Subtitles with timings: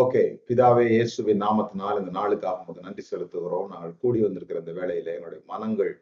[0.00, 3.68] Okay பிதாவே இயேசுவின் நாமத்தினால் இந்த நாளுக்காக உங்களுக்கு நன்றி செலுத்துகிறோம்.
[3.72, 5.92] நாங்கள் கூடி வந்திருக்கிற இந்த வேலையில எங்களுடைய மனங்கள்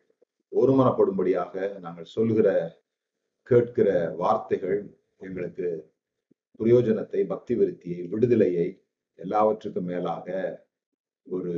[0.52, 1.54] ஒருமனப்படும்படியாக
[1.84, 2.48] நாங்கள் சொல்கிற
[3.50, 3.88] கேட்கிற
[4.22, 4.78] வார்த்தைகள்
[5.26, 5.68] எங்களுக்கு
[6.60, 8.66] பிரயோஜனத்தை பக்தி விருத்தியை விடுதலையை
[9.18, 10.28] எல்லாவற்றுக்கும் மேலாக
[11.26, 11.54] ஒரு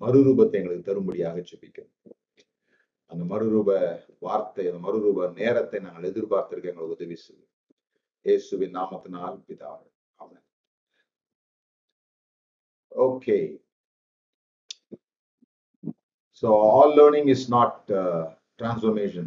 [0.00, 1.90] மறுரூபத்தை எங்களுக்கு தரும்படியாக செபிக்கும்
[3.10, 3.70] அந்த மறுரூப
[4.26, 7.50] வார்த்தை அந்த மறுரூப நேரத்தை நாங்கள் எதிர்பார்த்திருக்க எங்களுக்கு உதவி செய்யும்.
[8.26, 10.44] இயேசுவின் நாமத்தினால் பிதாவே ஆமென்
[12.96, 13.36] okay
[16.42, 18.22] all all is is not uh,
[18.58, 19.26] transformation.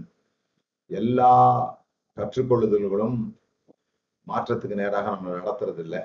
[0.91, 1.31] எல்லா
[2.17, 3.17] கற்றுக்கொள்ளுதல்களும்
[4.27, 6.01] மாற்றத்துக்கு நேராக நம்ம நடத்துறது இல்லை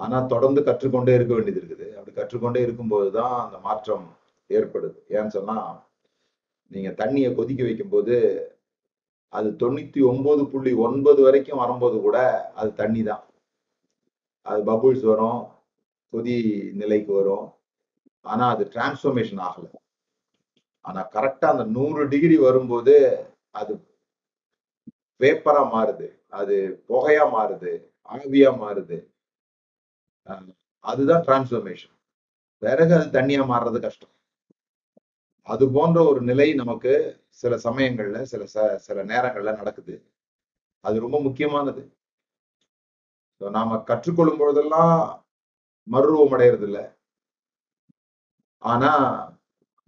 [0.00, 1.86] ஆனா தொடர்ந்து கற்றுக்கொண்டே இருக்க வேண்டியது இருக்குது.
[1.96, 4.06] அப்படி கற்றுக்கொண்டே இருக்கும்போது தான் அந்த மாற்றம்
[4.50, 4.98] ஏற்படுது.
[5.16, 5.56] ஏன்னு சொன்னா
[6.70, 8.16] நீங்க தண்ணியை கொதிக்க வைக்கும்போது
[9.32, 12.18] அது தொண்ணூத்தி ஒன்பது புள்ளி ஒன்பது வரைக்கும் வரும்போது கூட
[12.54, 13.24] அது தண்ணி தான்.
[14.46, 15.40] அது பபுள்ஸ் வரும்
[16.08, 17.52] தொதி நிலைக்கு வரும்.
[18.20, 19.70] ஆனா அது டிரான்ஸ்ஃபர்மேஷன் ஆகல.
[20.80, 23.74] ஆனா கரெக்டா அந்த நூறு டிகிரி வரும்போது அது
[25.18, 26.18] வேப்பரா மாறுது.
[26.28, 27.84] அது புகையா மாறுது.
[28.08, 29.14] ஆவியா மாறுது.
[30.78, 31.94] அதுதான் டிரான்ஸ்ஃபர்மேஷன்
[32.58, 34.08] பிறகு அது தண்ணியா மாறுறது கஷ்டம்.
[35.42, 40.10] அது போன்ற ஒரு நிலை நமக்கு சில சமயங்கள்ல சில ச- சில நேரங்கள்ல நடக்குது.
[40.80, 41.96] அது ரொம்ப முக்கியமானது.
[43.38, 45.25] நாம கற்றுக்கொள்ளும் பொழுதெல்லாம்
[45.88, 46.80] மறுரூபம் அடையிறது இல்ல
[48.62, 48.92] ஆனா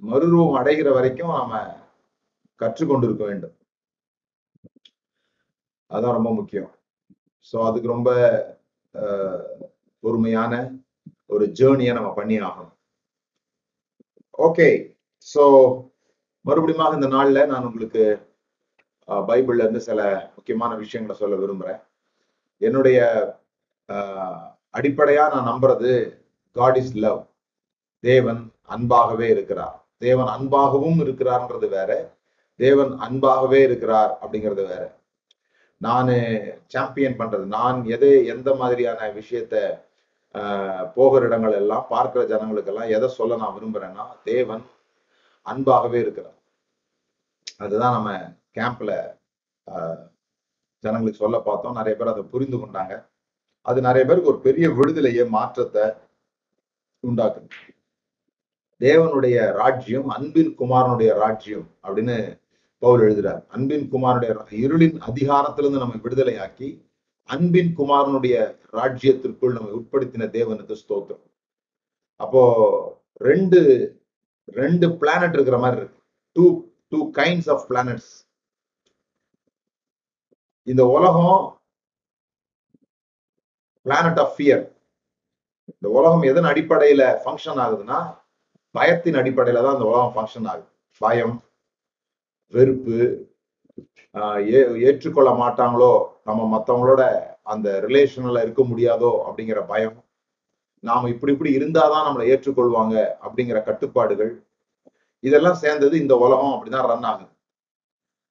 [0.02, 1.60] மறுரூபம் அடைகிற வரைக்கும் நாம
[2.60, 3.54] கற்றுக்கொண்டு இருக்க வேண்டும்.
[5.90, 6.70] அதான் ரொம்ப முக்கியம்.
[7.48, 8.10] ஸோ அதுக்கு ரொம்ப
[10.02, 10.52] பொறுமையான
[11.34, 12.74] ஒரு ஜேர்னியை நம்ம பண்ணி ஆகணும்
[14.46, 14.68] ஓகே
[15.26, 15.44] ஸோ
[16.44, 18.02] மறுபடியும் இந்த நாள்ல நான் உங்களுக்கு
[19.28, 20.00] பைபிள்ல இருந்து சில
[20.36, 21.80] முக்கியமான விஷயங்களை சொல்ல விரும்புறேன்.
[22.62, 22.98] என்னுடைய
[24.74, 25.90] அடிப்படையா நான் நம்புறது
[26.56, 27.20] காட் இஸ் லவ்
[28.04, 29.74] தேவன் அன்பாகவே இருக்கிறார்.
[29.98, 31.90] தேவன் அன்பாகவும் இருக்கிறார்ன்றது வேற
[32.60, 34.84] தேவன் அன்பாகவே இருக்கிறார் அப்படிங்கிறது வேற.
[35.80, 36.10] நான்
[36.66, 39.54] சாம்பியன் பண்றது நான் எது எந்த மாதிரியான விஷயத்த
[40.34, 44.64] ஆஹ், போகிற இடங்கள் எல்லாம் பார்க்கிற ஜனங்களுக்கெல்லாம் எதை சொல்ல நான் விரும்புறேன்னா தேவன்
[45.46, 46.36] அன்பாகவே இருக்கிறார்.
[47.60, 48.10] அதுதான் நம்ம
[48.56, 48.90] கேம்ப்ல
[50.84, 51.78] ஜனங்களுக்கு சொல்ல பார்த்தோம்.
[51.78, 52.94] நிறைய பேர் அதை புரிந்து கொண்டாங்க.
[53.68, 55.84] அது நிறைய பேருக்கு ஒரு பெரிய விடுதலையை மாற்றத்தை
[57.06, 57.48] உண்டாக்குது.
[58.80, 62.16] தேவனுடைய ராஜ்யம் அன்பின் குமாரனுடைய ராஜ்யம் அப்படின்னு
[62.78, 63.42] பவுல் எழுதுறார்.
[63.48, 64.32] அன்பின் குமாரனுடைய
[64.64, 66.68] இருளின் அதிகாரத்திலிருந்து நம்ம விடுதலையாக்கி
[67.28, 68.36] அன்பின் குமாரனுடைய
[68.78, 71.24] ராஜ்யத்திற்குள் நம்ம உட்படுத்தின தேவனுக்கு ஸ்தோத்திரம்.
[72.20, 72.42] அப்போ
[73.30, 73.60] ரெண்டு
[74.44, 76.00] ரெண்டு பிளானட் இருக்கிற மாதிரி இருக்கு.
[76.32, 76.44] Two
[76.88, 78.12] two kinds of planets
[80.66, 81.57] இந்த உலகம்
[83.82, 84.76] பிளானட் ஆஃப் ஃபியர்
[85.66, 88.18] இந்த உலகம் எதன் அடிப்படையில ஃபங்க்ஷன் ஆகுதுன்னா
[88.78, 90.66] பயத்தின் அடிப்படையில தான் இந்த உலகம் ஃபங்க்ஷன் ஆகுது.
[90.98, 91.42] பயம்
[92.46, 93.26] வெறுப்பு
[94.12, 100.04] ஆஹ் ஏ- ஏற்றுக்கொள்ள மாட்டாங்களோ நம்ம மத்தவங்களோட அந்த ரிலேஷன்ல இருக்க முடியாதோ அப்படிங்கிற பயம்.
[100.80, 104.46] நாம இப்படி இப்படி இருந்தாதான் நம்மளை ஏற்றுக்கொள்வாங்க அப்படிங்கிற கட்டுப்பாடுகள்.
[105.20, 107.30] இதெல்லாம் சேர்ந்தது இந்த உலகம் அப்படிதான் ரன் ஆகுது.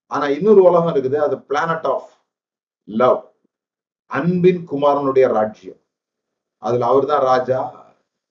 [0.08, 2.09] ஆனா இன்னொரு உலகம் இருக்குது அது பிளானட் ஆஃப்
[2.84, 3.27] லவ்
[4.12, 5.79] அன்பின் குமாரனுடைய ராஜ்யம்.
[6.63, 7.59] அதுல அவர்தான் ராஜா.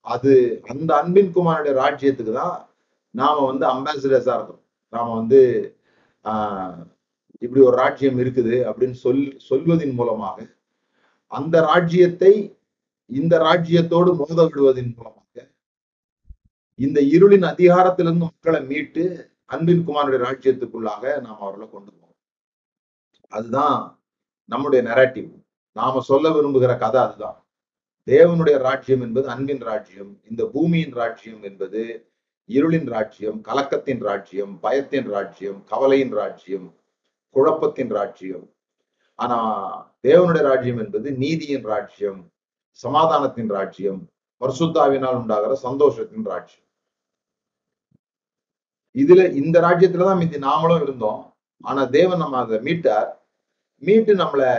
[0.06, 0.32] அது
[0.64, 2.56] அந்த அன்பின் குமாரனுடைய ராஜ்யத்துக்கு தான்
[3.14, 5.40] நாம வந்து அம்பாசிடர்ஸா இருக்கோம் நாம வந்து
[6.24, 6.82] ஆஹ்
[7.42, 10.38] இப்படி ஒரு ராஜ்யம் இருக்குது அப்படின்னு சொல் சொல்வதின் மூலமாக
[11.32, 12.32] அந்த ராஜ்யத்தை
[13.10, 15.24] இந்த ராஜ்யத்தோடு மோத விடுவதன் மூலமாக
[16.78, 19.04] இந்த இருளின் அதிகாரத்திலிருந்து மக்களை மீட்டு
[19.44, 22.16] அன்பின் குமாரனுடைய ராஜ்யத்துக்குள்ளாக நாம் அவர்களை கொண்டு போவோம்
[23.32, 23.78] அதுதான்
[24.48, 25.30] நம்முடைய நெரட்டிவ்
[25.76, 27.46] நாம சொல்ல விரும்புகிற கதை அதுதான்.
[28.06, 32.10] தேவனுடைய ராஜ்யம் என்பது அன்பின் ராஜ்யம் இந்த பூமியின் ராஜ்யம் என்பது
[32.48, 36.74] இருளின் ராஜ்யம் கலக்கத்தின் ராஜ்யம் பயத்தின் ராஜ்யம் கவலையின் ராஜ்யம்
[37.30, 38.50] குழப்பத்தின் ராஜ்யம்.
[39.14, 39.36] ஆனா
[40.02, 42.20] தேவனுடைய ராஜ்யம் என்பது நீதியின் ராஜ்யம்
[42.70, 44.00] சமாதானத்தின் ராஜ்யம்
[44.40, 46.66] பரிசுத்தாவினால் உண்டாகிற சந்தோஷத்தின் ராஜ்யம்.
[48.94, 51.34] இதுல இந்த ராஜ்யத்துலதான் மீதி நாமளும் இருந்தோம்.
[51.60, 53.10] ஆனா தேவன் நம்ம அதை மீட்டார்.
[53.80, 54.50] மீட்டு நம்மளை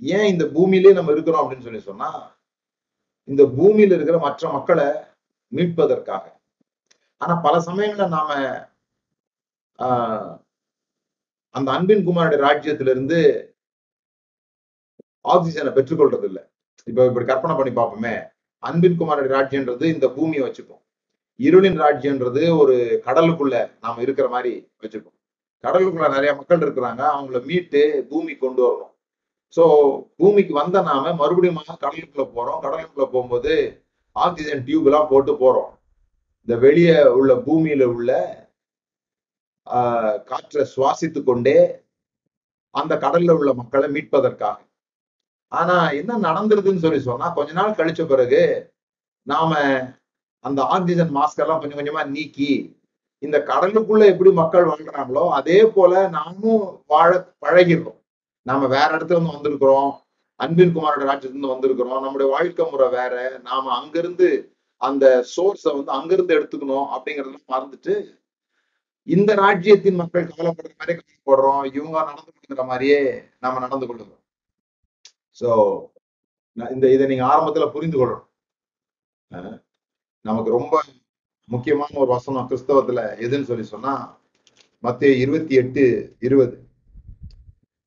[0.00, 2.10] ஏன் இந்த பூமியிலே நம்ம இருக்கிறோம் அப்படின்னு சொல்லி சொன்னா
[3.28, 4.86] இந்த பூமியில இருக்கிற மற்ற மக்களை
[5.52, 6.24] மீட்பதற்காக.
[7.16, 8.30] ஆனா பல சமயங்கள்ல நாம
[9.78, 10.32] ஆஹ்
[11.54, 13.18] அந்த அன்பின் குமாருடைய ராஜ்யத்திலிருந்து
[15.24, 16.50] ஆக்சிஜனை பெற்றுக்கொள்றது இல்ல
[16.86, 18.14] இப்ப இப்படி கற்பனை பண்ணி பார்ப்போமே.
[18.62, 20.82] அன்பின் குமாருடைய ராஜ்யன்றது இந்த பூமியை வச்சுப்போம்
[21.38, 24.52] இருளின் ராஜ்யன்றது ஒரு கடலுக்குள்ள நாம இருக்கிற மாதிரி
[24.82, 25.16] வச்சுப்போம்
[25.64, 27.02] கடலுக்குள்ள நிறைய மக்கள் இருக்கிறாங்க.
[27.14, 28.94] அவங்கள மீட்டு பூமி கொண்டு வரணும்.
[29.54, 29.64] ஸோ
[30.18, 32.60] பூமிக்கு வந்த நாம மறுபடியும் கடலுக்குள்ள போறோம்.
[32.64, 33.54] கடலுக்குள்ள போகும்போது
[34.16, 35.70] ஆக்சிஜன் டியூப் எல்லாம் போட்டு போறோம்.
[36.48, 38.10] இந்த வெளியே உள்ள பூமியில உள்ள
[39.66, 41.58] ஆஹ், காற்றை சுவாசித்து கொண்டே
[42.74, 44.58] அந்த கடல்ல உள்ள மக்களை மீட்பதற்காக.
[45.52, 48.42] ஆனா என்ன நடந்துருதுன்னு சொல்லி சொன்னா கொஞ்ச நாள் கழிச்ச பிறகு
[49.26, 49.52] நாம
[50.44, 52.50] அந்த ஆக்சிஜன் மாஸ்க் எல்லாம் கொஞ்சம் கொஞ்சமா நீக்கி
[53.22, 57.10] இந்த கடலுக்குள்ள எப்படி மக்கள் வாழ்றாங்களோ அதே போல நாமும் வாழ
[57.42, 57.99] பழகிடுறோம்.
[58.42, 59.92] நாம வேற இடத்துல இருந்து வந்திருக்கிறோம்.
[60.34, 62.00] அன்பின் குமாரோட ராஜ்யத்திலிருந்து வந்திருக்கிறோம்.
[62.00, 63.38] நம்முடைய வாழ்க்கை முறை வேற.
[63.42, 68.18] நாம அங்கிருந்து அந்த சோர்ஸை வந்து அங்கிருந்து எடுத்துக்கணும் அப்படிங்கறதெல்லாம் மறந்துட்டு
[69.02, 74.18] இந்த ராஜ்யத்தின் மக்கள் கவலைப்படுற மாதிரி கவலைப்படுறோம் இவங்க நடந்து கொள்கிற மாதிரியே நாம நடந்து கொள்ளுறோம்
[75.40, 75.78] சோ
[76.70, 78.28] இந்த இதை நீங்க ஆரம்பத்துல புரிந்து கொள்ளணும்.
[79.30, 79.62] அஹ்
[80.20, 80.82] நமக்கு ரொம்ப
[81.46, 84.20] முக்கியமான ஒரு வசனம் கிறிஸ்தவத்துல எதுன்னு சொல்லி சொன்னா
[84.78, 86.69] மத்திய இருபத்தி எட்டு இருபது.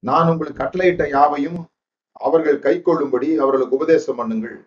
[0.08, 1.60] நான் உங்களுக்கு கட்டளையிட்ட யாவையும்
[2.26, 4.58] அவர்கள் கை கொள்ளும்படி அவர்களுக்கு உபதேசம் பண்ணுங்கள்.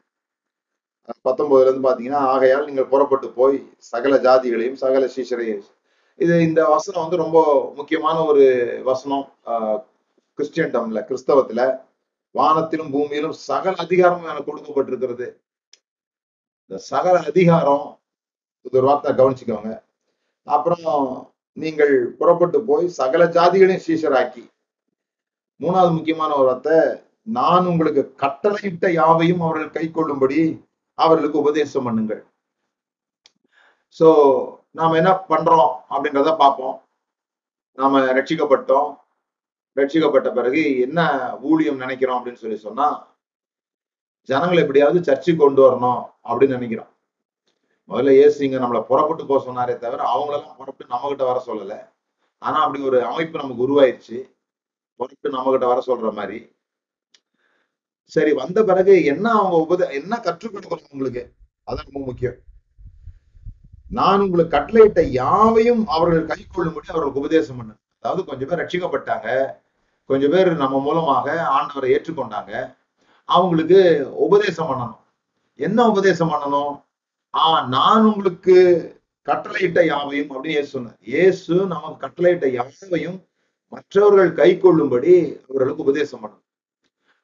[1.24, 5.64] பத்தொன்பதுல இருந்து பாத்தீங்கன்னா ஆகையால் நீங்கள் புறப்பட்டு போய் சகல ஜாதிகளையும் சகல சீஷரையும்.
[6.14, 7.38] இது இந்த வசனம் வந்து ரொம்ப
[7.76, 8.44] முக்கியமான ஒரு
[8.84, 9.78] வசனம் ஆஹ்
[10.38, 11.60] கிறிஸ்டியன் டம்ல கிறிஸ்தவத்துல.
[12.34, 15.28] வானத்திலும் பூமியிலும் சகல அதிகாரம் எனக்கு கொடுக்கப்பட்டிருக்கிறது.
[16.62, 17.86] இந்த சகல அதிகாரம்
[18.66, 19.72] இது ஒரு வார்த்தை கவனிச்சுக்கோங்க.
[20.42, 20.90] அப்புறம்
[21.52, 24.42] நீங்கள் புறப்பட்டு போய் சகல ஜாதிகளையும் சீஷராக்கி.
[25.60, 26.78] மூணாவது முக்கியமான ஒரு வார்த்தை
[27.36, 30.40] நான் உங்களுக்கு கட்டளையிட்ட யாவையும் அவர்கள் கை கொள்ளும்படி
[30.98, 32.22] அவர்களுக்கு உபதேசம் பண்ணுங்கள்.
[33.98, 34.08] சோ
[34.78, 36.76] நாம என்ன பண்றோம் அப்படின்றத பார்ப்போம்.
[37.78, 38.90] நாம ரட்சிக்கப்பட்டோம்.
[39.76, 41.00] ரட்சிக்கப்பட்ட பிறகு என்ன
[41.50, 42.86] ஊழியம் நினைக்கிறோம் அப்படின்னு சொல்லி சொன்னா
[44.28, 46.90] ஜனங்களை எப்படியாவது சர்ச்சுக்கு கொண்டு வரணும் அப்படின்னு நினைக்கிறோம்.
[47.88, 51.74] முதல்ல ஏசு இங்க நம்மளை புறப்பட்டு போக சொன்னாரே தவிர அவங்களெல்லாம் புறப்பட்டு நம்ம கிட்ட வர சொல்லல.
[52.42, 54.18] ஆனா அப்படி ஒரு அமைப்பு நமக்கு உருவாயிருச்சு.
[54.96, 56.38] பொறுப்பு நம்ம கிட்ட வர சொல்ற மாதிரி.
[58.04, 61.22] சரி வந்த பிறகு என்ன அவங்க உபத என்ன கற்றுக் உங்களுக்கு?
[61.66, 62.36] அதான் ரொம்ப முக்கியம்.
[63.88, 67.72] நான் உங்களுக்கு கட்டளையிட்ட யாவையும் அவர்கள் கை கொள்ளும்படி அவர்களுக்கு உபதேசம் பண்ண.
[68.00, 69.28] அதாவது கொஞ்சம் பேர் ரட்சிக்கப்பட்டாங்க.
[70.04, 71.26] கொஞ்சம் பேர் நம்ம மூலமாக
[71.56, 72.52] ஆண்டவரை ஏற்றுக்கொண்டாங்க.
[73.24, 73.78] அவங்களுக்கு
[74.26, 75.00] உபதேசம் பண்ணணும்.
[75.54, 76.74] என்ன உபதேசம் பண்ணணும்?
[77.34, 78.56] ஆ நான் உங்களுக்கு
[79.28, 80.98] கட்டளையிட்ட யாவையும் அப்படின்னு ஏசு சொன்னார்.
[81.00, 83.18] இயேசு நமக்கு கட்டளையிட்ட யாவையும்
[83.68, 86.44] மற்றவர்கள் கை கொள்ளும்படி அவர்களுக்கு உபதேசம் பண்ணணும்.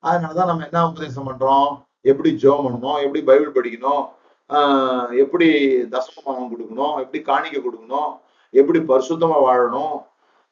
[0.03, 1.85] அதனாலதான் நம்ம என்ன உபதேசம் பண்றோம்?
[2.00, 3.03] எப்படி ஜோம் பண்ணணும்?
[3.03, 4.09] எப்படி பைபிள் படிக்கணும்?
[4.49, 7.12] ஆஹ் எப்படி தசமபாகம் கொடுக்கணும்?
[7.12, 8.19] எப்படி காணிக்க கொடுக்கணும்?
[8.50, 10.03] எப்படி பரிசுத்தமா வாழணும்?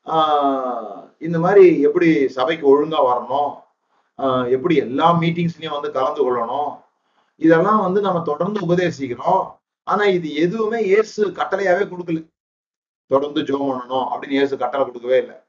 [0.04, 3.54] ஆஹ் இந்த மாதிரி எப்படி சபைக்கு ஒழுங்கா வரணும்?
[4.18, 6.80] ஆஹ் எப்படி எல்லா மீட்டிங்ஸ்லயும் வந்து கலந்து கொள்ளணும்?
[7.36, 9.46] இதெல்லாம் வந்து நம்ம தொடர்ந்து உபதேசிக்கிறோம்.
[9.84, 12.28] ஆனா இது எதுவுமே இயேசு கட்டளையாவே கொடுக்கல.
[13.06, 15.42] தொடர்ந்து ஜோம் பண்ணணும் அப்படின்னு இயேசு கட்டளை கொடுக்கவே இல்லை.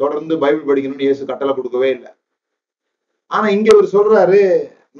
[0.00, 2.10] தொடர்ந்து பைபிள் படிக்கணும்னு இயேசு கட்டளை கொடுக்கவே இல்லை.
[3.30, 4.40] ஆனா இங்க இவர் சொல்றாரு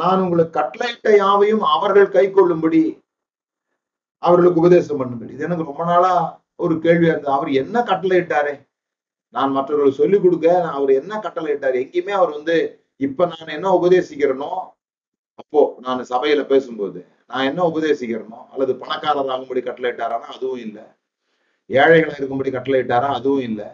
[0.01, 2.83] நான் உங்களுக்கு கட்டளையிட்ட யாவையும் அவர்கள் கை கொள்ளும்படி
[4.23, 5.33] அவர்களுக்கு உபதேசம் பண்ணுங்கள்.
[5.35, 6.13] இது எனக்கு ரொம்ப நாளா
[6.65, 7.37] ஒரு கேள்வியா இருந்தது.
[7.37, 8.55] அவர் என்ன கட்டளையிட்டாரே?
[9.35, 11.77] நான் மற்றவர்களுக்கு சொல்லிக் கொடுக்க அவர் என்ன கட்டளையிட்டாரு?
[11.85, 12.57] எங்கேயுமே அவர் வந்து
[13.07, 14.51] இப்ப நான் என்ன உபதேசிக்கிறேனோ
[15.41, 17.01] அப்போ நான் சபையில பேசும்போது
[17.31, 20.85] நான் என்ன உபதேசிக்கிறேனோ அல்லது பணக்காரர் ஆகும்படி கட்டளையிட்டாரானா அதுவும் இல்லை.
[21.71, 23.69] ஏழைகளாக இருக்கும்படி கட்டளையிட்டாரா அதுவும் இல்லை.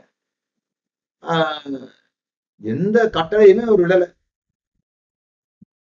[2.63, 4.05] எந்த கட்டளையுமே அவர் விடல.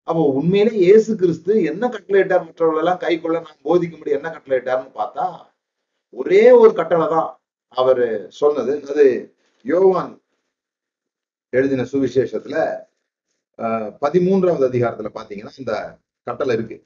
[0.07, 5.25] அப்போ உண்மையிலே இயேசு கிறிஸ்து என்ன கட்டளையிட்டார் மற்றவர்கள் எல்லாம் கை கொள்ள நான் போதிக்கும்படி என்ன கட்டளையிட்டார்னு பார்த்தா
[6.13, 7.29] ஒரே ஒரு கட்டளை தான்
[7.73, 8.03] அவர்
[8.41, 8.73] சொன்னது.
[8.91, 9.05] அது
[9.65, 10.13] யோவான்
[11.53, 12.57] எழுதின சுவிசேஷத்துல
[13.59, 15.73] ஆஹ் பதிமூன்றாவது அதிகாரத்துல பாத்தீங்கன்னா இந்த
[16.27, 16.77] கட்டளை இருக்கு.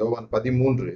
[0.00, 0.92] யோவான் பதிமூன்று.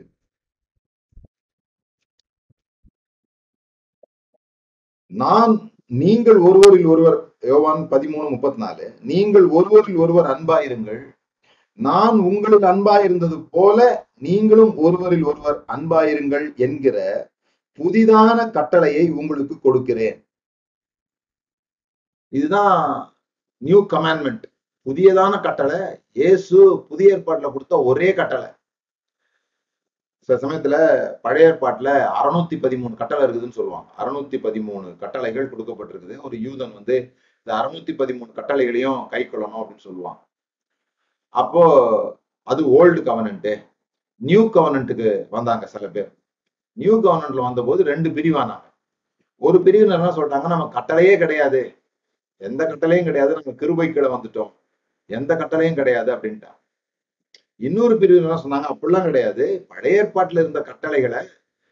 [5.11, 5.55] நான்
[6.01, 7.19] நீங்கள் ஒருவரில் ஒருவர்
[7.51, 11.03] யோவான் பதிமூணு முப்பத்தி நாலு நீங்கள் ஒருவரில் ஒருவர் அன்பாயிருங்கள்.
[11.87, 13.79] நான் உங்களில் அன்பாயிருந்தது போல
[14.27, 16.97] நீங்களும் ஒருவரில் ஒருவர் அன்பாயிருங்கள் என்கிற
[17.79, 20.19] புதிதான கட்டளையை உங்களுக்கு கொடுக்கிறேன்.
[22.39, 22.81] இதுதான்
[23.67, 24.45] நியூ கமாண்ட்மெண்ட்
[24.87, 25.81] புதியதான கட்டளை.
[26.21, 26.59] இயேசு
[26.89, 28.49] புதிய ஏற்பாட்டில் கொடுத்த ஒரே கட்டளை.
[30.25, 30.77] சில சமயத்துல
[31.23, 31.89] பழைய ஏற்பாட்டுல
[32.23, 33.91] அறுநூத்தி பதிமூணு கட்டளை இருக்குதுன்னு சொல்லுவாங்க.
[33.99, 36.21] அறுநூத்தி பதிமூணு கட்டளைகள் கொடுக்கப்பட்டிருக்குது.
[36.23, 36.97] ஒரு யூதன் வந்து
[37.43, 40.21] இந்த அறுநூத்தி பதிமூணு கட்டளைகளையும் கை கொள்ளணும் அப்படின்னு சொல்லுவாங்க.
[41.29, 41.63] அப்போ
[42.43, 43.63] அது ஓல்டு கவர்னன்ட்டு
[44.17, 46.13] நியூ கவர்னன்ட்டுக்கு வந்தாங்க சில பேர்.
[46.73, 48.73] நியூ கவர்னன்ட்ல வந்தபோது ரெண்டு பிரிவானாங்க
[49.39, 51.83] ஒரு பிரிவினர் என்ன சொல்றாங்க நம்ம கட்டளையே கிடையாது.
[52.37, 53.33] எந்த கட்டளையும் கிடையாது.
[53.33, 54.53] நம்ம கிருபை வந்துட்டோம்.
[55.07, 56.59] எந்த கட்டளையும் கிடையாது அப்படின்ட்டாங்க.
[57.57, 58.73] இன்னொரு பிரிவு என்ன சொன்னாங்க?
[58.75, 59.65] அப்படிலாம் கிடையாது.
[59.69, 61.27] பழைய ஏற்பாட்டில் இருந்த கட்டளைகளை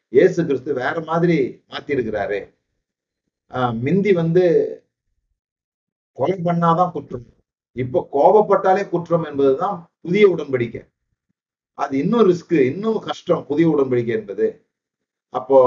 [0.08, 2.54] இயேசு கிறிஸ்து வேற மாதிரி மாத்திருக்கிறாரு.
[3.50, 4.44] ஆஹ் மிந்தி வந்து
[6.12, 7.26] கொலை பண்ணாதான் குற்றம்.
[7.72, 10.82] இப்போ கோபப்பட்டாலே குற்றம் என்பதுதான் புதிய உடன்படிக்கை.
[11.74, 14.66] அது இன்னும் ரிஸ்க் இன்னும் கஷ்டம் புதிய உடன்படிக்கை என்பது.
[15.28, 15.58] அப்போ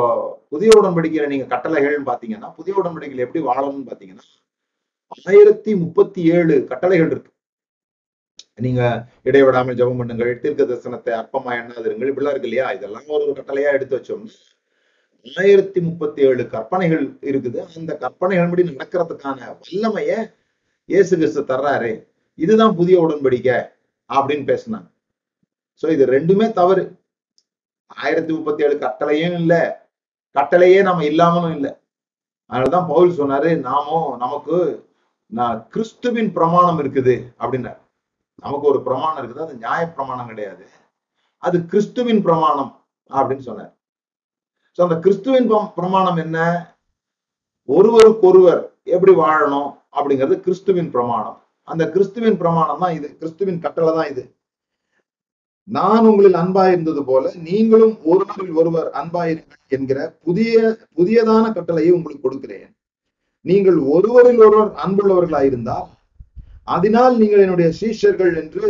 [0.50, 4.26] புதிய உடன்படிக்கையில நீங்க கட்டளைகள்னு பாத்தீங்கன்னா புதிய உடன்படிக்கையில் எப்படி வாழணும்னு பாத்தீங்கன்னா
[5.26, 7.32] ஆயிரத்தி முப்பத்தி ஏழு கட்டளைகள் இருக்கு.
[8.64, 8.82] நீங்க
[9.24, 12.72] இடைவிடாமல் ஜபம் பண்ணுங்கள் தீர்க்க தரிசனத்தை அற்பமா எண்ணாதிருங்கள் இப்படிலாம் இருக்கு இல்லையா?
[12.72, 14.28] இதெல்லாம் ஒரு கட்டளையா எடுத்து வச்சோம்.
[15.42, 17.60] ஆயிரத்தி முப்பத்தி ஏழு கற்பனைகள் இருக்குது.
[17.78, 20.12] அந்த கற்பனைகள் படி நடக்கிறதுக்கான வல்லமைய
[20.86, 22.08] இயேசு கிறிஸ்து தர்றாரு.
[22.36, 23.58] இதுதான் புதிய உடன்படிக்கை
[24.10, 24.90] அப்படின்னு பேசினாங்க.
[25.82, 26.84] சோ இது ரெண்டுமே தவறு.
[27.88, 29.54] ஆயிரத்தி முப்பத்தி ஏழு கட்டளையும் இல்ல.
[30.36, 31.72] கட்டளையே நம்ம இல்லாமலும் இல்லை.
[32.50, 34.58] அதனாலதான் பவுல் சொன்னாரு நாமும் நமக்கு
[35.26, 37.80] நான் கிறிஸ்துவின் பிரமாணம் இருக்குது அப்படின்னாரு.
[38.42, 39.40] நமக்கு ஒரு பிரமாணம் இருக்குது.
[39.40, 40.68] அது நியாய பிரமாணம் கிடையாது.
[41.38, 43.78] அது கிறிஸ்துவின் பிரமாணம் அப்படின்னு சொன்னார்.
[44.78, 46.66] ஸோ அந்த கிறிஸ்துவின் பிரமா- பிரமாணம் என்ன?
[47.64, 51.44] ஒருவருக்கொருவர் எப்படி வாழணும் அப்படிங்கிறது கிறிஸ்துவின் பிரமாணம்.
[51.64, 53.18] அந்த கிறிஸ்துவின் பிரமாணம் தான் இது.
[53.18, 54.36] கிறிஸ்துவின் கட்டளை தான் இது.
[55.64, 62.78] நான் உங்களில் அன்பா இருந்தது போல நீங்களும் ஒருவரில் ஒருவர் அன்பாயிருங்கள் என்கிற புதிய புதியதான கட்டளையை உங்களுக்கு கொடுக்கிறேன்.
[63.42, 65.88] நீங்கள் ஒருவரில் ஒருவர் அன்புள்ளவர்களாயிருந்தால்
[66.68, 68.68] அதனால் நீங்கள் என்னுடைய சீஷர்கள் என்று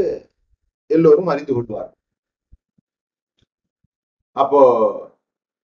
[0.90, 1.92] எல்லோரும் அறிந்து கொள்வார்
[4.36, 4.62] அப்போ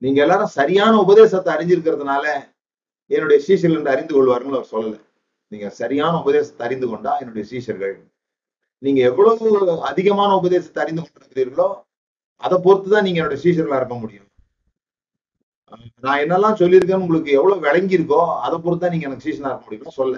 [0.02, 2.26] நீங்க எல்லாரும் சரியான உபதேசத்தை அறிஞ்சிருக்கிறதுனால
[3.12, 4.96] என்னுடைய சீஷர்கள் என்று அறிந்து கொள்வார்கள் அவர் சொல்லல.
[5.52, 7.96] நீங்க சரியான உபதேசத்தை அறிந்து கொண்டா என்னுடைய சீஷர்கள்.
[8.84, 11.70] நீங்க எவ்வளவு அதிகமான உபதேசத்தை அறிந்து கொண்டிருக்கிறீர்களோ
[12.44, 14.28] அதை பொறுத்துதான் நீங்க என்னோட சீஷர்களா இருக்க முடியும்.
[16.06, 20.16] நான் என்னெல்லாம் சொல்லியிருக்கேன்னு உங்களுக்கு எவ்வளவு விளங்கி இருக்கோ அதை பொறுத்து நீங்க எனக்கு சீசனா இருக்க முடியும் சொல்ல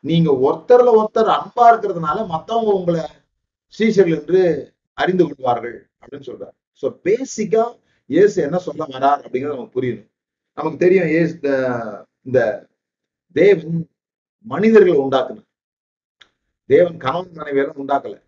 [0.00, 3.00] நீங்க ஒருத்தர்ல ஒருத்தர் அன்பா இருக்கிறதுனால மத்தவங்க உங்களை
[3.78, 6.56] ஸ்ரீசர்கள் என்று அறிந்து கொள்வார்கள் அப்படின்னு சொல்றாரு.
[6.82, 10.10] சோ பேசிக்கா இயேசு என்ன சொல்ல வரார் அப்படிங்கிறது நமக்கு புரியணும்.
[10.54, 11.38] நமக்கு தெரியும் ஏசு
[12.22, 12.68] இந்த
[13.32, 13.90] தேவன்
[14.40, 15.44] மனிதர்களை உண்டாக்குனார்.
[16.66, 18.22] தேவன் கணவன் மனைவியெல்லாம் உண்டாக்கல.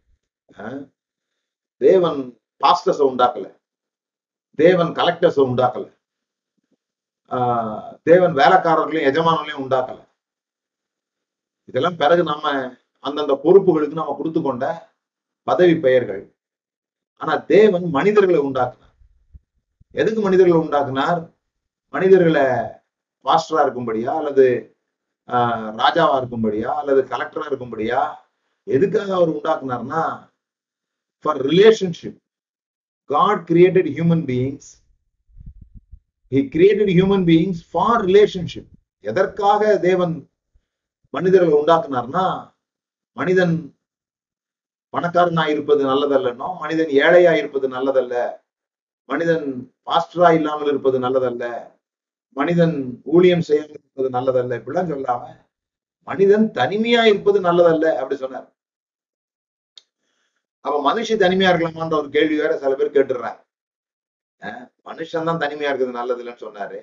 [1.76, 3.56] தேவன் பாஸ்டர்ஸை உண்டாக்கல.
[4.54, 5.96] தேவன் கலெக்டர்ஸை உண்டாக்கல.
[7.28, 10.07] ஆஹ் தேவன் வேலைக்காரர்களையும் எஜமானர்களையும் உண்டாக்கல.
[11.68, 12.46] இதெல்லாம் பிறகு நம்ம
[13.04, 14.64] அந்தந்த பொறுப்புகளுக்கு நம்ம கொடுத்து கொண்ட
[15.48, 16.22] பதவி பெயர்கள்.
[17.20, 18.94] ஆனா தேவன் மனிதர்களை உண்டாக்குனார்.
[19.94, 21.20] எதுக்கு மனிதர்களை உண்டாக்குனார்?
[21.94, 22.46] மனிதர்களை
[23.26, 24.46] பாஸ்டரா இருக்கும்படியா அல்லது
[25.80, 28.00] ராஜாவா இருக்கும்படியா அல்லது கலெக்டரா இருக்கும்படியா
[28.66, 30.02] எதுக்காக அவர் உண்டாக்குனார்னா
[31.24, 32.18] for relationship
[33.10, 34.70] God created human beings
[36.32, 38.70] he created human beings for relationship
[39.04, 40.14] எதற்காக தேவன்
[41.14, 42.24] மனிதர்களை உண்டாக்குனார்னா
[43.16, 43.54] மனிதன்
[44.94, 48.14] பணக்காரனா இருப்பது நல்லதல்லனோ மனிதன் ஏழையா இருப்பது நல்லதல்ல
[49.08, 49.46] மனிதன்
[49.82, 51.44] பாஸ்டரா இல்லாமல் இருப்பது நல்லதல்ல
[52.36, 55.22] மனிதன் ஊழியம் செய்யாமல் இருப்பது நல்லதல்ல இப்படிலாம் சொல்லாம
[56.08, 58.48] மனிதன் தனிமையா இருப்பது நல்லதல்ல அப்படி சொன்னார்.
[60.64, 63.40] அப்ப மனுஷ தனிமையா இருக்கலாமான்ற ஒரு கேள்வி வேற சில பேர் கேட்டுடுறாங்க.
[64.42, 66.78] அஹ் மனுஷன் தான் தனிமையா இருக்கிறது நல்லது இல்லைன்னு சொன்னாரு.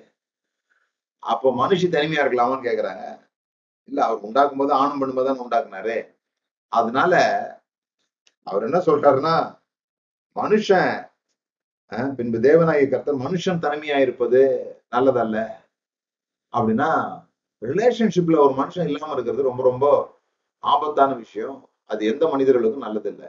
[1.22, 3.04] அப்போ மனுஷி தனிமையா இருக்கலாமான்னு கேக்குறாங்க.
[3.88, 5.96] இல்ல அவர் உண்டாக்கும் போது ஆணும் பண்ணும்போது தான் உண்டாக்குனாரு.
[6.72, 7.12] அதனால
[8.46, 9.34] அவர் என்ன சொல்றாருன்னா
[10.36, 10.92] மனுஷன்
[12.18, 14.40] பின்பு தேவனாகிய கர்த்தர் மனுஷன் தனிமையா இருப்பது
[14.94, 15.38] நல்லதல்ல.
[16.52, 16.90] அப்படின்னா
[17.62, 19.86] ரிலேஷன்ஷிப்ல ஒரு மனுஷன் இல்லாம இருக்கிறது ரொம்ப ரொம்ப
[20.64, 21.56] ஆபத்தான விஷயம்.
[21.90, 23.28] அது எந்த மனிதர்களுக்கும் நல்லது இல்லை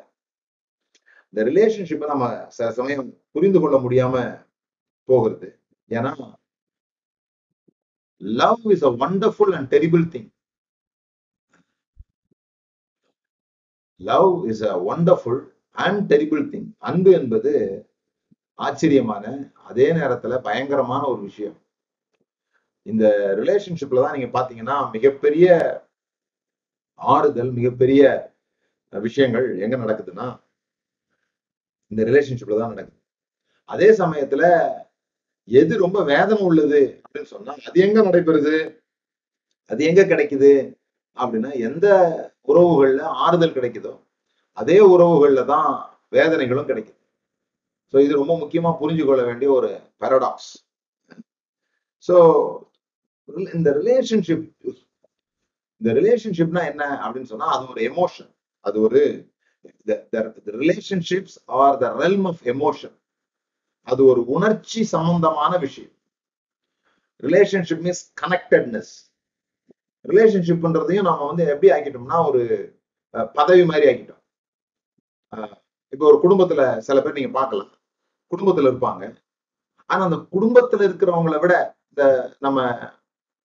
[1.34, 2.26] இந்த ரிலேஷன்ஷிப்பை நம்ம
[2.58, 4.16] சில சமயம் புரிந்து கொள்ள முடியாம
[5.10, 5.48] போகிறது.
[5.90, 6.12] ஏன்னா
[8.22, 10.30] love is a wonderful and terrible thing
[14.01, 15.42] love is a wonderful
[15.77, 17.51] and terrible thing அன்பு என்பது
[18.60, 19.24] ஆச்சரியமான
[19.70, 21.58] அதே நேரத்துல பயங்கரமான ஒரு விஷயம்.
[22.86, 23.06] இந்த
[23.39, 25.48] ரிலேஷன்ஷிப்ல தான் நீங்க பாத்தீங்கன்னா மிகப்பெரிய
[27.00, 28.01] ஆறுதல் மிகப்பெரிய
[28.94, 30.27] விஷயங்கள் எங்க நடக்குதுன்னா
[31.92, 33.00] இந்த ரிலேஷன்ஷிப்ல தான் நடக்குது.
[33.70, 34.44] அதே சமயத்துல
[35.50, 38.56] எது ரொம்ப வேதனை உள்ளது அப்படின்னு சொன்னா அது எங்க நடைபெறுது?
[39.72, 40.51] அது எங்க கிடைக்குது?
[41.20, 41.88] அப்படின்னா எந்த
[42.48, 43.94] உறவுகள்ல ஆறுதல் கிடைக்குதோ
[44.58, 45.70] அதே உறவுகள்ல தான்
[46.12, 46.98] வேதனைகளும் கிடைக்குது.
[47.94, 49.70] ஸோ இது ரொம்ப முக்கியமா புரிஞ்சு கொள்ள வேண்டிய ஒரு
[50.02, 50.52] பேரடாக்ஸ்
[52.06, 52.16] ஸோ
[53.56, 54.46] இந்த ரிலேஷன்ஷிப்
[55.82, 58.32] இந்த ரிலேஷன்ஷிப்னா என்ன அப்படின்னு சொன்னா அது ஒரு எமோஷன்
[58.66, 59.02] அது ஒரு
[60.62, 62.96] relationships are the realm of emotion
[63.88, 65.94] அது ஒரு உணர்ச்சி சம்பந்தமான விஷயம்.
[67.24, 68.94] ரிலேஷன்ஷிப் மீன்ஸ் கனெக்டட்னஸ்
[70.08, 72.42] ரிலேஷன்ஷிப்ன்றதையும் நம்ம வந்து எப்படி ஆக்கிட்டோம்னா ஒரு
[73.14, 74.22] அஹ், பதவி மாதிரி ஆக்கிட்டோம்.
[75.94, 77.72] இப்போ ஒரு குடும்பத்துல சில பேர் நீங்க பார்க்கலாம்.
[78.32, 79.04] குடும்பத்துல இருப்பாங்க.
[79.90, 81.54] ஆனா அந்த குடும்பத்துல இருக்கிறவங்களை விட
[81.90, 82.04] இந்த
[82.40, 82.58] நம்ம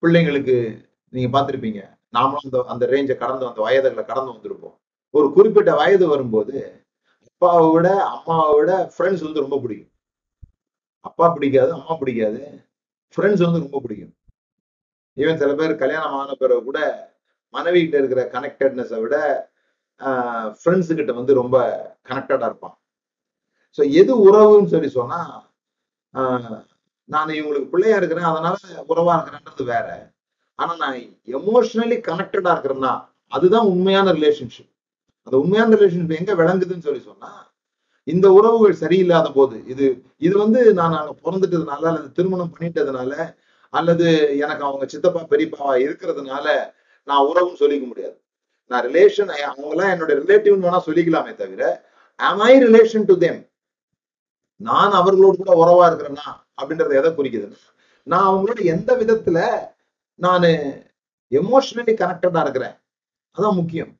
[0.03, 0.57] பிள்ளைங்களுக்கு
[1.13, 1.81] நீங்க பார்த்திருப்பீங்க.
[2.15, 4.77] நாமளும் அந்த அந்த ரேஞ்சை கடந்து அந்த வயதுகளை கடந்து வந்திருப்போம்.
[5.15, 6.57] ஒரு குறிப்பிட்ட வயது வரும்போது
[7.27, 9.93] அப்பாவை விட அம்மாவை விட ஃப்ரெண்ட்ஸ் வந்து ரொம்ப பிடிக்கும்.
[11.05, 12.41] அப்பா பிடிக்காது அம்மா பிடிக்காது.
[13.17, 14.13] ஃப்ரெண்ட்ஸ் வந்து ரொம்ப பிடிக்கும்.
[15.17, 16.79] ஈவன் சில பேர் கல்யாணம் ஆன பிறகு கூட
[17.55, 19.17] மனைவி கிட்ட இருக்கிற கனெக்டட்னஸை விட
[20.61, 21.57] ஃப்ரெண்ட்ஸு கிட்ட வந்து ரொம்ப
[22.09, 22.77] கனெக்டடா இருப்பான்.
[23.79, 25.19] ஸோ எது உறவுன்னு சொல்லி சொன்னா
[26.15, 26.59] ஆஹ்,
[27.09, 28.57] நான் இவங்களுக்கு பிள்ளையா இருக்கிறேன் அதனால
[28.91, 29.87] உறவா இருக்கிறேன்றது வேற.
[30.59, 30.97] ஆனா நான்
[31.37, 32.93] எமோஷனலி கனெக்டடா இருக்கிறேன்னா
[33.33, 34.71] அதுதான் உண்மையான ரிலேஷன்ஷிப்
[35.27, 37.31] அந்த உண்மையான ரிலேஷன்ஷிப் எங்க விளங்குதுன்னு சொல்லி சொன்னா
[38.07, 39.85] இந்த உறவுகள் சரியில்லாத போது இது
[40.23, 43.13] இது வந்து நான் அங்கே பிறந்துட்டதுனால அல்லது திருமணம் பண்ணிட்டதுனால
[43.73, 44.07] அல்லது
[44.45, 46.47] எனக்கு அவங்க சித்தப்பா பெரியப்பாவா இருக்கிறதுனால
[47.09, 48.17] நான் உறவுன்னு சொல்லிக்க முடியாது.
[48.71, 51.63] நான் ரிலேஷன் அவங்களாம் என்னோட ரிலேட்டிவ்னு வேணா சொல்லிக்கலாமே தவிர
[52.21, 53.41] ஆம் ஐ ரிலேஷன் டு தேம்
[54.61, 56.29] நான் அவர்களோடு கூட உறவா இருக்கிறேன்னா
[56.61, 57.49] அப்படின்றது எதை குறிக்குது
[58.07, 59.39] நான் அவங்களோட எந்த விதத்துல
[60.21, 60.47] நான்
[61.33, 62.75] எமோஷனலி கனெக்டடா இருக்கிறேன்?
[63.37, 63.93] அதான் முக்கியம்.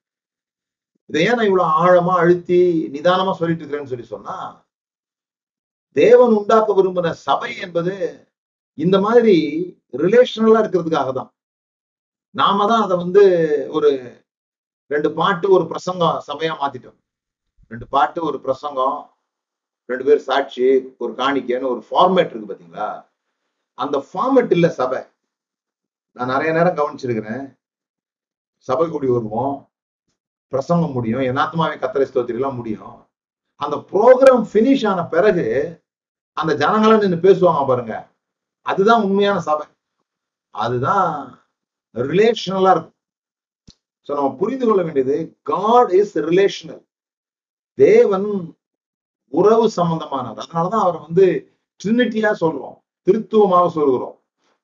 [1.11, 2.59] இதை ஏன் நான் இவ்வளவு ஆழமா அழுத்தி
[2.95, 4.37] நிதானமா சொல்லிட்டு இருக்கிறேன்னு சொல்லி சொன்னா
[5.97, 7.95] தேவன் உண்டாக்க விரும்பின சபை என்பது
[8.75, 9.37] இந்த மாதிரி
[9.93, 11.31] ரிலேஷனலா இருக்கிறதுக்காக தான்
[12.31, 13.23] நாம தான் அதை வந்து
[13.71, 13.91] ஒரு
[14.87, 16.99] ரெண்டு பாட்டு ஒரு பிரசங்கம் சபையா மாத்திட்டோம்.
[17.67, 19.11] ரெண்டு பாட்டு ஒரு பிரசங்கம்
[19.87, 20.67] ரெண்டு பேர் சாட்சி
[20.99, 23.05] ஒரு காணிக்கைன்னு ஒரு ஃபார்மேட் இருக்கு பாத்தீங்களா?
[23.75, 25.01] அந்த ஃபார்மேட் இல்ல சபை.
[26.13, 27.57] நான் நிறைய நேரம் கவனிச்சிருக்கிறேன்.
[28.59, 29.55] சபை கூடி வருவோம்.
[30.49, 31.21] பிரசங்கம் முடியும்.
[31.21, 31.43] என்
[31.85, 32.97] கத்திரை ஸ்தோத்திரிலாம் முடியும்.
[33.57, 35.47] அந்த ப்ரோக்ராம் ஃபினிஷ் ஆன பிறகு
[36.33, 38.12] அந்த ஜனங்களும் நின்று பேசுவாங்க பாருங்க.
[38.63, 39.67] அதுதான் உண்மையான சபை
[40.51, 41.39] அதுதான்
[41.95, 42.95] ரிலேஷனலா இருக்கும்.
[44.09, 46.85] ஸோ நம்ம புரிந்து கொள்ள வேண்டியது காட் இஸ் ரிலேஷனல்
[47.75, 48.57] தேவன்
[49.29, 50.43] உறவு சம்பந்தமானவர்.
[50.43, 51.53] அதனாலதான் அவரை வந்து
[51.85, 52.79] ட்ரினிட்டியா சொல்றோம்.
[53.07, 54.21] திருத்துவமாக சொல்கிறோம்.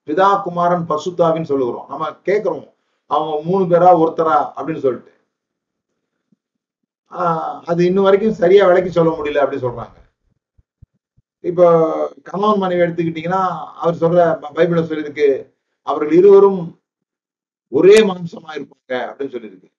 [0.07, 2.75] பிதா குமாரன் பசுத்தாவின்னு சொல்லுகிறோம் நம்ம கேட்கிறோம்.
[3.07, 5.13] அவங்க மூணு பேரா ஒருத்தரா அப்படின்னு சொல்லிட்டு.
[7.11, 9.98] ஆஹ் அது இன்ன வரைக்கும் சரியா விளக்கி சொல்ல முடியல அப்படின்னு சொல்றாங்க.
[11.41, 11.67] இப்போ
[12.23, 16.81] கணவன் மனைவி எடுத்துக்கிட்டீங்கன்னா அவர் சொல்ற ப- சொல்லியிருக்கு அவர்கள் இருவரும்
[17.69, 19.73] ஒரே மாம்சமா இருப்பாங்க அப்படின்னு சொல்லியிருக்கு.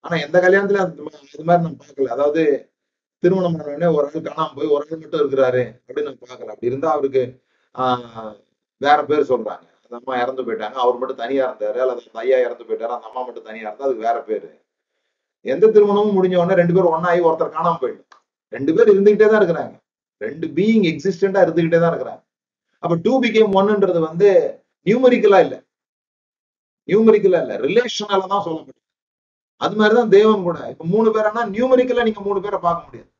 [0.00, 2.06] ஆனா எந்த கல்யாணத்துல அது மாதிரி நம்ம பார்க்கல.
[2.06, 2.72] அதாவது
[3.18, 6.44] திருமணம் பண்ண உடனே ஒரு ஆள் காணாம போய் ஒரு ஆள் மட்டும் இருக்கிறாரு அப்படின்னு நம்ம பார்க்கல.
[6.44, 7.42] அப்படி இருந்தா அவருக்கு
[7.74, 8.42] ஆஹ்
[8.76, 9.68] வேற பேர் சொல்றாங்க.
[9.82, 10.72] அந்த அம்மா இறந்து போயிட்டாங்க.
[10.72, 11.72] அவர் மட்டும் தனியா இருந்தாரு.
[11.72, 12.94] அல்லது அந்த ஐயா இறந்து போயிட்டாரு.
[12.94, 14.60] அந்த அம்மா மட்டும் தனியா இருந்தா அதுக்கு வேற பேரு.
[15.40, 18.08] எந்த திருமணமும் முடிஞ்ச உடனே ரெண்டு பேரும் ஒன்னாகி ஒருத்தர் காணாம போயிடும்
[18.48, 19.89] ரெண்டு பேர் இருந்துகிட்டே தான் இருக்கிறாங்க.
[20.20, 22.22] ரெண்டு பீயிங் எக்ஸிஸ்டண்டா இருந்துகிட்டே தான் இருக்கிறாங்க.
[22.82, 24.28] அப்ப டூ பிகேம் ஒன்னுன்றது வந்து
[24.86, 25.56] நியூமரிக்கலா இல்ல.
[26.88, 27.54] நியூமரிக்கலா இல்ல.
[27.66, 28.76] ரிலேஷனால தான் சொல்லப்படும்
[29.60, 30.58] அது மாதிரிதான் தேவன் கூட.
[30.72, 33.10] இப்ப மூணு பேர்னா நியூமரிக்கலா நீங்க மூணு பேரை பார்க்க முடியாது.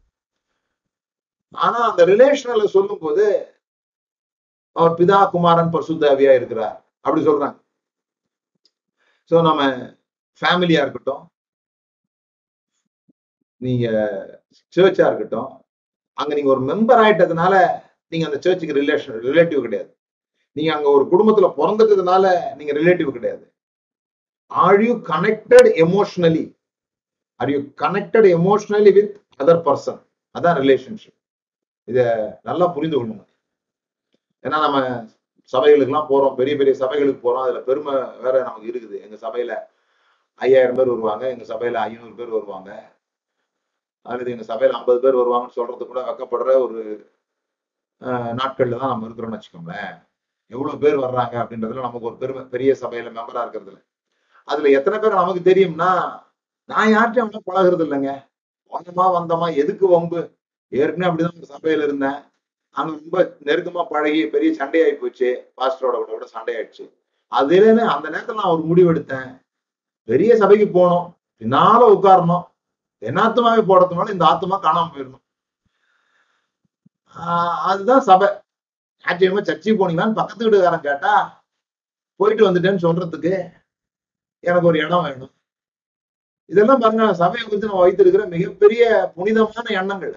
[1.55, 3.25] ஆனா அந்த ரிலேஷனல சொல்லும் போது
[4.77, 6.77] அவர் பிதா குமாரன் பசுத்தாவியா இருக்கிறார்.
[7.07, 7.59] அப்படி சொல்றாங்க.
[9.31, 9.63] சோ நம்ம
[10.43, 11.25] ஃபேமிலியா இருக்கட்டும்
[13.61, 13.87] நீங்க
[14.75, 15.51] சர்ச்சா இருக்கட்டும்
[16.21, 17.55] அங்க நீங்க ஒரு மெம்பர் ஆயிட்டதுனால
[18.13, 19.91] நீங்க அந்த சர்ச்சுக்கு ரிலேஷன் ரிலேட்டிவ் கிடையாது.
[20.57, 22.25] நீங்க அங்க ஒரு குடும்பத்துல பிறந்ததுனால
[22.59, 23.45] நீங்க ரிலேட்டிவ் கிடையாது.
[24.51, 26.45] Are you connected emotionally
[27.41, 30.01] are you connected emotionally with other person
[30.35, 31.19] அதான் ரிலேஷன்ஷிப்
[31.89, 32.01] இத
[32.43, 33.29] நல்லா புரிந்து கொள்ளணும்
[34.45, 34.79] ஏன்னா நம்ம
[35.53, 36.35] சபைகளுக்கெல்லாம் போறோம்.
[36.35, 37.45] பெரிய பெரிய சபைகளுக்கு போறோம்.
[37.45, 38.97] அதுல பெருமை வேற நமக்கு இருக்குது.
[39.05, 39.53] எங்க சபையில
[40.41, 41.25] ஐயாயிரம் பேர் வருவாங்க.
[41.29, 42.71] எங்க சபையில ஐநூறு பேர் வருவாங்க.
[44.07, 46.81] அல்லது எங்க சபையில ஐம்பது பேர் வருவாங்கன்னு சொல்றது கூட வெக்கப்படுற ஒரு
[48.39, 49.95] நாட்கள்ல தான் நம்ம இருக்கிறோம்னு வச்சுக்கோங்களேன்.
[50.53, 53.79] எவ்வளவு பேர் வர்றாங்க அப்படின்றதுல நமக்கு ஒரு பெருமை பெரிய சபையில மெம்பரா இருக்கிறதுல.
[54.49, 55.91] அதுல எத்தனை பேர் நமக்கு தெரியும்னா
[56.69, 58.13] நான் யார்கிட்டயும் அவனும் பழகிறது இல்லைங்க.
[58.73, 60.21] வந்தமா வந்தமா எதுக்கு வம்பு?
[60.73, 62.21] ஏற்கனவே அப்படிதான் ஒரு சபையில இருந்தேன்.
[62.77, 65.29] அங்க ரொம்ப நெருக்கமா பழகி பெரிய சண்டையாயி போச்சு.
[65.57, 66.85] பாஸ்டரோட கூட கூட சண்டையாயிடுச்சு.
[67.33, 69.31] அதுலன்னு அந்த நேரத்துல நான் ஒரு முடிவு எடுத்தேன்.
[70.09, 71.09] பெரிய சபைக்கு போனோம்
[71.43, 72.45] பின்னால உட்காரணும்.
[73.03, 73.15] என்
[73.71, 75.25] போடுறதுனால இந்த ஆத்மா காணாம போயிடணும்.
[77.17, 78.29] ஆஹ் அதுதான் சபை.
[79.05, 81.13] ஆச்சரியமா சர்ச்சைக்கு போனீங்களான்னு பக்கத்து வீட்டுக்காரன் கேட்டா
[82.21, 83.33] போயிட்டு வந்துட்டேன்னு சொல்றதுக்கு
[84.45, 85.33] எனக்கு ஒரு இடம் வேணும்.
[86.51, 88.85] இதெல்லாம் பாருங்க சபையை குறித்து நம்ம வைத்திருக்கிற மிகப்பெரிய
[89.15, 90.15] புனிதமான எண்ணங்கள்.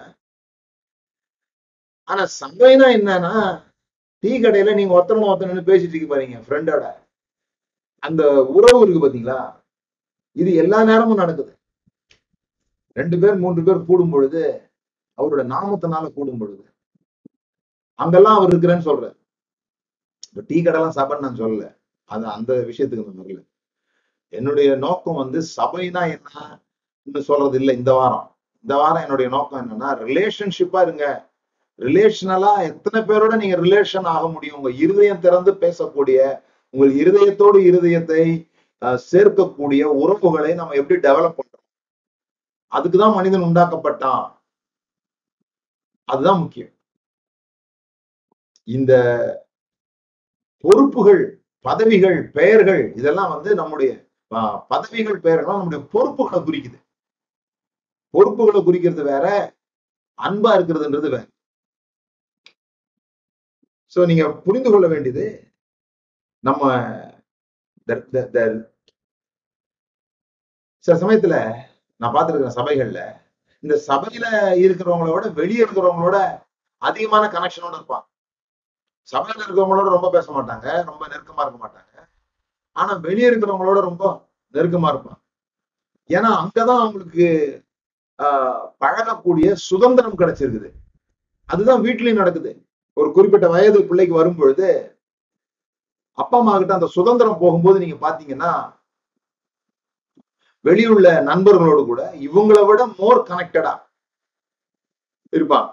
[2.08, 3.32] ஆனா சபைனா என்னன்னா
[4.22, 6.84] டீ கடையில நீங்க ஒருத்தனும் ஒருத்தனு பேசிட்டு இருக்க பாருங்க ஃப்ரெண்டோட
[8.02, 8.22] அந்த
[8.56, 9.38] உறவு இருக்கு பாத்தீங்களா?
[10.36, 11.52] இது எல்லா நேரமும் நடக்குது.
[12.98, 14.42] ரெண்டு பேர் மூன்று பேர் கூடும் பொழுது
[15.18, 16.64] அவரோட நாமத்தினால கூடும் பொழுது
[17.98, 19.16] அங்கெல்லாம் அவர் இருக்கிறேன்னு சொல்றாரு
[20.28, 21.64] இப்ப டீ கடைலாம் சபைன்னு நான் சொல்லல.
[22.10, 23.40] அது அந்த விஷயத்துக்கு நான் வரல.
[24.32, 26.02] என்னுடைய நோக்கம் வந்து சபைனா
[27.06, 28.26] என்ன சொல்றது இல்லை இந்த வாரம்.
[28.62, 31.06] இந்த வாரம் என்னுடைய நோக்கம் என்னன்னா ரிலேஷன்ஷிப்பா இருங்க.
[31.78, 34.58] ரிலேஷனலா எத்தனை பேரோட நீங்க ரிலேஷன் ஆக முடியும்?
[34.60, 36.18] உங்க இருதயம் திறந்து பேசக்கூடிய
[36.74, 38.22] உங்கள் இருதயத்தோடு இருதயத்தை
[39.12, 41.63] சேர்க்கக்கூடிய உறவுகளை நம்ம எப்படி டெவலப் பண்றோம்?
[42.76, 44.24] அதுக்குதான் மனிதன் உண்டாக்கப்பட்டான்.
[46.08, 46.72] அதுதான் முக்கியம்.
[48.68, 48.92] இந்த
[50.64, 51.22] பொறுப்புகள்
[51.66, 53.90] பதவிகள் பெயர்கள் இதெல்லாம் வந்து நம்முடைய
[54.68, 56.78] பதவிகள் பெயர்கள்லாம் நம்முடைய பொறுப்புகளை குறிக்குது.
[58.14, 59.26] பொறுப்புகளை குறிக்கிறது வேற
[60.18, 61.24] அன்பா இருக்கிறதுன்றது வேற.
[63.94, 65.24] சோ நீங்க புரிந்து கொள்ள வேண்டியது
[66.44, 66.62] நம்ம
[70.84, 71.36] சில சமயத்துல
[72.04, 73.00] நான் பார்த்திருக்கிறேன் சபைகள்ல
[73.64, 74.24] இந்த சபையில
[74.62, 76.16] இருக்கிறவங்களோட வெளியே இருக்கிறவங்களோட
[76.82, 78.06] அதிகமான கனெக்ஷனோட இருப்பாங்க.
[79.12, 81.90] சபையில இருக்கிறவங்களோட ரொம்ப பேச மாட்டாங்க ரொம்ப நெருக்கமா இருக்க மாட்டாங்க.
[82.76, 84.04] ஆனா வெளியே இருக்கிறவங்களோட ரொம்ப
[84.54, 85.20] நெருக்கமா இருப்பாங்க.
[86.10, 87.26] ஏன்னா அங்கதான் அவங்களுக்கு
[88.18, 90.68] ஆஹ், பழகக்கூடிய சுதந்திரம் கிடைச்சிருக்குது.
[91.48, 92.50] அதுதான் வீட்லயும் நடக்குது.
[92.96, 94.66] ஒரு குறிப்பிட்ட வயது பிள்ளைக்கு வரும்பொழுது
[96.18, 98.50] அப்பா அம்மா கிட்ட அந்த சுதந்திரம் போகும்போது நீங்க பாத்தீங்கன்னா
[100.64, 103.72] வெளியுள்ள நண்பர்களோடு கூட இவங்களை விட மோர் கனெக்டடா
[105.32, 105.70] இருப்பாங்க.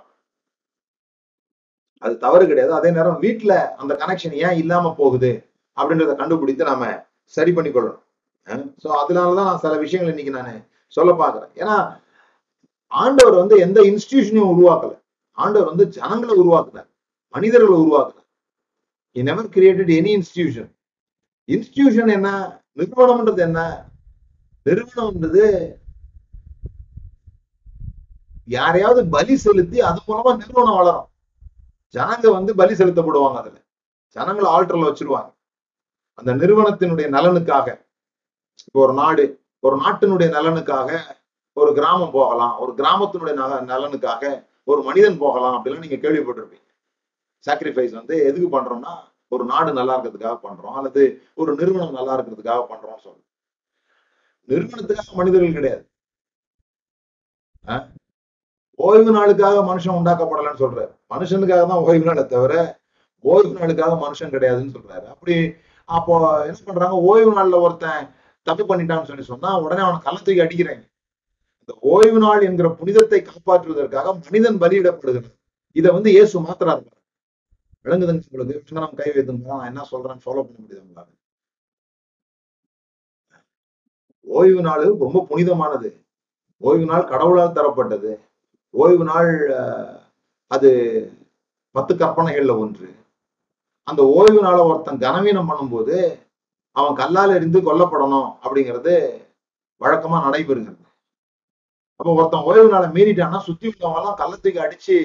[2.04, 2.71] அது தவறு கிடையாது.
[2.80, 5.32] அதே நேரம் வீட்டுல அந்த கனெக்ஷன் ஏன் இல்லாம போகுது
[5.77, 6.86] அப்படின்றத கண்டுபிடித்து நாம
[7.36, 7.99] சரி பண்ணி கொள்ளணும்
[8.84, 10.56] சோ அதனாலதான் நான் சில விஷயங்கள் இன்னைக்கு நான்
[10.97, 11.75] சொல்ல பாக்குறேன் ஏன்னா
[12.91, 14.93] ஆண்டவர் வந்து எந்த இன்ஸ்டிடியூஷனையும் உருவாக்கல.
[15.38, 16.89] ஆண்டவர் வந்து ஜனங்களை உருவாக்குனார்
[17.34, 18.27] மனிதர்களை உருவாக்குனார்
[19.15, 20.69] he never created any institution
[21.49, 22.30] institution என்ன?
[22.77, 23.60] நிறுவனம்ன்றது என்ன?
[24.65, 25.74] நிறுவனம்ன்றது
[28.45, 31.08] யாரையாவது பலி செலுத்தி அது மூலமா நிறுவனம் வளரும்.
[31.93, 33.62] ஜனங்க வந்து பலி செலுத்தப்படுவாங்க அதுல.
[34.08, 35.34] ஜனங்களை ஆல்டர்ல வச்சிருவாங்க.
[36.13, 37.86] அந்த நிறுவனத்தினுடைய நலனுக்காக
[38.65, 41.00] இப்போ ஒரு நாடு ஒரு நாட்டினுடைய நலனுக்காக
[41.54, 46.69] ஒரு கிராமம் போகலாம் ஒரு கிராமத்தினுடைய நல- நலனுக்காக ஒரு மனிதன் போகலாம் அப்படிலாம் நீங்க கேள்விப்பட்டிருப்பீங்க.
[47.45, 48.97] சாக்ரிஃபைஸ் வந்து எதுக்கு பண்றோம்னா
[49.28, 53.30] ஒரு நாடு நல்லா இருக்கிறதுக்காக பண்றோம் அல்லது ஒரு நிறுவனம் நல்லா இருக்கிறதுக்காக பண்றோம்னு சொல்லுங்க
[54.49, 55.84] நிறுவனத்துக்காக மனிதர்கள் கிடையாது.
[58.80, 60.91] ஓய்வு நாளுக்காக மனுஷன் உண்டாக்கப்படலைன்னு சொல்றாரு.
[61.13, 62.54] மனுஷனுக்காக தான் ஓய்வு நாளை தவிர
[63.32, 65.06] ஓய்வு நாளுக்காக மனுஷன் கிடையாதுன்னு சொல்றாரு.
[65.13, 65.36] அப்படி
[65.97, 66.13] அப்போ
[66.49, 66.97] என்ன பண்றாங்க?
[67.10, 68.08] ஓய்வு நாள்ல ஒருத்தன்
[68.47, 70.84] தப்பு பண்ணிட்டான்னு சொல்லி சொன்னா உடனே அவனை கள்ள தூக்கி அடிக்கிறாங்க.
[71.62, 75.30] இந்த ஓய்வு நாள் என்கிற புனிதத்தை காப்பாற்றுவதற்காக மனிதன் பலியிடப்படுகிறது.
[75.80, 76.84] இதை வந்து இயேசு மாத்திராரு
[77.86, 78.75] விளங்குதுங்க உங்களுக்கு?
[78.77, 81.08] நம்ம கை வைத்துங்க நான் என்ன சொல்றேன்னு ஃபாலோ பண்ண முடியுது உங்களால
[84.39, 85.89] ஓய்வு நாள் ரொம்ப புனிதமானது.
[86.62, 88.12] ஓய்வு நாள் கடவுளால் தரப்பட்டது.
[88.74, 89.32] ஓய்வு நாள்
[90.52, 90.70] அது
[91.76, 92.88] பத்து கற்பனைகள்ல ஒன்று.
[93.88, 95.96] அந்த ஓய்வு நாளை ஒருத்தன் கனவீனம் பண்ணும்போது
[96.76, 98.94] அவன் கல்லால் இருந்து கொல்லப்படணும் அப்படிங்கிறது
[99.82, 100.84] வழக்கமா நடைபெறுகிறது.
[102.00, 104.98] அப்ப ஒருத்தன் ஓய்வு நாளை மீறிட்டான்னா சுத்தி உள்ளவங்க எல்லாம் கள்ளத்துக்கு அடிச்சு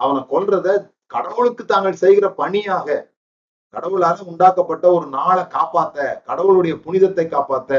[0.00, 0.68] அவனை கொல்றத
[1.14, 2.96] கடவுளுக்கு தாங்கள் செய்கிற பணியாக
[3.74, 7.72] கடவுளால உண்டாக்கப்பட்ட ஒரு நாளை காப்பாத்த கடவுளுடைய புனிதத்தை காப்பாத்த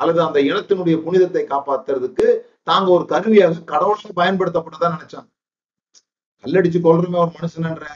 [0.00, 2.26] அல்லது அந்த இனத்தினுடைய புனிதத்தை காப்பாத்துறதுக்கு
[2.62, 5.28] தாங்க ஒரு கருவியாக கடவுளாக பயன்படுத்தப்பட்டதா நினைச்சாங்க.
[6.44, 7.86] கல்லடிச்சு கொள்றமே ஒரு மனுஷனன்ற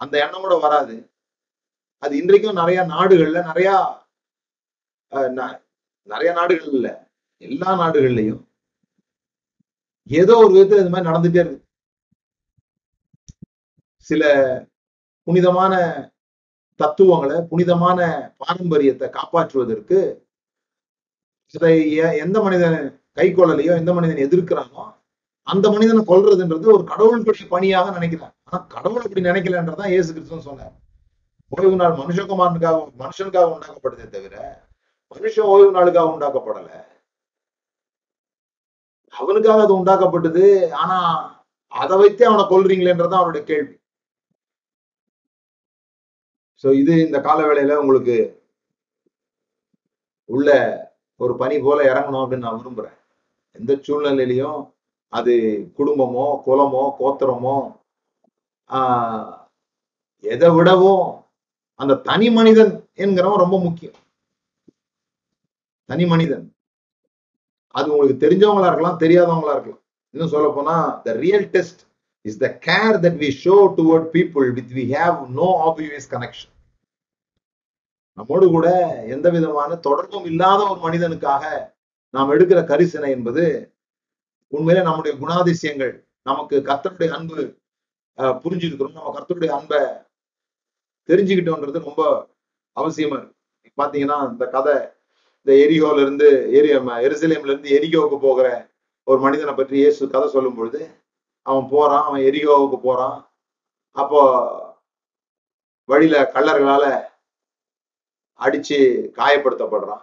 [0.00, 0.96] அந்த எண்ணம் கூட வராது.
[2.02, 3.68] அது இன்றைக்கும் நிறைய நாடுகள்ல நிறைய
[5.12, 5.60] அஹ், ந-
[6.08, 6.88] நிறைய நாடுகள்ல
[7.42, 8.42] எல்லா நாடுகள்லயும்
[10.10, 11.60] ஏதோ ஒரு விதத்துல இது மாதிரி நடந்துட்டே இருக்கு.
[14.06, 14.22] சில
[15.26, 15.74] புனிதமான
[16.80, 17.98] தத்துவங்களை புனிதமான
[18.36, 19.98] பாரம்பரியத்தை காப்பாற்றுவதற்கு
[21.52, 22.78] இதை எந்த மனிதன்
[23.12, 24.84] கை கொள்ளலையோ எந்த மனிதன் எதிர்க்கிறானோ
[25.42, 28.34] அந்த மனிதனை கொல்றதுன்றது ஒரு கடவுளுடைய பணியாக நினைக்கிறான்.
[28.44, 30.74] ஆனா கடவுள் அப்படி நினைக்கலன்றதான் ஏசு கிறிஸ்துவ சொன்னார்.
[31.52, 34.36] ஓய்வு நாள் மனுஷகுமாரனுக்காக மனுஷனுக்காக உண்டாக்கப்படுதே தவிர
[35.14, 36.70] மனுஷன் ஓய்வு நாளுக்காக உண்டாக்கப்படல.
[39.14, 40.44] அவனுக்காக அது உண்டாக்கப்பட்டது.
[40.72, 40.98] ஆனா
[41.68, 43.74] அதை வைத்தே அவனை கொல்றீங்களேன்றதான் அவனுடைய கேள்வி.
[46.62, 48.18] சோ இது இந்த கால வேளையில உங்களுக்கு
[50.24, 50.50] உள்ள
[51.20, 52.96] ஒரு பணி போல இறங்கணும் அப்படின்னு நான் விரும்புறேன்.
[53.52, 54.60] எந்த சூழ்நிலையிலையும்
[55.12, 55.34] அது
[55.78, 57.56] குடும்பமோ குலமோ கோத்திரமோ
[58.70, 59.32] ஆஹ்
[60.24, 61.06] எதை விடவும்
[61.80, 63.94] அந்த தனி மனிதன் என்கிறவன் ரொம்ப முக்கியம்.
[65.88, 66.44] தனி மனிதன்.
[67.74, 69.82] அது உங்களுக்கு தெரிஞ்சவங்களா இருக்கலாம் தெரியாதவங்களா இருக்கலாம்.
[70.14, 71.80] இன்னும் சொல்ல போனா the real test
[72.24, 76.53] is the care that we show toward people with we have no obvious connection
[78.18, 78.68] நம்மோடு கூட
[79.14, 81.44] எந்த விதமான தொடர்பும் இல்லாத ஒரு மனிதனுக்காக
[82.14, 83.44] நாம் எடுக்கிற கரிசனை என்பது
[84.52, 85.94] உண்மையிலே நம்முடைய குணாதிசயங்கள்
[86.28, 87.38] நமக்கு கர்த்தருடைய அன்பு
[88.44, 88.96] புரிஞ்சிருக்கிறோம்.
[88.96, 89.80] நம்ம கர்த்தருடைய அன்பை
[91.08, 92.02] தெரிஞ்சுக்கிட்டோன்றது ரொம்ப
[92.76, 93.34] அவசியமா இருக்கு.
[93.78, 94.74] பாத்தீங்கன்னா இந்த கதை
[95.38, 96.68] இந்த எரிகோல இருந்து எரி
[97.06, 98.46] எருசலேம்ல இருந்து எரிகோவுக்கு போகிற
[99.06, 100.80] ஒரு மனிதனை பற்றி இயேசு கதை சொல்லும் பொழுது
[101.46, 103.18] அவன் போறான் அவன் எரிகோவுக்கு போறான்.
[103.96, 104.20] அப்போ
[105.88, 106.84] வழியில கள்ளர்களால
[108.40, 108.78] அடிச்சு
[109.18, 110.02] காயப்படுத்தப்படுறான்.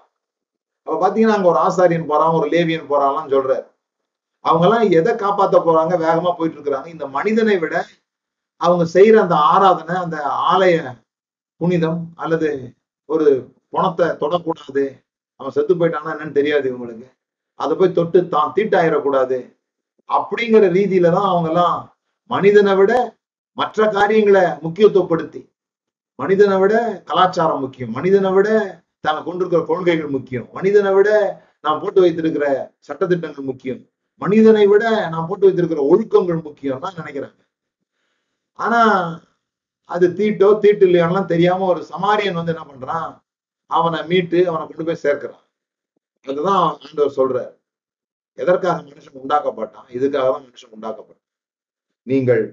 [0.88, 3.65] அப்ப பாத்தீங்கன்னா அங்க ஒரு ஆசாரியன் போறான் ஒரு லேவியன் போறான்லாம் சொல்றாரு.
[4.46, 5.94] அவங்க எல்லாம் எதை காப்பாத்த போறாங்க?
[6.06, 6.88] வேகமா போயிட்டு இருக்கிறாங்க.
[6.88, 7.76] இந்த மனிதனை விட
[8.62, 10.17] அவங்க செய்யற அந்த ஆராதனை அந்த
[10.52, 10.76] ஆலய
[11.62, 12.50] புனிதம் அல்லது
[13.10, 13.28] ஒரு
[13.70, 14.84] பணத்தை தொடக்கூடாது
[15.39, 17.08] அவன் செத்து போயிட்டானா என்னன்னு தெரியாது இவங்களுக்கு.
[17.60, 19.39] அதை போய் தொட்டு தான் தீட்டாயிடக்கூடாது
[20.10, 21.78] அப்படிங்கிற ரீதியில தான் அவங்க எல்லாம்
[22.30, 22.94] மனிதனை விட
[23.58, 25.41] மற்ற காரியங்களை முக்கியத்துவப்படுத்தி
[26.21, 26.75] மனிதனை விட
[27.10, 27.91] கலாச்சாரம் முக்கியம்.
[27.97, 28.49] மனிதனை விட
[29.05, 30.47] தாங்க கொண்டிருக்கிற கொள்கைகள் முக்கியம்.
[30.57, 31.10] மனிதனை விட
[31.65, 32.45] நாம் போட்டு வைத்திருக்கிற
[32.88, 33.81] சட்டத்திட்டங்கள் முக்கியம்.
[34.21, 37.39] மனிதனை விட நாம் போட்டு வைத்திருக்கிற ஒழுக்கங்கள் முக்கியம் தான் நினைக்கிறாங்க.
[38.60, 38.81] ஆனா
[39.93, 43.12] அது தீட்டோ தீட்டு இல்லையானலாம் தெரியாம ஒரு சமாரியன் வந்து என்ன பண்றான்?
[43.71, 45.43] அவனை மீட்டு அவனை கொண்டு போய் சேர்க்கிறான்.
[46.25, 47.38] அதுதான் ஆண்டவர் சொல்ற
[48.38, 49.88] எதற்காக மனுஷன் உண்டாக்கப்பட்டான்?
[49.97, 51.25] இதுக்காக தான் மனுஷன் உண்டாக்கப்பட்டான்?
[52.07, 52.43] நீங்கள்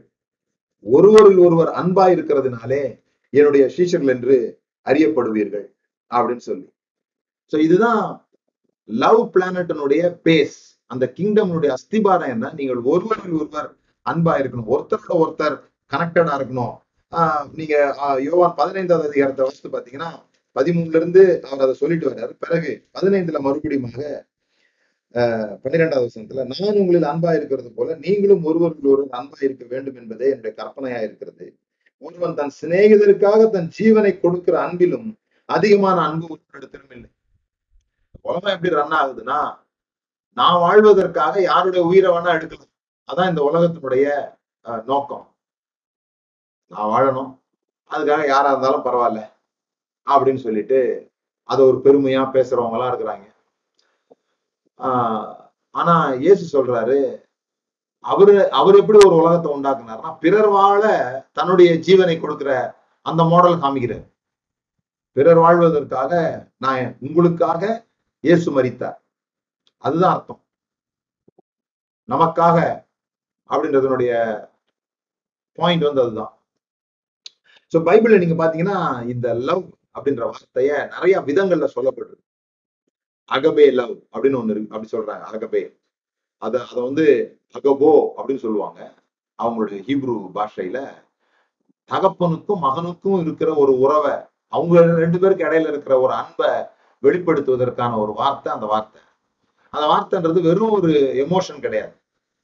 [0.86, 2.82] ஒருவரில் ஒருவர் அன்பா இருக்கிறதுனாலே
[3.30, 4.36] என்னுடைய சீஷர்கள் என்று
[4.86, 5.66] அறியப்படுவீர்கள்
[6.10, 6.68] அப்படின்னு சொல்லி.
[7.52, 8.02] ஸோ இதுதான்
[8.84, 12.52] லவ் பிளானட்டினுடைய பேஸ் அந்த கிங்டம்னுடைய அஸ்திபாரம் என்ன?
[12.56, 14.70] நீங்கள் ஒருவரில் ஒருவர் அன்பா இருக்கணும்.
[14.74, 15.56] ஒருத்தரோட ஒருத்தர்
[15.92, 16.76] கனெக்டடா இருக்கணும்.
[17.12, 20.10] ஆஹ் நீங்க ஆஹ் யோவான் பதினைந்தாவது அதிகாரத்தை வச்சு பாத்தீங்கன்னா
[20.56, 22.32] பதிமூணுல இருந்து அவர் அதை சொல்லிட்டு வர்றாரு.
[22.38, 24.26] பிறகு பதினைந்துல மறுபடியுமாக
[25.14, 30.28] ஆஹ் பன்னிரெண்டாவது வசனத்துல நான் உங்களில் அன்பா இருக்கிறது போல நீங்களும் ஒருவருக்கு ஒருவர் அன்பா இருக்க வேண்டும் என்பதே
[30.30, 31.46] என்னுடைய கற்பனையா இருக்கிறது.
[31.98, 37.10] ஒருவன் தன் சிநேகிதருக்காக தன் ஜீவனை கொடுக்கிற அன்பிலும் அதிகமான அன்பு ஒருவரிடத்திலும் இல்லை.
[38.22, 39.58] உலகம் எப்படி ரன் ஆகுதுன்னா
[40.34, 42.66] நான் வாழ்வதற்காக யாருடைய உயிரை வேணா எடுக்கலாம்.
[43.12, 44.36] அதான் இந்த உலகத்தினுடைய
[44.84, 45.36] நோக்கம்.
[46.66, 47.38] நான் வாழணும்.
[47.90, 49.32] அதுக்காக யாரா இருந்தாலும் பரவாயில்ல.
[50.06, 51.10] அப்படின்னு சொல்லிட்டு
[51.44, 53.34] அதை ஒரு பெருமையா பேசுறவங்க எல்லாம் இருக்கிறாங்க.
[54.78, 57.27] ஆஹ் ஆனா இயேசு சொல்றாரு
[58.12, 60.82] அவரு அவர் எப்படி ஒரு உலகத்தை உண்டாக்குனார்னா பிறர் வாழ
[61.38, 62.50] தன்னுடைய ஜீவனை கொடுக்கிற
[63.06, 64.06] அந்த மாடல் காமிக்கிறார்.
[65.16, 66.12] பிறர் வாழ்வதற்காக
[66.64, 67.62] நான் உங்களுக்காக
[68.24, 68.98] இயேசு மறித்தார்
[69.84, 70.42] அதுதான் அர்த்தம்.
[72.08, 72.56] நமக்காக
[73.50, 74.12] அப்படின்றதனுடைய
[75.58, 76.32] பாயிண்ட் வந்து அதுதான்.
[77.72, 78.78] சோ பைபிள்ல நீங்க பாத்தீங்கன்னா
[79.12, 79.64] இந்த லவ்
[79.96, 82.16] அப்படின்ற வார்த்தைய நிறைய விதங்கள்ல சொல்லப்படுது.
[83.30, 85.62] அகபே லவ் அப்படின்னு ஒண்ணு இருக்கு அப்படி சொல்றாங்க அகபே.
[86.38, 88.94] அத அதை வந்து தகபோ அப்படின்னு சொல்லுவாங்க.
[89.42, 90.92] அவங்களுடைய ஹீப்ரு பாஷையில
[91.90, 94.12] தகப்பனுக்கும் மகனுக்கும் இருக்கிற ஒரு உறவை
[94.48, 96.48] அவங்க ரெண்டு பேருக்கு இடையில இருக்கிற ஒரு அன்பை
[97.02, 99.02] வெளிப்படுத்துவதற்கான ஒரு வார்த்தை அந்த வார்த்தை.
[99.70, 100.92] அந்த வார்த்தைன்றது வெறும் ஒரு
[101.28, 101.92] எமோஷன் கிடையாது.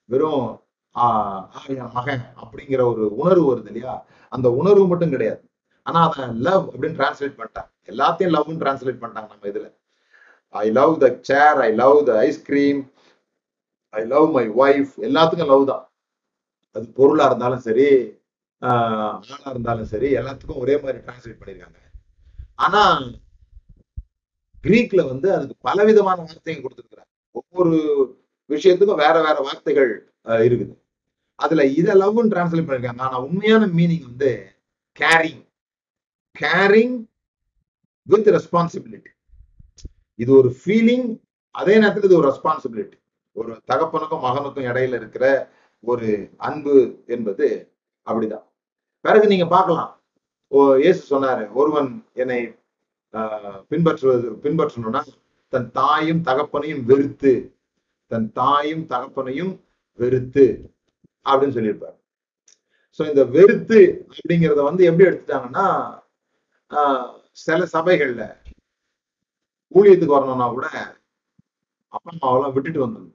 [0.05, 0.63] வெறும்
[0.95, 4.07] ஆஹ் ஆஹ் என் மகன் அப்படிங்கிற ஒரு உணர்வு வருது இல்லையா?
[4.29, 5.51] அந்த உணர்வு மட்டும் கிடையாது.
[5.83, 7.71] ஆனா அதை லவ் அப்படின்னு டிரான்ஸ்லேட் பண்ணிட்டாங்க.
[7.87, 9.75] எல்லாத்தையும் லவ்னு டிரான்ஸ்லேட் பண்ணிட்டாங்க நம்ம இதுல.
[10.49, 12.93] I love the chair I love the ice cream
[13.99, 15.85] I love my wife எல்லாத்துக்கும் லவ் தான்.
[16.77, 17.87] அது பொருளா இருந்தாலும் சரி
[18.63, 19.17] ஆஹ்
[19.53, 21.79] இருந்தாலும் சரி எல்லாத்துக்கும் ஒரே மாதிரி டிரான்ஸ்லேட் பண்ணிருக்காங்க.
[22.65, 22.83] ஆனா
[24.65, 27.73] கிரீக்ல வந்து அதுக்கு பலவிதமான வார்த்தைகள் கொடுத்துருக்குறாங்க ஒவ்வொரு
[28.51, 29.91] விஷயத்துக்கும் வேற வேற வார்த்தைகள்
[30.49, 30.75] இருக்குது.
[31.39, 33.05] அதுல இதை லவ்னு டிரான்ஸ்லேட் பண்ணிருக்காங்க.
[33.09, 34.31] ஆனா உண்மையான மீனிங் வந்து
[35.01, 35.43] கேரிங்
[36.37, 36.97] கேரிங்
[38.09, 39.11] வித் ரெஸ்பான்சிபிலிட்டி
[40.19, 41.09] இது ஒரு ஃபீலிங்
[41.55, 42.99] அதே நேரத்தில் இது ஒரு ரெஸ்பான்சிபிலிட்டி
[43.37, 45.25] ஒரு தகப்பனுக்கும் மகனுக்கும் இடையில இருக்கிற
[45.85, 46.09] ஒரு
[46.41, 46.75] அன்பு
[47.09, 47.47] என்பது
[48.07, 48.45] அப்படிதான்.
[49.05, 49.91] பிறகு நீங்க பார்க்கலாம்.
[50.53, 52.41] ஓ இயேசு சொன்னாரு ஒருவன் என்னை
[53.15, 55.01] ஆஹ், பின்பற்றுவது பின்பற்றணும்னா
[55.53, 57.33] தன் தாயும் தகப்பனையும் வெறுத்து
[58.11, 59.53] தன் தாயும் தகப்பனையும்
[59.99, 60.47] வெறுத்து
[61.27, 61.97] அப்படின்னு சொல்லியிருப்பாரு.
[63.01, 63.79] சோ இந்த வெறுத்து
[64.11, 65.67] அப்படிங்கிறத வந்து எப்படி எடுத்துட்டாங்கன்னா
[66.71, 67.11] ஆஹ்,
[67.45, 68.25] சில சபைகள்ல
[69.73, 70.67] ஊழியத்துக்கு வரணும்னா கூட
[71.93, 73.09] அப்பா அம்மாவெல்லாம் விட்டுட்டு வந்தது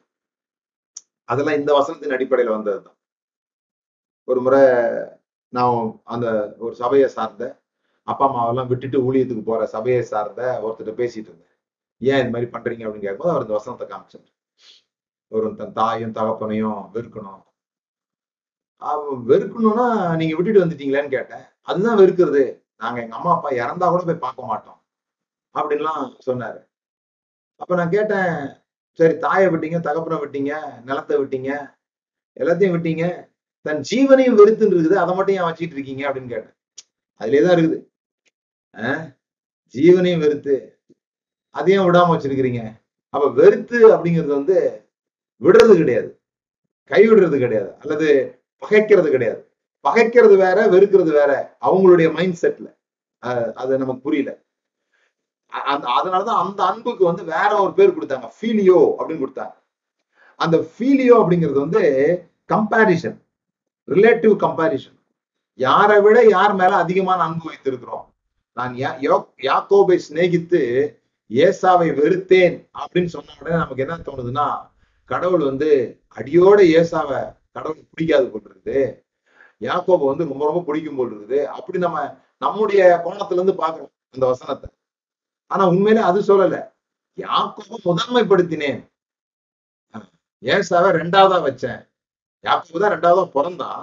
[1.29, 2.97] அதெல்லாம் இந்த வசனத்தின் அடிப்படையில வந்ததுதான்.
[4.27, 4.61] ஒரு முறை
[5.53, 6.27] நான் அந்த
[6.59, 7.43] ஒரு சபையை சார்ந்த
[8.07, 11.55] அப்பா அம்மாவெல்லாம் விட்டுட்டு ஊழியத்துக்கு போற சபையை சார்ந்த ஒருத்தர் பேசிட்டு இருந்தேன்.
[12.01, 12.83] ஏன் இது மாதிரி பண்றீங்க?
[12.85, 14.27] அப்படின்னு கேட்கும்போது அவர் இந்த வசனத்தை காமிச்சார்.
[15.31, 17.41] ஒரு தன் தாயும் தகப்பனையும் வெறுக்கணும்.
[18.81, 21.45] அவன் வெறுக்கணும்னா நீங்க விட்டுட்டு வந்துட்டீங்களேன்னு கேட்டேன்.
[21.61, 22.43] அதுதான் வெறுக்கிறது.
[22.75, 24.79] நாங்க எங்க அம்மா அப்பா இறந்தா கூட போய் பார்க்க மாட்டோம்.
[25.55, 26.59] அப்படின்லாம் சொன்னாரு.
[27.59, 28.33] அப்ப நான் கேட்டேன்
[28.91, 30.53] சரி தாயை விட்டீங்க தகப்பனை விட்டீங்க
[30.85, 31.49] நிலத்தை விட்டீங்க
[32.39, 33.05] எல்லாத்தையும் விட்டீங்க.
[33.65, 36.55] தன் ஜீவனையும் வெறுத்துன்னு இருக்குது அதை மட்டும் ஏன் வச்சிட்டு இருக்கீங்க அப்படின்னு கேட்டேன்.
[37.21, 37.77] அதுலயே தான் இருக்குது.
[38.73, 39.05] ஆஹ்
[39.75, 40.55] ஜீவனையும் வெறுத்து
[41.55, 42.61] அதையும் விடாம வச்சிருக்கிறீங்க?
[43.13, 44.57] அப்ப வெறுத்து அப்படிங்கிறது வந்து
[45.41, 46.09] விடுறது கிடையாது.
[46.91, 47.71] கைவிடுறது கிடையாது.
[47.79, 48.07] அல்லது
[48.61, 49.41] பகைக்கிறது கிடையாது.
[49.85, 51.31] பகைக்கிறது வேற வெறுக்கிறது வேற.
[51.61, 52.67] அவங்களுடைய மைண்ட் செட்ல
[53.53, 54.31] அது நமக்கு புரியல.
[55.49, 58.29] அந்த- அதனாலதான் அந்த அன்புக்கு வந்து வேற ஒரு பேர் கொடுத்தாங்க.
[58.41, 59.53] ஃபீலியோ அப்படின்னு கொடுத்தாங்க.
[60.35, 63.21] அந்த ஃபீலியோ அப்படிங்கிறது வந்து கம்பாரிசன்
[63.87, 64.99] ரிலேட்டிவ் கம்பாரிசன்
[65.53, 68.05] யாரை விட யார் மேல அதிகமான அன்பு வைத்திருக்கிறோம்?
[68.53, 70.93] நான் யா- யோ- யாக்கோபை சிநேகித்து
[71.29, 74.69] ஏசாவை வெறுத்தேன் அப்படின்னு சொன்ன உடனே நமக்கு என்ன தோணுதுன்னா
[75.05, 79.07] கடவுள் வந்து அடியோட ஏசாவை கடவுள் பிடிக்காது போட்டுருது
[79.59, 81.43] யாக்கோபை வந்து ரொம்ப ரொம்ப பிடிக்கும் போல் இருக்குது.
[81.43, 84.69] அப்படி நம்ம நம்முடைய கோணத்துல இருந்து பாக்குறோம் அந்த வசனத்தை.
[85.51, 86.57] ஆனா உண்மையிலே அது சொல்லல.
[87.17, 88.81] யாக்கோவை முதன்மைப்படுத்தினேன்.
[90.43, 91.79] ஏசாவை ரெண்டாவதா வச்சேன்.
[92.43, 93.81] யாக்கோவு தான் ரெண்டாவதா பிறந்தான்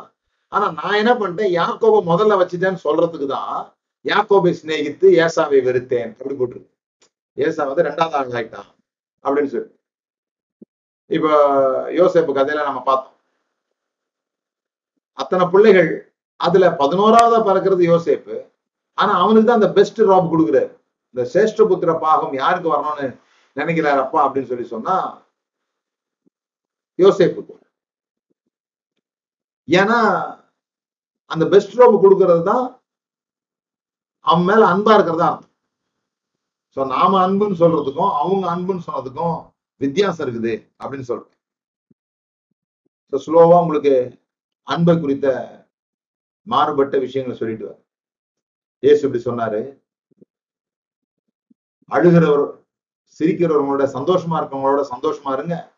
[0.52, 1.52] ஆனா நான் என்ன பண்ணிட்டேன்?
[1.60, 3.74] யாக்கோவை முதல்ல வச்சுட்டேன்னு சொல்றதுக்கு தான்
[4.04, 6.10] யாக்கோபை சிநேகித்து ஏசாவை வெறுத்தேன்.
[6.18, 6.72] அப்படி போட்டிருக்கு.
[7.36, 8.70] ஏசா வந்து ரெண்டாவது ஆள் ஆகிட்டான்
[9.24, 9.70] அப்படின்னு சொல்லி.
[11.10, 11.26] இப்ப
[11.98, 13.16] யோசேப்பு கதையில நம்ம பார்த்தோம்.
[15.12, 15.90] அத்தனை பிள்ளைகள்
[16.36, 18.36] அதுல பதினோராவதா பறக்கிறது யோசேப்பு.
[18.94, 20.72] ஆனா அவனுக்கு தான் அந்த பெஸ்ட் ராப் கொடுக்குறாரு.
[21.16, 23.06] இந்த சேஷ்டபுத்திர பாகம் யாருக்கு வரணும்னு
[23.56, 24.96] நினைக்கிறார் அப்பா அப்படின்னு சொல்லி சொன்னா
[26.98, 27.54] யோசேப்புக்கு.
[29.68, 29.98] ஏன்னா
[31.30, 32.64] அந்த பெஸ்ட் ரோப் கொடுக்கறது தான்
[34.26, 35.52] அவன் மேல அன்பா இருக்கிறதா அர்த்தம்.
[36.76, 39.38] சோ நாம அன்புன்னு சொல்றதுக்கும் அவங்க அன்புன்னு சொன்னதுக்கும்
[39.80, 41.34] வித்தியாசம் இருக்குது அப்படின்னு சொல்றேன்
[43.12, 43.94] ஸோ ஸ்லோவா உங்களுக்கு
[44.68, 45.28] அன்பை குறித்த
[46.46, 47.78] மாறுபட்ட விஷயங்களை சொல்லிட்டு வர
[48.82, 49.62] ஏசு இப்படி சொன்னாரு
[51.90, 52.44] அழுகிறவர்
[53.18, 55.74] சிரிக்கிறவங்களோட சந்தோஷமா இருக்கவங்களோட சந்தோஷமா இருங்க.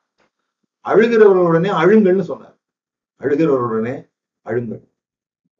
[0.85, 2.57] அழுகிறவர்களுடனே அழுங்கள்னு சொன்னார்.
[3.21, 4.11] அழுகிறவர்களுடனே
[4.47, 4.83] அழுங்கள்.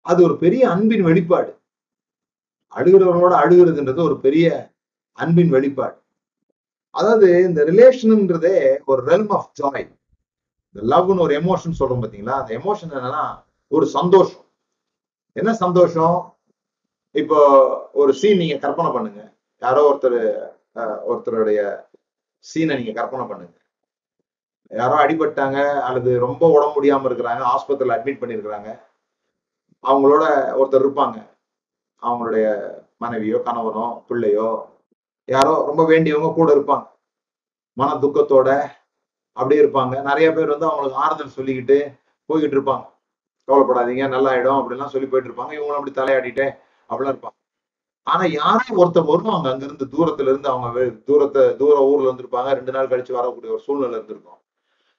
[0.01, 1.61] அது ஒரு பெரிய அன்பின் வெளிப்பாடு.
[2.77, 4.75] அழுகிறவங்களோட அழுகிறதுன்றது ஒரு பெரிய
[5.13, 5.97] அன்பின் வெளிப்பாடு.
[6.91, 9.97] அதாவது இந்த ரிலேஷன்ன்றதே ஒரு ரெல்ம் ஆஃப் ஜாய்
[10.75, 14.45] இந்த லவ்னு ஒரு எமோஷன் சொல்றோம் பாத்தீங்களா அந்த எமோஷன் என்னன்னா ஒரு சந்தோஷம்.
[15.33, 16.37] என்ன சந்தோஷம்?
[17.11, 17.39] இப்போ
[17.93, 19.38] ஒரு சீன் நீங்க கற்பனை பண்ணுங்க.
[19.63, 20.21] யாரோ ஒருத்தர்
[21.11, 21.61] ஒருத்தருடைய
[22.49, 23.57] சீனை நீங்க கற்பனை பண்ணுங்க.
[24.81, 28.71] யாரோ அடிபட்டாங்க அல்லது ரொம்ப உடம்பு முடியாம இருக்கிறாங்க ஆஸ்பத்திரியில் அட்மிட் பண்ணியிருக்கிறாங்க
[29.85, 30.25] அவங்களோட
[30.59, 31.19] ஒருத்தர் இருப்பாங்க.
[32.03, 32.47] அவங்களுடைய
[33.05, 34.51] மனைவியோ கணவனோ பிள்ளையோ
[35.29, 36.87] யாரோ ரொம்ப வேண்டியவங்க கூட இருப்பாங்க.
[37.81, 38.51] மன துக்கத்தோட
[39.37, 39.95] அப்படியே இருப்பாங்க.
[40.11, 41.79] நிறைய பேர் வந்து அவங்களுக்கு ஆறுதல் சொல்லிக்கிட்டு
[42.29, 42.87] போய்கிட்டு இருப்பாங்க.
[43.49, 45.53] கவலைப்படாதீங்க நல்லா ஆயிடும் அப்படிலாம் சொல்லி போயிட்டு இருப்பாங்க.
[45.59, 46.47] இவங்களும் அப்படி தலையாடிட்டே
[46.91, 47.38] அப்படிலாம் இருப்பாங்க.
[48.03, 52.53] ஆனா யாரும் ஒருத்தர் வருவாங்க அங்கிருந்து தூரத்துல இருந்து அவங்க தூரத்தை தூர ஊர்ல இருந்திருப்பாங்க.
[52.53, 54.39] ரெண்டு நாள் கழிச்சு வரக்கூடிய ஒரு சூழ்நிலை இருந்திருக்கும்.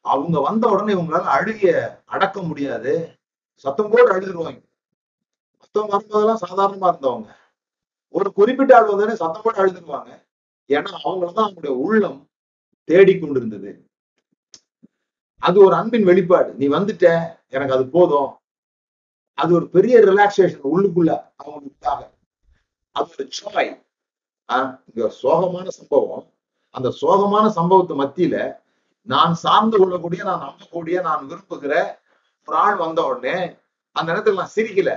[0.01, 3.15] அவங்க வந்த உடனே இவங்களால அழுகிய அடக்க முடியாது.
[3.53, 4.63] சத்தம் போட்டு அழுதுருவாங்க.
[5.59, 7.35] மத்தவங்க வரும்போதெல்லாம் சாதாரணமா இருந்தவங்க.
[8.09, 10.25] ஒரு குறிப்பிட்ட ஆள் வந்தோடனே சத்தம் போட்டு அழுதுருவாங்க.
[10.67, 12.29] ஏன்னா அவங்களதான் அவங்களுடைய உள்ளம்
[12.87, 13.81] தேடிக்கொண்டிருந்தது.
[15.39, 16.53] அது ஒரு அன்பின் வெளிப்பாடு.
[16.53, 18.37] நீ வந்துட்ட எனக்கு அது போதும்.
[19.33, 22.17] அது ஒரு பெரிய ரிலாக்ஸேஷன் உள்ளுக்குள்ள அவங்களுக்காக
[22.91, 23.83] அது ஜாய்
[24.93, 26.33] இங்க சோகமான சம்பவம்.
[26.69, 28.55] அந்த சோகமான சம்பவத்து மத்தியில
[29.01, 31.73] நான் சார்ந்து கொள்ளக்கூடிய நான் நம்பக்கூடிய நான் விரும்புகிற
[32.45, 33.55] ஒரு ஆள் வந்த உடனே
[33.91, 34.91] அந்த நேரத்துல நான் சிரிக்கல.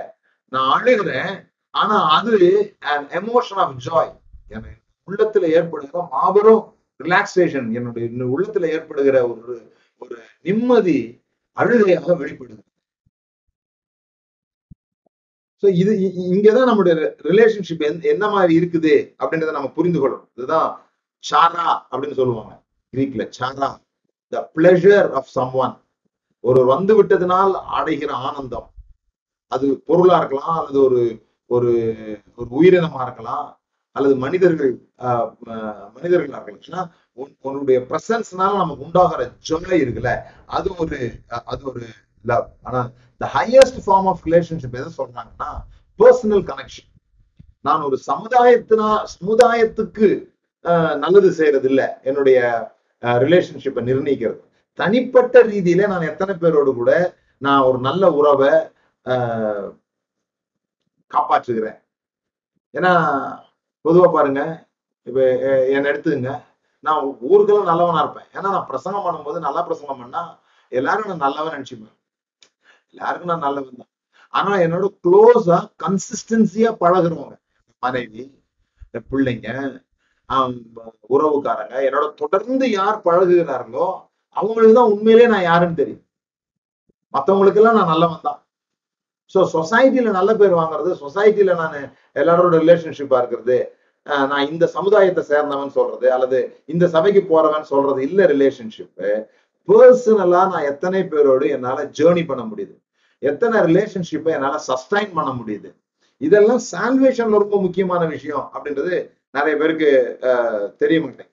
[0.49, 1.51] நான் அழுகிறேன்.
[1.69, 4.13] ஆனா அது an எமோஷன் ஆஃப் ஜாய்
[4.47, 11.21] என் உள்ளத்துல ஏற்படுகிற மாபெரும் ரிலாக்ஸேஷன் என்னுடைய உள்ளத்துல ஏற்படுகிற ஒரு ஒரு நிம்மதி
[11.53, 12.63] அழுகையாக வெளிப்படுது.
[15.63, 15.91] ஸோ இது
[16.33, 16.93] இங்கதான் நம்முடைய
[17.27, 20.69] ரிலேஷன்ஷிப் என்ன மாதிரி இருக்குது அப்படின்றத நம்ம புரிந்து கொள்ளணும் இதுதான்
[21.23, 22.53] சாரா அப்படின்னு சொல்லுவாங்க.
[22.93, 23.69] கிரீக்ல சாரா.
[24.33, 25.75] The pleasure of someone
[26.43, 28.67] ஒருவர் வந்து விட்டதுனால் அடைகிற ஆனந்தம்.
[29.51, 31.01] அது பொருளா இருக்கலாம் அல்லது ஒரு
[31.49, 31.71] ஒரு
[32.37, 33.47] ஒரு உயிரினமா இருக்கலாம்
[33.95, 34.73] அல்லது மனிதர்கள்
[35.97, 36.89] மனிதர்களா இருக்கலாம்.
[37.45, 40.13] உன்னுடைய பிரசன்ஸ்னால நமக்கு உண்டாகிற ஜொலை இருக்குல்ல
[40.57, 40.99] அது ஒரு
[41.51, 41.83] அது ஒரு
[42.31, 42.81] லவ் ஆனா
[43.21, 45.49] the highest form of relationship எதை சொல்றாங்கன்னா
[45.99, 46.89] பர்சனல் கனெக்ஷன்
[47.67, 50.07] நான் ஒரு சமுதாயத்தினா சமுதாயத்துக்கு
[51.03, 52.39] நல்லது செய்யறது இல்லை என்னுடைய
[53.23, 54.41] ரிலேஷன்ஷிப்பை நிர்ணயிக்கிறது.
[54.79, 56.91] தனிப்பட்ட ரீதியில நான் எத்தனை பேரோடு கூட
[57.45, 58.51] நான் ஒரு நல்ல உறவை
[61.11, 61.79] காப்பாற்றுகிறேன்.
[62.73, 62.93] ஏன்னா
[63.85, 64.41] பொதுவா பாருங்க
[65.07, 65.19] இப்ப
[65.75, 66.31] என்ன எடுத்துங்க
[66.85, 68.29] நான் ஊர்களும் நல்லவனா இருப்பேன்.
[68.37, 70.23] ஏன்னா நான் பிரசங்கம் பண்ணும்போது நல்லா பிரசங்கம் பண்ணா
[70.71, 71.97] எல்லாரும் நான் நல்லவன் நினைச்சுப்பேன்
[72.93, 73.91] எல்லாருக்கும் நான் நல்லவன் தான்
[74.33, 77.35] ஆனா என்னோட க்ளோஸா கன்சிஸ்டன்சியா பழகுறவங்க.
[77.83, 78.23] மனைவி
[79.11, 79.49] பிள்ளைங்க
[81.13, 83.87] உறவுக்காரங்க என்னோட தொடர்ந்து யார் பழகுகிறார்களோ
[84.35, 86.03] அவங்களுக்கு தான் உண்மையிலே நான் யாருன்னு தெரியும்.
[87.13, 88.39] மற்றவங்களுக்கு எல்லாம் நான் நல்லவன் தான்.
[89.33, 91.77] ஸோ சொசைட்டியில நல்ல பேர் வாங்குறது சொசைட்டில நான்
[92.21, 93.57] எல்லாரோட ரிலேஷன்ஷிப்பா இருக்கிறது
[94.31, 96.39] நான் இந்த சமுதாயத்தை சேர்ந்தவன் சொல்றது அல்லது
[96.73, 99.09] இந்த சபைக்கு போறவன் சொல்றது இல்ல ரிலேஷன்ஷிப்பு
[99.67, 102.73] பர்சனலா நான் எத்தனை பேரோடு என்னால ஜேர்னி பண்ண முடியுது?
[103.29, 105.69] எத்தனை ரிலேஷன்ஷிப்பை என்னால சஸ்டைன் பண்ண முடியுது?
[106.21, 108.95] இதெல்லாம் சால்வேஷன்ல ரொம்ப முக்கியமான விஷயம் அப்படின்றது
[109.37, 109.89] நிறைய பேருக்கு
[110.81, 111.29] தெரிய மாட்டேன்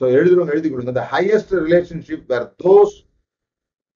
[0.00, 0.92] ஸோ எழுதுறவங்க எழுதி கொடுங்க.
[1.00, 2.94] The highest relationship where those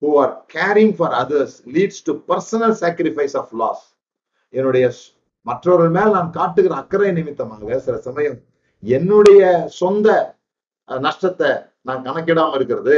[0.03, 3.85] who are caring for others leads to personal sacrifice of loss
[4.55, 4.87] என்னுடைய
[5.47, 8.39] மற்றவர்கள் மேல் நான் காட்டுகிற அக்கறை நிமித்தமாக சில சமயம்
[8.83, 9.43] என்னுடைய
[9.81, 10.09] சொந்த
[10.89, 11.51] நஷ்டத்தை
[11.89, 12.97] நான் கணக்கிடாம இருக்கிறது.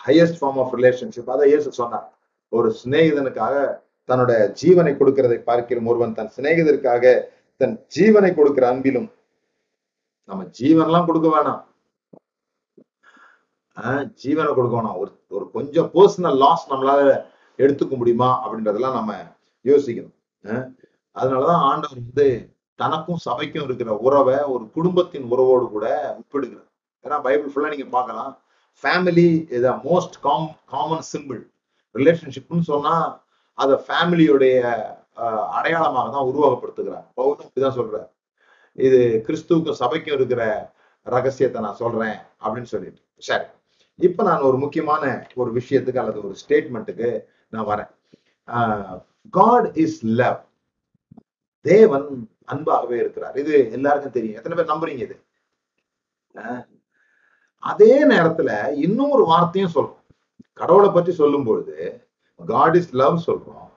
[0.00, 2.06] ஹையஸ்ட் ஃபார்ம் ஆஃப் ரிலேஷன்ஷிப் அதை இயேசு சொன்னார்.
[2.48, 3.78] ஒரு சிநேகிதனுக்காக
[4.08, 4.32] தன்னோட
[4.62, 5.86] ஜீவனை கொடுக்கிறதை பார்க்கிறோம்.
[5.86, 7.22] ஒருவன் தன் சிநேகிதருக்காக
[7.56, 9.12] தன் ஜீவனை கொடுக்கிற அன்பிலும்
[10.24, 11.64] நம்ம ஜீவன்லாம் கொடுக்க வேணாம்.
[13.76, 14.96] ஆஹ் ஜீவனை கொடுக்க வேணாம்.
[14.96, 17.24] ஒரு ஒரு கொஞ்சம் பர்சனல் லாஸ் நம்மளால
[17.58, 19.14] எடுத்துக்க முடியுமா அப்படின்றதெல்லாம் நம்ம
[19.64, 20.14] யோசிக்கணும்.
[20.44, 20.68] ஆஹ்
[21.14, 26.70] அதனாலதான் ஆண்டவர் வந்து தனக்கும் சபைக்கும் இருக்கிற உறவை ஒரு குடும்பத்தின் உறவோடு கூட ஒப்பிடுகிறார்.
[27.04, 28.40] ஏன்னா பைபிள் ஃபுல்லா நீங்க பார்க்கலாம்.
[28.82, 31.54] Family is a most com common simple
[32.00, 32.94] ரிலேஷன்ஷிப்னு சொன்னா
[33.62, 34.56] அதை ஃபேமிலியுடைய
[35.58, 37.06] அடையாளமாக தான் உருவகப்படுத்துகிறார்.
[37.16, 38.08] பவுலும் இப்படிதான் சொல்றார்.
[38.86, 40.42] இது கிறிஸ்துவுக்கும் சபைக்கும் இருக்கிற
[41.14, 43.00] ரகசியத்தை நான் சொல்றேன் அப்படின்னு சொல்லிட்டு.
[43.28, 43.46] சரி.
[44.08, 45.04] இப்ப நான் ஒரு முக்கியமான
[45.40, 47.08] ஒரு விஷயத்துக்கு அல்லது ஒரு ஸ்டேட்மெண்ட்டுக்கு
[47.54, 47.90] நான் வரேன்.
[49.38, 50.40] காட் இஸ் லவ்
[51.60, 52.08] தேவன்
[52.52, 53.36] அன்பாகவே இருக்கிறார்.
[53.42, 54.38] இது எல்லாருக்கும் தெரியும்.
[54.38, 55.16] எத்தனை பேர் நம்புறீங்க இது?
[57.70, 58.50] அதே நேரத்துல
[58.86, 59.95] இன்னொரு வார்த்தையும் சொல்றோம்.
[60.60, 61.78] கடவுளை பற்றி சொல்லும் பொழுது
[62.52, 63.68] காட் இஸ் லவ் சொல்றோம்.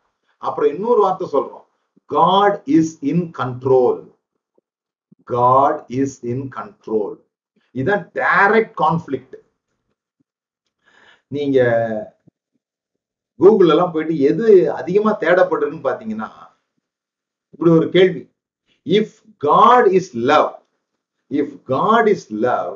[0.43, 1.65] அப்புறம் இன்னொரு வார்த்தை சொல்றோம்.
[2.05, 3.99] God is in control
[5.33, 7.17] God is in control
[7.79, 9.37] இதான் டைரக்ட் கான்ஃபிளிக்ட்
[11.35, 11.59] நீங்க
[13.39, 14.47] கூகுள் எல்லாம் போயிட்டு எது
[14.79, 16.29] அதிகமா தேடப்படுதுன்னு பாத்தீங்கன்னா
[17.51, 18.23] இப்படி ஒரு கேள்வி.
[18.85, 20.51] If God is love
[21.39, 22.75] if God is love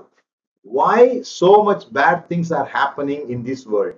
[0.76, 3.93] why so much bad things are happening in this world?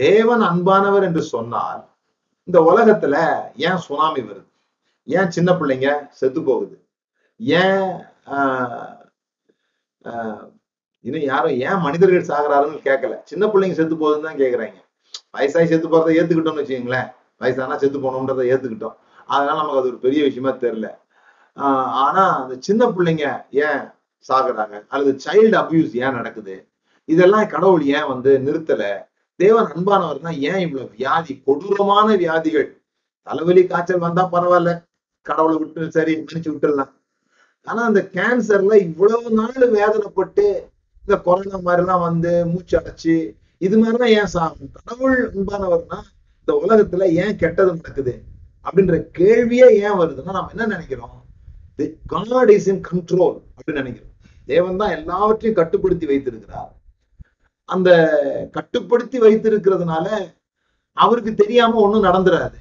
[0.00, 1.80] தேவன் அன்பானவர் என்று சொன்னால்
[2.48, 3.16] இந்த உலகத்துல
[3.68, 4.48] ஏன் சுனாமி வருது?
[5.08, 5.88] ஏன் சின்ன பிள்ளைங்க
[6.18, 6.76] செத்து போகுது?
[7.60, 7.88] ஏன்
[11.04, 14.78] இன்னும் யாரும் ஏன் மனிதர்கள் சாகுறாருன்னு கேட்கல சின்ன பிள்ளைங்க செத்து போகுதுன்னு தான் கேக்குறாங்க.
[15.34, 17.08] வயசாகி செத்து போறதை ஏத்துக்கிட்டோம்னு வச்சுக்கோங்களேன்.
[17.40, 18.96] வயசானா செத்து போனோம்ன்றத ஏத்துக்கிட்டோம்.
[19.34, 20.88] அதனால நமக்கு அது ஒரு பெரிய விஷயமா தெரியல.
[22.04, 23.26] ஆனா அந்த சின்ன பிள்ளைங்க
[23.66, 23.80] ஏன்
[24.24, 24.76] சாகுறாங்க?
[24.92, 26.56] அல்லது சைல்டு அபியூஸ் ஏன் நடக்குது?
[27.08, 28.84] இதெல்லாம் கடவுள் ஏன் வந்து நிறுத்தல?
[29.40, 30.38] தேவன் அன்பானவர் தான்.
[30.50, 31.42] ஏன் இவ்வளவு வியாதி?
[31.46, 32.68] கொடூரமான வியாதிகள்.
[33.26, 34.70] தலைவலி காய்ச்சல் வந்தா பரவாயில்ல.
[35.26, 36.92] கடவுளை விட்டு சரி மன்னிச்சு விட்டுடலாம்
[37.66, 40.44] ஆனா அந்த கேன்சர்ல இவ்வளவு நாள் வேதனைப்பட்டு
[41.04, 43.14] இந்த கொரோனா மாதிரி எல்லாம் வந்து மூச்சு அடைச்சு
[43.58, 45.98] இது மாதிரிலாம் ஏன் சாகும் கடவுள் அன்பானவர்னா
[46.40, 48.14] இந்த உலகத்துல ஏன் கெட்டது நடக்குது?
[48.66, 51.16] அப்படின்ற கேள்வியே ஏன் வருதுன்னா நம்ம என்ன நினைக்கிறோம்?
[52.06, 54.14] காட் இஸ் இன் கண்ட்ரோல் அப்படின்னு நினைக்கிறோம்.
[54.46, 56.70] தேவன் தான் எல்லாவற்றையும் கட்டுப்படுத்தி வைத்திருக்கிறார்.
[57.68, 57.90] அந்த
[58.56, 60.06] கட்டுப்படுத்தி வைத்திருக்கிறதுனால
[60.96, 62.58] அவருக்கு தெரியாம ஒண்ணும் நடந்துடாது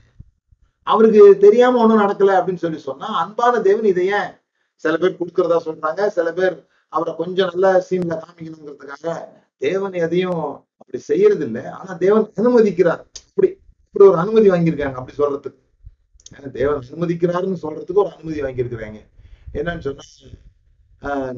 [0.87, 4.31] அவருக்கு தெரியாம ஒண்ணும் நடக்கல அப்படின்னு சொல்லி சொன்னா அன்பான தேவன் இதை ஏன்
[4.83, 6.01] சில பேர் கொடுக்கறதா சொல்றாங்க.
[6.17, 6.55] சில பேர்
[6.93, 9.15] அவரை கொஞ்சம் நல்ல சீன்ல காமிக்கணுங்கிறதுக்காக
[9.65, 10.43] தேவன் எதையும்
[10.79, 13.01] அப்படி செய்யறது இல்லை ஆனா தேவன் அனுமதிக்கிறார்.
[13.29, 13.49] இப்படி
[13.85, 15.59] இப்படி ஒரு அனுமதி வாங்கியிருக்காங்க அப்படி சொல்றதுக்கு.
[16.59, 18.99] தேவன் அனுமதிக்கிறாருன்னு சொல்றதுக்கு ஒரு அனுமதி வாங்கியிருக்கிறாங்க.
[19.59, 20.05] என்னன்னு சொன்னா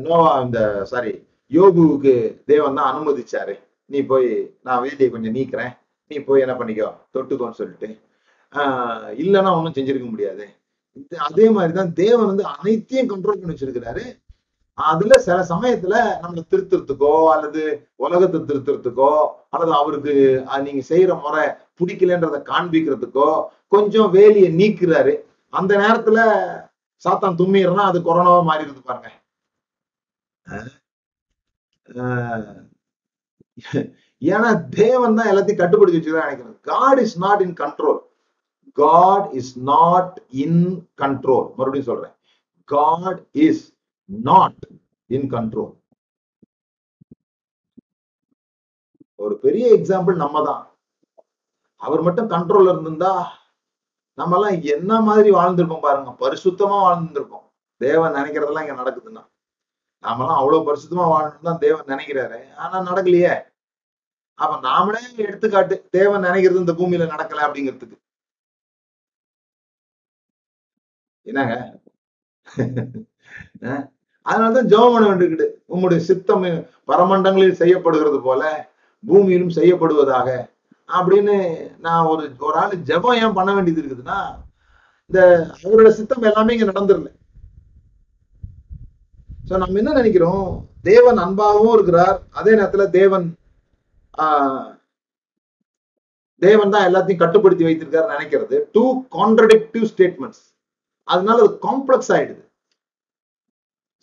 [0.06, 0.60] நோவா இந்த
[0.92, 1.14] சாரி
[1.52, 2.14] யோகுவுக்கு
[2.46, 3.56] தேவன் தான் அனுமதிச்சாரு.
[3.86, 5.74] நீ போய் நான் வேலியை கொஞ்சம் நீக்கிறேன்.
[6.08, 7.90] நீ போய் என்ன பண்ணிக்கோ தொட்டுக்கோன்னு சொல்லிட்டு.
[8.54, 10.46] ஆஹ் இல்லைன்னா ஒன்றும் செஞ்சிருக்க முடியாது.
[11.18, 14.04] அதே மாதிரிதான் தேவன் வந்து அனைத்தையும் கண்ட்ரோல் பண்ணி வச்சிருக்கிறாரு.
[14.74, 19.12] அதுல சில சமயத்துல நம்மளை திருத்துறதுக்கோ அல்லது உலகத்தை திருத்துறதுக்கோ
[19.50, 20.14] அல்லது அவருக்கு
[20.64, 21.44] நீங்க செய்யற முறை
[21.80, 23.30] பிடிக்கலன்றத காண்பிக்கிறதுக்கோ
[23.68, 25.14] கொஞ்சம் வேலியை நீக்கிறாரு.
[25.54, 26.20] அந்த நேரத்துல
[27.04, 29.10] சாத்தான் தும்மிடுறா அது கொரோனாவா மாறிடுது பாருங்க.
[34.22, 34.50] ஏன்னா
[34.82, 36.60] தேவன் தான் எல்லாத்தையும் கட்டுப்படுத்தி வச்சுதான் நினைக்கிறேன்.
[36.72, 38.00] God is not in control
[38.78, 40.62] God is not in
[41.02, 42.16] control மறுபடியும் சொல்றேன்.
[42.70, 43.64] God is
[44.10, 44.66] not
[45.10, 45.74] in control
[49.20, 50.64] ஒரு பெரிய எக்ஸாம்பிள் நம்ம தான்
[51.82, 53.14] அவர் மட்டும் கண்ட்ரோல்ல இருந்திருந்தா
[54.18, 56.12] நம்ம எல்லாம் என்ன மாதிரி வாழ்ந்திருப்போம் பாருங்க.
[56.24, 57.46] பரிசுத்தமா வாழ்ந்திருப்போம்
[57.82, 59.24] தேவன் நினைக்கிறதெல்லாம் இங்க நடக்குதுன்னா.
[60.04, 62.40] நாமெல்லாம் அவ்வளவு பரிசுத்தமா வாழணும் தான் தேவன் நினைக்கிறாரு.
[62.56, 63.34] ஆனா நடக்கலையே.
[64.40, 67.98] அப்ப நாமளே எடுத்துக்காட்டு தேவன் நினைக்கிறது இந்த பூமியில நடக்கல அப்படிங்கிறதுக்கு.
[71.28, 71.56] என்னங்க?
[74.26, 76.46] அதனாலதான் ஜெபம் பண்ண வேண்டியிருக்குது உங்களுடைய சித்தம்
[76.90, 78.42] பரமண்டங்களில் செய்யப்படுகிறது போல
[79.04, 80.30] பூமியிலும் செய்யப்படுவதாக.
[80.90, 81.36] அப்படின்னு
[81.86, 84.20] நான் ஒரு ஒரு ஆள் ஜெபம் ஏன் பண்ண வேண்டியது இருக்குதுன்னா
[85.12, 85.22] இந்த
[85.64, 87.10] அவரோட சித்தம் எல்லாமே இங்க நடந்துடல.
[89.50, 90.48] சோ நம்ம என்ன நினைக்கிறோம்?
[90.90, 92.18] தேவன் அன்பாகவும் இருக்கிறார்.
[92.40, 93.26] அதே நேரத்துல தேவன்
[94.24, 94.68] ஆஹ்
[96.42, 98.58] தேவன் தான் எல்லாத்தையும் கட்டுப்படுத்தி வைத்திருக்காரு நினைக்கிறது.
[98.76, 98.84] டூ
[99.18, 100.44] கான்ட்ரடிக்டிவ் ஸ்டேட்மெண்ட்ஸ்
[101.08, 102.44] அதனால அது காம்ப்ளெக்ஸ் ஆயிடுது.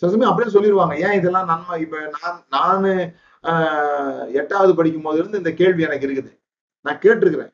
[0.03, 1.77] சில சமயம் அப்படியே சொல்லிடுவாங்க ஏன் இதெல்லாம் நன்மை?
[1.85, 2.93] இப்ப நான் நானு
[4.41, 6.31] எட்டாவது படிக்கும் போது இருந்து இந்த கேள்வி எனக்கு இருக்குது.
[6.87, 7.53] நான் கேட்டிருக்கிறேன்.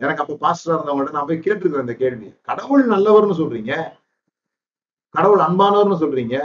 [0.00, 3.72] எனக்கு அப்ப பாஸ்டரா இருந்தவங்கள்ட்ட நான் போய் கேட்டிருக்கிறேன் இந்த கேள்வி கடவுள் நல்லவர்னு சொல்றீங்க.
[5.14, 6.36] கடவுள் அன்பானவர்னு சொல்றீங்க.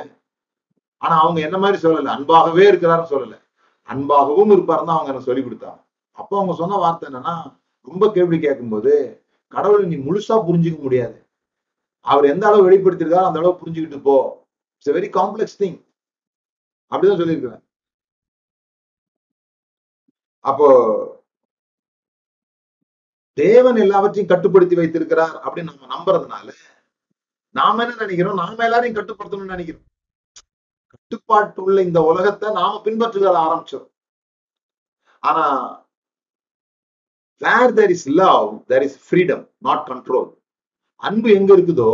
[1.02, 2.14] ஆனா அவங்க என்ன மாதிரி சொல்லல?
[2.18, 3.36] அன்பாகவே இருக்கிறாருன்னு சொல்லல.
[3.90, 5.82] அன்பாகவும் இருப்பாருன்னு அவங்க எனக்கு சொல்லி கொடுத்தாங்க.
[6.12, 7.34] அப்போ அவங்க சொன்ன வார்த்தை என்னன்னா
[7.88, 8.94] ரொம்ப கேள்வி கேட்கும்போது
[9.54, 11.18] கடவுளை நீ முழுசா புரிஞ்சுக்க முடியாது.
[12.06, 14.16] அவர் எந்த அளவு வெளிப்படுத்திருக்காரோ அந்த அளவு புரிஞ்சுக்கிட்டு போ.
[14.76, 15.78] இட்ஸ் வெரி காம்ப்ளெக்ஸ் திங்
[16.92, 17.64] அப்படிதான் சொல்லியிருக்கிறேன்.
[20.46, 20.68] அப்போ
[23.38, 26.50] தேவன் எல்லாவற்றையும் கட்டுப்படுத்தி வைத்திருக்கிறார் அப்படின்னு நம்ம நம்புறதுனால
[27.56, 28.40] நாம என்ன நினைக்கிறோம்?
[28.44, 29.86] நாம எல்லாரையும் கட்டுப்படுத்தணும்னு நினைக்கிறோம்.
[30.94, 33.88] கட்டுப்பாட்டு உள்ள இந்த உலகத்தை நாம பின்பற்றுதல் ஆரம்பிச்சோம்
[35.24, 35.46] ஆனா
[37.42, 40.30] where there is love there is freedom not control
[41.04, 41.92] அன்பு எங்க இருக்குதோ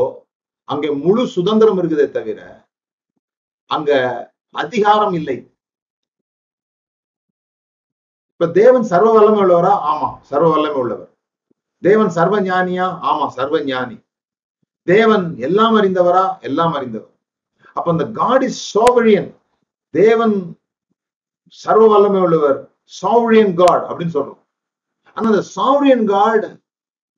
[0.70, 2.40] அங்க முழு சுதந்திரம் இருக்குதே தவிர
[3.70, 3.92] அங்க
[4.56, 5.38] அதிகாரம் இல்லை.
[8.34, 9.74] இப்ப தேவன் சர்வ வல்லமை உள்ளவரா?
[9.92, 11.12] ஆமா சர்வ வல்லமை உள்ளவர்.
[11.84, 13.98] தேவன் சர்வ ஞானியா ஆமா சர்வ ஞானி
[14.84, 16.26] தேவன் எல்லாம் அறிந்தவரா?
[16.42, 17.14] எல்லாம் அறிந்தவர்.
[17.76, 19.30] அப்ப அந்த காட் இஸ் சோவழியன்
[19.94, 20.36] தேவன்
[21.48, 22.60] சர்வ வல்லமை உள்ளவர்.
[23.02, 24.42] சாவழியன் காட் அப்படின்னு சொல்றோம்.
[25.18, 26.46] ஆனா அந்த சாவழியன் காட்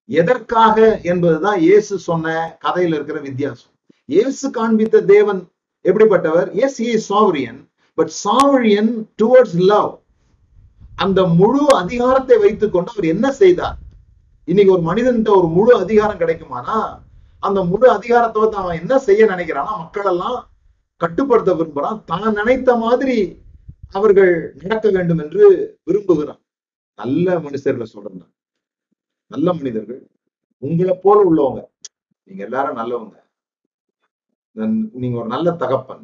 [0.09, 3.72] எதற்காக என்பதுதான் இயேசு சொன்ன கதையில இருக்கிற வித்தியாசம்.
[4.05, 5.41] இயேசு காண்பித்த தேவன்
[5.86, 6.49] எப்படிப்பட்டவர்?
[6.53, 7.59] Is a sovereign
[7.97, 8.91] but sovereign
[9.22, 9.91] towards love
[10.95, 13.78] அந்த முழு அதிகாரத்தை வைத்துக்கொண்டு அவர் என்ன செய்தார்?
[14.47, 16.78] இன்னைக்கு ஒரு மனிதன்கிட்ட ஒரு முழு அதிகாரம் கிடைக்குமானா
[17.47, 20.37] அந்த முழு அதிகாரத்தை அவன் என்ன செய்ய நினைக்கிறான்னா மக்கள் எல்லாம்
[21.01, 21.99] கட்டுப்படுத்த விரும்புறான்.
[22.09, 23.17] தான் நினைத்த மாதிரி
[23.97, 24.31] அவர்கள்
[24.61, 25.43] நடக்க வேண்டும் என்று
[25.87, 26.41] விரும்புகிறான்.
[26.99, 28.31] நல்ல மனுஷர்களை சொல்றேன்.
[29.33, 30.01] நல்ல மனிதர்கள்.
[30.63, 31.61] உங்களை போல உள்ளவங்க.
[32.27, 33.15] நீங்க எல்லாரும் நல்லவங்க.
[35.01, 36.03] நீங்க ஒரு நல்ல தகப்பன்.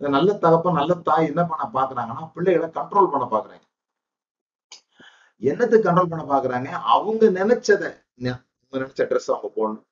[0.00, 3.64] இந்த நல்ல தகப்பன் நல்ல தாய் என்ன பண்ண பாக்குறாங்கன்னா பிள்ளைகளை கண்ட்ரோல் பண்ண பாக்குறாங்க.
[5.50, 6.70] என்னத்துக்கு கண்ட்ரோல் பண்ண பாக்குறாங்க?
[6.94, 7.84] அவங்க நினைச்சத.
[8.74, 9.86] நினைச்ச ட்ரெஸ் அவங்க போடணும்.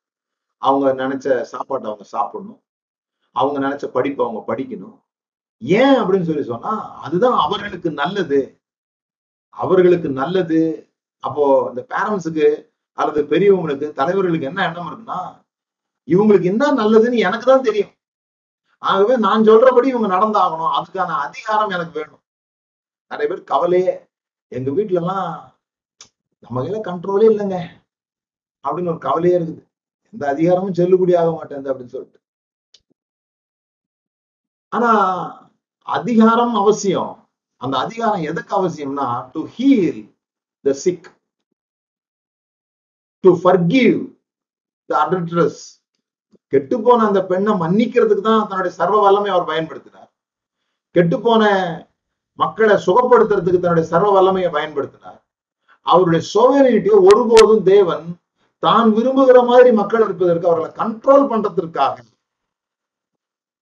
[0.62, 2.62] அவங்க நினைச்ச சாப்பாட்டை அவங்க சாப்பிடணும்.
[3.32, 4.98] அவங்க நினைச்ச படிப்பை அவங்க படிக்கணும்.
[5.58, 8.40] ஏன் அப்படின்னு சொல்லி சொன்னா அதுதான் அவர்களுக்கு நல்லது.
[9.48, 10.60] அவர்களுக்கு நல்லது.
[11.18, 12.46] அப்போ இந்த பேரண்ட்ஸுக்கு
[12.92, 15.18] அல்லது பெரியவங்களுக்கு தலைவர்களுக்கு என்ன எண்ணம் இருக்குன்னா
[16.06, 17.92] இவங்களுக்கு என்ன நல்லதுன்னு எனக்கு தான் தெரியும்.
[18.78, 20.72] ஆகவே நான் சொல்றபடி இவங்க நடந்தாகணும்.
[20.78, 22.22] அதுக்கான அதிகாரம் எனக்கு வேணும்.
[23.08, 23.92] நிறைய பேர் கவலையே
[24.48, 25.58] எங்க வீட்டுல எல்லாம்
[26.38, 27.58] நம்ம கையில கண்ட்ரோலே இல்லைங்க.
[28.62, 29.62] அப்படின்னு ஒரு கவலையே இருக்குது.
[30.14, 32.18] இந்த அதிகாரமும் செல்லுபடி ஆக மாட்டேங்குது அப்படின்னு சொல்லிட்டு.
[34.68, 34.90] ஆனா
[35.86, 37.12] அதிகாரம் அவசியம்.
[37.56, 40.00] அந்த அதிகாரம் எதுக்கு அவசியம்னா to heal
[40.64, 41.08] the sick
[43.20, 43.98] to forgive
[44.90, 45.58] the adulteress
[46.52, 50.10] கெட்டு போன அந்த பெண்ணை மன்னிக்கிறதுக்கு தான் தன்னுடைய சர்வ வல்லமை அவர் பயன்படுத்தினார்.
[50.96, 51.42] கெட்டு போன
[52.38, 55.20] மக்களை சுகப்படுத்துறதுக்கு தன்னுடைய சர்வ வல்லமையை பயன்படுத்தினார்.
[55.86, 58.06] அவருடைய சோவேனிட்டியை ஒருபோதும் தேவன்
[58.62, 61.96] தான் விரும்புகிற மாதிரி மக்கள் இருப்பதற்கு அவர்களை கண்ட்ரோல் பண்றதற்காக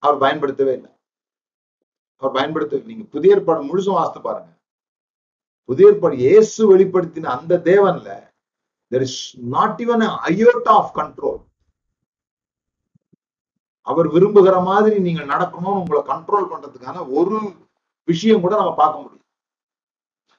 [0.02, 0.90] அவர் பயன்படுத்தவே இல்லை.
[2.22, 4.50] அவர் பயன்படுத்த நீங்க புதிய ஏற்பாடு முழுசும் வாசித்து பாருங்க.
[5.68, 8.10] புதிய ஏற்பாடு இயேசு வெளிப்படுத்தின அந்த தேவன்ல
[8.92, 9.20] there is
[9.54, 11.40] not even iota of control
[13.86, 17.38] அவர் விரும்புகிற மாதிரி நீங்க நடக்கணும்னு உங்களை கண்ட்ரோல் பண்றதுக்கான ஒரு
[18.08, 19.26] விஷயம் கூட நம்ம பார்க்க முடியும்.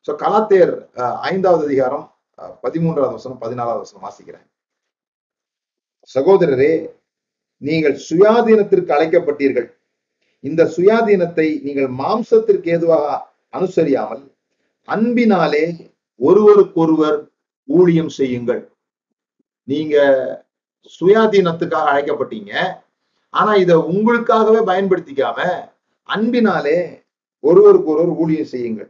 [0.07, 2.05] சோ கலாத்தேர் அஹ், ஐந்தாவது அதிகாரம்
[2.65, 4.47] பதிமூன்றாவது வசனம் பதினாலாவது வசனம் வாசிக்கிறேன்.
[6.09, 6.73] சகோதரரே
[7.61, 9.67] நீங்கள் சுயாதீனத்திற்கு அழைக்கப்பட்டீர்கள்.
[10.43, 13.07] இந்த சுயாதீனத்தை நீங்கள் மாம்சத்திற்கு ஏதுவாக
[13.57, 14.23] அனுசரியாமல்
[14.87, 15.65] அன்பினாலே
[16.19, 17.17] ஒருவருக்கொருவர்
[17.69, 18.61] ஊழியம் செய்யுங்கள்.
[19.67, 19.95] நீங்க
[20.99, 22.53] சுயாதீனத்துக்காக அழைக்கப்பட்டீங்க.
[23.33, 25.39] ஆனா இத உங்களுக்காகவே பயன்படுத்திக்காம
[26.09, 26.79] அன்பினாலே
[27.43, 28.89] ஒருவருக்கு ஒருவர் ஊழியம் செய்யுங்கள்.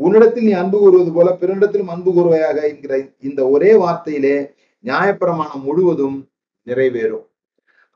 [0.00, 2.94] உன்னிடத்தில் நீ அன்பு கூறுவது போல பிறனிடத்திலும் அன்பு கூறுவையாக என்கிற
[3.28, 4.36] இந்த ஒரே வார்த்தையிலே
[4.84, 6.16] நியாயப்பிரமாணம் முழுவதும்
[6.66, 7.26] நிறைவேறும்.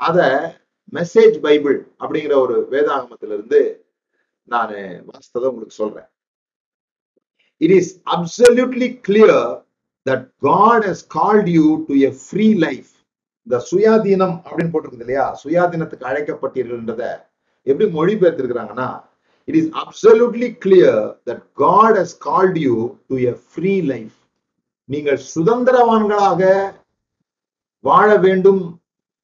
[0.00, 0.18] அத
[0.92, 3.60] மெசேஜ் பைபிள் அப்படிங்கிற ஒரு வேதாகமத்திலிருந்து
[4.48, 4.74] நான்
[5.08, 6.08] வாசித்ததை உங்களுக்கு சொல்றேன்.
[7.60, 9.48] It is absolutely clear
[10.06, 12.92] that God has called you to a free life
[13.46, 15.26] இந்த சுயாதீனம் அப்படின்னு போட்டிருக்குது இல்லையா?
[15.42, 17.04] சுயாதீனத்துக்கு அழைக்கப்பட்டீர்கள்ன்றத
[17.66, 18.88] எப்படி மொழிபெயர்த்திருக்கிறாங்கன்னா
[19.48, 22.74] it is absolutely clear that God has called you
[23.10, 24.16] to a free life
[24.88, 26.42] நீங்கள் சுதந்திரவான்களாக
[27.84, 28.62] வாழ வேண்டும்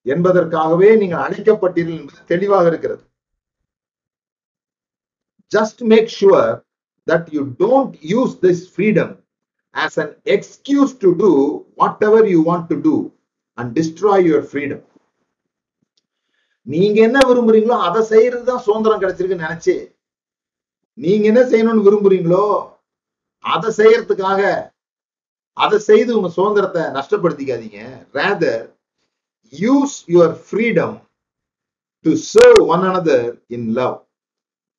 [0.07, 3.02] என்பதற்காகவே நீங்கள் அழைக்கப்பட்டீர்கள் என்பது தெளிவாக இருக்கிறது.
[5.52, 6.52] Just make sure
[7.07, 9.12] that you don't use this freedom
[9.74, 11.30] as an excuse to to
[12.09, 12.96] whatever you want to do
[13.59, 14.84] and destroy your freedom
[16.66, 19.74] நீங்க என்ன விரும்புறீங்களோ அதை செய்யறது தான் சுதந்திரம் கிடைச்சிருக்குன்னு நினைச்சு
[20.98, 22.44] நீங்க என்ன செய்யணும்னு விரும்புறீங்களோ
[23.44, 24.40] அதை செய்யறதுக்காக
[25.55, 28.07] அதை செய்து உங்க சுதந்திரத்தை நஷ்டப்படுத்திக்காதீங்க.
[28.12, 28.76] Rather
[29.61, 30.96] use your freedom
[32.00, 34.07] to serve one another in love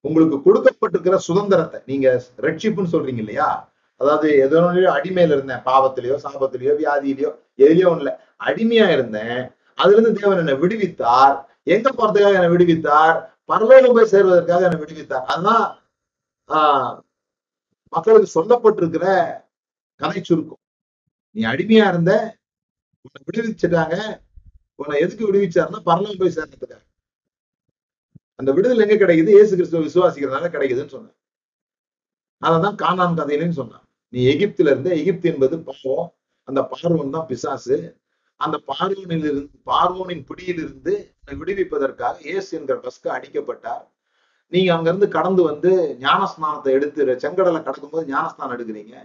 [0.01, 3.73] உங்களுக்கு கொடுக்கப்பட்டிருக்கிற சுதந்திரத்தை நீங்க ரட்சிப்புன்னு சொல்றீங்க இல்லையா?
[3.97, 5.61] அதாவது எதோ அடிமையில இருந்தேன்.
[5.65, 8.17] பாவத்திலேயோ சாபத்திலேயோ வியாதியிலையோ எதுலயோ ஒண்ணுல.
[8.39, 9.51] அடிமையா இருந்தேன்.
[9.75, 11.45] அதுல இருந்து தேவன் என்னை விடுவித்தார்.
[11.63, 13.27] எங்க போறதுக்காக என்னை விடுவித்தார்?
[13.45, 15.25] பரலோகம் போய் சேர்வதற்காக என்னை விடுவித்தார்.
[15.25, 15.79] அதுதான்
[16.47, 16.99] ஆஹ்
[17.89, 19.05] மக்களுக்கு சொல்லப்பட்டிருக்கிற
[19.95, 20.59] கதை சுருக்கம்
[21.35, 22.13] நீ அடிமையா இருந்த
[23.05, 23.95] உன்னை விடுவிச்சுட்டாங்க.
[24.81, 26.81] உன்னை எதுக்கு விடுவிச்சாருன்னா பரலம் போய் சேர்ந்ததுக்காக.
[28.39, 29.35] அந்த விடுதலை எங்க கிடைக்குது?
[29.37, 31.17] இயேசு கிறிஸ்துவ விசுவாசிக்கிறதுனால கிடைக்குதுன்னு சொன்னேன்
[32.41, 33.83] அததான் காணான் கதையிலன்னு சொன்னான்.
[34.13, 36.09] நீ எகிப்துல இருந்த எகிப்து என்பது பாவம்
[36.47, 37.77] அந்த பார்வன் தான் பிசாசு.
[38.39, 40.93] அந்த பார்வனிலிருந்து இருந்து பிடியிலிருந்து
[41.41, 43.85] விடுவிப்பதற்காக இயேசு என்கிற பஸ்க்கு அடிக்கப்பட்டார்.
[44.51, 45.71] நீங்க அங்கிருந்து கடந்து வந்து
[46.05, 48.95] ஞானஸ்நானத்தை எடுத்து செங்கடலை கடக்கும்போது ஞானஸ்நானம் எடுக்கிறீங்க.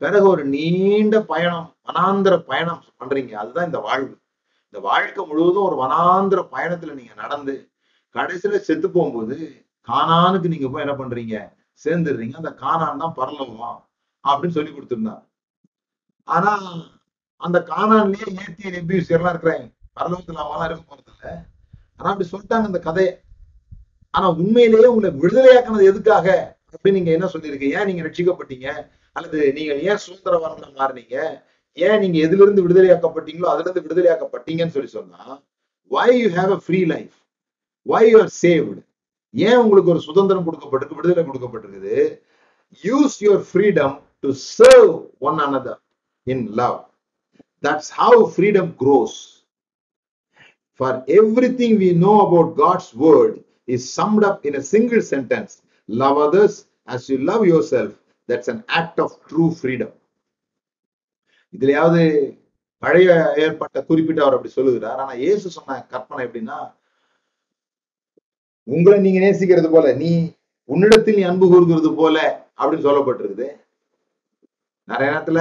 [0.00, 3.32] பிறகு ஒரு நீண்ட பயணம் வனாந்திர பயணம் பண்றீங்க.
[3.32, 4.18] அதுதான் இந்த வாழ்வு.
[4.64, 7.70] இந்த வாழ்க்கை முழுவதும் ஒரு வனாந்திர பயணத்துல நீங்க நடந்து
[8.14, 9.36] கடைசியில செத்து போகும்போது
[9.88, 11.36] காணானுக்கு நீங்க போய் என்ன பண்றீங்க?
[11.84, 12.34] சேர்ந்துடுறீங்க.
[12.34, 13.88] அந்த காணான் தான் பரலவம்
[14.24, 15.24] அப்படின்னு சொல்லி கொடுத்துருந்தாங்க
[16.24, 16.52] ஆனா
[17.36, 19.66] அந்த காணான்லயே ஏத்தி ரெபியூஸ் எல்லாம் இருக்கிறாங்க.
[20.00, 21.32] பரலவத்துல அவங்களாம் இருக்க போறது இல்லை.
[21.96, 23.12] ஆனா அப்படி சொல்லிட்டாங்க அந்த கதையை.
[24.10, 27.78] ஆனா உண்மையிலேயே உங்களை விடுதலையாக்குனது எதுக்காக அப்படின்னு நீங்க என்ன சொல்லியிருக்கீங்க?
[27.78, 28.68] ஏன் நீங்க ரட்சிக்கப்பட்டீங்க
[29.16, 31.16] அல்லது நீங்க ஏன் சுதந்திரவாரம்ல மாறினீங்க
[31.78, 35.22] ஏன் நீங்க எதுல இருந்து விடுதலையாக்கப்பட்டீங்களோ அதுல இருந்து விடுதலை ஆக்கப்பட்டீங்கன்னு சொல்லி சொன்னா
[35.90, 37.16] why you have a free life
[37.86, 38.80] why you are saved
[39.34, 41.96] ஏன் உங்களுக்கு ஒரு சுதந்திரம் கொடுக்கப்பட்டிருக்கு விடுதலை கொடுக்கப்பட்டிருக்குது
[42.84, 43.94] use your freedom
[44.24, 44.94] to serve
[45.28, 45.80] one another
[46.26, 46.78] in love
[47.64, 49.18] that's how freedom grows
[50.80, 50.98] for
[51.60, 53.36] everything we know about God's word
[53.68, 55.54] is summed up in a single sentence
[55.88, 57.96] love others as you love yourself
[58.28, 59.94] that's an act of true freedom
[61.54, 62.02] இதுலயாவது
[62.82, 64.98] பழைய ஏற்பட்ட குறிப்பிட்டவர் அப்படி சொல்லுகிறார்.
[64.98, 66.58] ஆனா இயேசு சொன்ன கற்பனை எப்படின்னா
[68.64, 70.10] உங்களை நீங்க நேசிக்கிறது போல நீ
[70.64, 72.16] உன்னிடத்தில் நீ அன்பு கூறுகிறது போல
[72.58, 73.48] அப்படின்னு சொல்லப்பட்டிருக்குது.
[74.84, 75.40] நிறைய நேரத்துல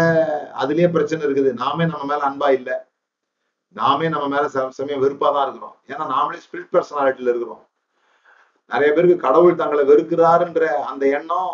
[0.62, 1.54] அதுலயே பிரச்சனை இருக்குது.
[1.54, 2.72] நாமே நம்ம மேல அன்பா இல்ல.
[3.76, 5.76] நாமே நம்ம மேல சமயம் வெறுப்பா தான் இருக்கிறோம்.
[5.88, 7.64] ஏன்னா நாமளே ஸ்பிரிட் பர்சனாலிட்டியில இருக்கிறோம்.
[8.72, 11.52] நிறைய பேருக்கு கடவுள் தங்களை வெறுக்கிறாருன்ற அந்த எண்ணம்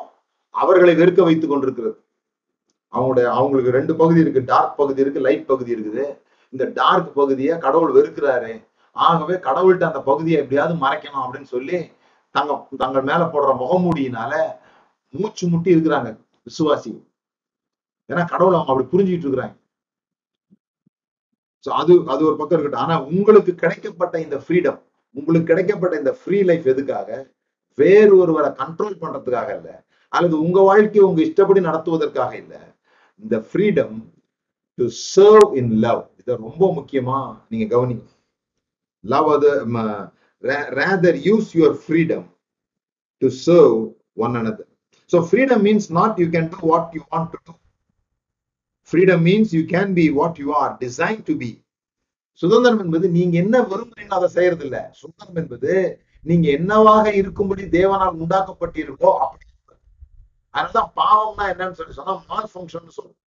[0.61, 1.95] அவர்களை வெறுக்க வைத்துக் கொண்டிருக்கிறது.
[2.93, 4.41] அவங்களுடைய அவங்களுக்கு ரெண்டு பகுதி இருக்கு.
[4.51, 6.03] டார்க் பகுதி இருக்கு லைட் பகுதி இருக்குது.
[6.53, 8.53] இந்த டார்க் பகுதியை கடவுள் வெறுக்கிறாரு.
[8.95, 11.77] ஆகவே கடவுள்கிட்ட அந்த பகுதியை எப்படியாவது மறைக்கணும் அப்படின்னு சொல்லி
[12.35, 14.33] தங்க தங்கள் மேல போடுற முகமூடியினால
[15.13, 16.09] மூச்சு முட்டி இருக்கிறாங்க
[16.47, 16.91] விசுவாசி
[18.09, 19.55] ஏன்னா கடவுள் அவங்க அப்படி புரிஞ்சுக்கிட்டு இருக்கிறாங்க.
[21.81, 22.83] அது அது ஒரு பக்கம் இருக்கட்டும்.
[22.85, 24.79] ஆனா உங்களுக்கு கிடைக்கப்பட்ட இந்த ஃப்ரீடம்
[25.15, 27.09] உங்களுக்கு கிடைக்கப்பட்ட இந்த ஃப்ரீ லைஃப் எதுக்காக?
[27.77, 29.69] வேறு ஒருவரை கண்ட்ரோல் பண்றதுக்காக இல்ல
[30.13, 32.53] அல்லது உங்க வாழ்க்கையை உங்க இஷ்டப்படி நடத்துவதற்காக இல்ல.
[33.23, 33.95] இந்த freedom
[34.77, 37.19] to serve in love இதை ரொம்ப முக்கியமா
[37.51, 38.05] நீங்க கவனிங்க.
[39.05, 39.49] லவ் அது
[40.79, 42.27] rather use your freedom
[43.21, 43.79] to serve
[44.25, 44.69] one another
[45.11, 47.53] so freedom means not you can do what you want to do.
[48.91, 51.33] Freedom means you can be what you are designed to
[52.41, 55.71] சுதந்திரம் என்பது நீங்க என்ன விரும்புறீங்களோ அதை செய்யறது இல்ல சுதந்திரம் என்பது
[56.25, 59.45] நீங்க என்னவாக இருக்கும்படி தேவனால் உண்டாக்கப்பட்டீர்களோ அப்படி
[60.55, 63.19] அதனாலதான் பாவம்னா என்னன்னு சொல்லி சொன்னா மால் ஃபங்க்ஷன் சொல்லுவோம்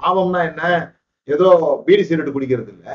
[0.00, 0.62] பாவம்னா என்ன?
[1.34, 1.46] ஏதோ
[1.86, 2.86] பீடி சிகரெட் குடிக்கிறது இல்ல.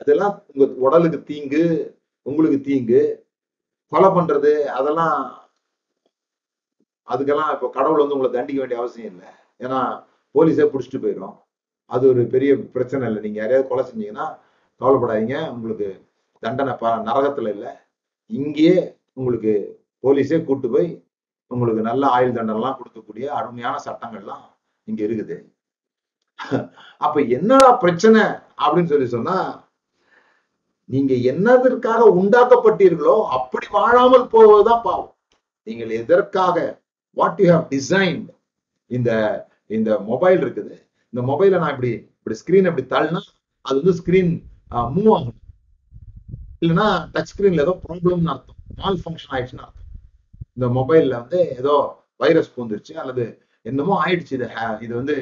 [0.00, 1.62] அதெல்லாம் உங்க உடலுக்கு தீங்கு
[2.26, 3.02] உங்களுக்கு தீங்கு.
[3.92, 5.16] கொலை பண்றது அதெல்லாம்
[7.08, 9.30] அதுக்கெல்லாம் இப்போ கடவுள் வந்து உங்களை தண்டிக்க வேண்டிய அவசியம் இல்லை.
[9.64, 9.78] ஏன்னா
[10.34, 11.36] போலீஸே பிடிச்சிட்டு போயிடும்
[11.94, 13.20] அது ஒரு பெரிய பிரச்சனை இல்லை.
[13.24, 14.26] நீங்க யாரையாவது கொலை செஞ்சீங்கன்னா
[14.80, 15.36] கவலைப்படாதீங்க.
[15.54, 15.88] உங்களுக்கு
[16.42, 17.72] தண்டனை ப நரகத்துல இல்லை.
[18.30, 18.76] இங்கேயே
[19.18, 19.54] உங்களுக்கு
[20.04, 20.88] போலீஸே கூட்டு போய்
[21.54, 24.44] உங்களுக்கு நல்ல ஆயுள் தண்டனைலாம் கொடுக்கக்கூடிய அருமையான சட்டங்கள்லாம்
[24.90, 25.36] இங்க இருக்குது.
[27.06, 28.22] அப்ப என்னடா பிரச்சனை
[28.62, 29.36] அப்படின்னு சொல்லி சொன்னா
[30.92, 35.12] நீங்க என்னதற்காக உண்டாக்கப்பட்டீர்களோ அப்படி வாழாமல் போவதுதான் பாவம்.
[35.66, 36.56] நீங்கள் எதற்காக
[37.18, 38.26] வாட் யூ ஹவ் டிசைன்ட்
[38.96, 39.10] இந்த
[39.76, 40.74] இந்த மொபைல் இருக்குது.
[41.12, 43.22] இந்த மொபைலை நான் இப்படி இப்படி ஸ்கிரீன் இப்படி தள்ளினா
[43.64, 44.32] அது வந்து ஸ்கிரீன்
[44.96, 45.38] மூவ் ஆகணும்.
[46.62, 48.58] இல்லைன்னா டச் ஸ்கிரீன்ல ஏதோ ப்ராப்ளம்னு அர்த்தம்.
[48.80, 49.81] மால் ஃபங்க்ஷன் ஆயிடுச்சுன்னு அர்த்தம்.
[50.56, 51.74] இந்த மொபைல்ல வந்து ஏதோ
[52.22, 53.24] வைரஸ் பூந்துருச்சு அல்லது
[53.66, 54.34] என்னமோ ஆயிடுச்சு.
[54.38, 54.48] இது
[54.86, 55.16] இது வந்து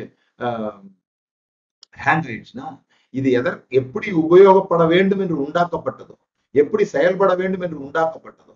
[2.04, 2.68] ஹேங் ஆயிடுச்சுன்னா
[3.14, 6.16] இது எதற் எப்படி உபயோகப்பட வேண்டும் என்று உண்டாக்கப்பட்டதோ
[6.54, 8.54] எப்படி செயல்பட வேண்டும் என்று உண்டாக்கப்பட்டதோ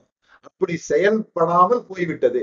[0.48, 2.42] அப்படி செயல்படாமல் போய்விட்டது.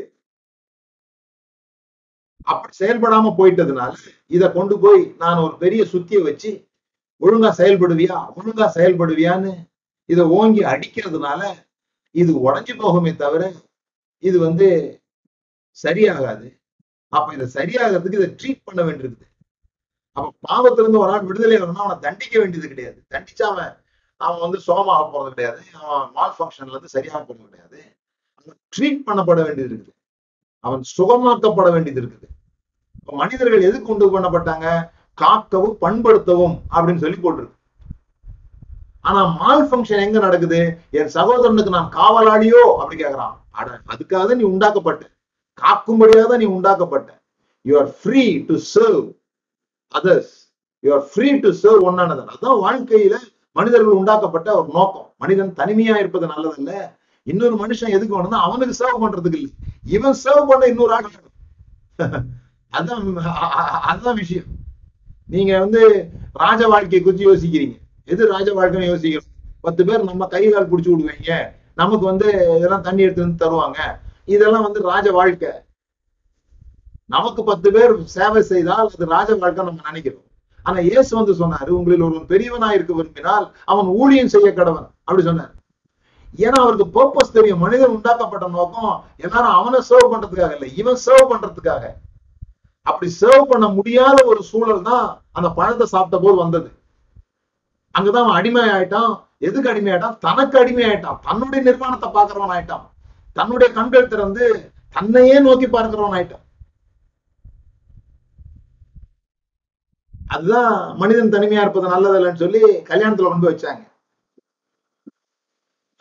[2.51, 3.93] அப்படி செயல்படாம போயிட்டதுனால
[4.35, 6.51] இத கொண்டு போய் நான் ஒரு பெரிய சுத்திய வச்சு
[7.21, 8.17] ஒழுங்கா செயல்படுவியா?
[8.37, 9.51] ஒழுங்கா செயல்படுவியான்னு?
[10.09, 11.41] இத ஓங்கி அடிக்கிறதுனால
[12.15, 13.43] இது உடைஞ்சு போகுமே தவிர
[14.29, 14.67] இது வந்து
[15.83, 16.47] சரியாகாது.
[17.13, 19.27] அப்ப இதை சரியாகிறதுக்கு இதை ட்ரீட் பண்ண வேண்டியிருக்குது.
[20.17, 22.99] அப்ப பாவத்துல இருந்து ஒரு ஆள் விடுதலை ஆகணும்னா அவனை தண்டிக்க வேண்டியது கிடையாது.
[23.13, 23.71] தண்டிச்சா அவன்
[24.21, 25.61] அவன் வந்து சோமாக போறது கிடையாது.
[25.87, 27.79] அவன் மால் ஃபங்க்ஷன்ல இருந்து சரியாக போறது கிடையாது.
[28.75, 29.97] ட்ரீட் பண்ணப்பட வேண்டியது இருக்குது
[30.63, 32.27] அவன் சுகமாக்கப்பட வேண்டியது இருக்குது
[32.99, 34.67] இப்ப மனிதர்கள் எதுக்கு கொண்டு பண்ணப்பட்டாங்க?
[35.21, 37.57] காக்கவும் பண்படுத்தவும் அப்படின்னு சொல்லி போட்டிருக்கு.
[39.07, 40.59] ஆனா மால் ஃபங்க்ஷன் எங்க நடக்குது?
[40.99, 43.35] என் சகோதரனுக்கு நான் காவலாளியோ அப்படி கேக்குறான்.
[43.55, 45.03] அட அதுக்காக தான் நீ உண்டாக்கப்பட்ட.
[45.61, 47.09] காக்கும்படியாக தான் நீ உண்டாக்கப்பட்ட.
[47.65, 49.03] You are free to serve
[49.93, 50.33] others
[50.83, 53.15] you are free to serve one அதான் வாழ்க்கையில
[53.55, 55.07] மனிதர்கள் உண்டாக்கப்பட்ட ஒரு நோக்கம்.
[55.23, 56.73] மனிதன் தனிமையா இருப்பது நல்லதல்ல.
[57.27, 59.51] இன்னொரு மனுஷன் எதுக்கு வேணும்னா அவனுக்கு சர்வ் பண்றதுக்கு இல்லை.
[59.95, 61.09] இவன் சர்வ் பண்ண இன்னொரு ஆள்
[62.73, 63.01] அதான்
[63.89, 64.49] அதுதான் விஷயம்.
[65.33, 65.81] நீங்க வந்து
[66.43, 67.75] ராஜ வாழ்க்கையை குறித்து யோசிக்கிறீங்க.
[68.07, 69.27] எது ராஜ வாழ்க்கைன்னு யோசிக்கிறோம்
[69.65, 71.31] பத்து பேர் நம்ம கை கால் பிடிச்சி விடுவீங்க.
[71.79, 73.79] நமக்கு வந்து இதெல்லாம் தண்ணி எடுத்து வந்து தருவாங்க.
[74.33, 75.51] இதெல்லாம் வந்து ராஜ வாழ்க்கை.
[77.15, 80.27] நமக்கு பத்து பேர் சேவை செய்தால் அது ராஜ வாழ்க்கை நம்ம நினைக்கிறோம்.
[80.65, 84.87] ஆனா இயேசு வந்து சொன்னாரு உங்களில் ஒருவன் பெரியவனா இருக்க விரும்பினால் அவன் ஊழியம் செய்ய கடவன்.
[85.07, 85.53] அப்படி சொன்னார்.
[86.45, 87.63] ஏன்னா அவருக்கு பர்பஸ் தெரியும்.
[87.63, 88.93] மனிதன் உண்டாக்கப்பட்ட நோக்கம்
[89.25, 91.83] எல்லாரும் அவனை சர்வ் பண்றதுக்காக இல்லை இவன் சர்வ் பண்றதுக்காக.
[92.85, 95.07] அப்படி சர்வ் பண்ண முடியாத ஒரு சூழல் தான்
[95.37, 96.69] அந்த பழத்தை சாப்பிட்ட போது வந்தது.
[97.95, 99.11] அங்கதான் அவன் அடிமை ஆயிட்டான்
[99.41, 102.85] எதுக்கு அடிமை ஆயிட்டான் தனக்கு அடிமை ஆயிட்டான் தன்னுடைய நிர்வாணத்தை பாக்குறவன் ஆயிட்டான்
[103.33, 104.45] தன்னுடைய கண்கள் திறந்து
[104.95, 106.45] தன்னையே நோக்கி பார்க்கிறவன் ஆயிட்டான்
[110.33, 113.83] அதுதான் மனிதன் தனிமையா இருப்பது நல்லதில்லைன்னு சொல்லி கல்யாணத்துல கொண்டு வச்சாங்க.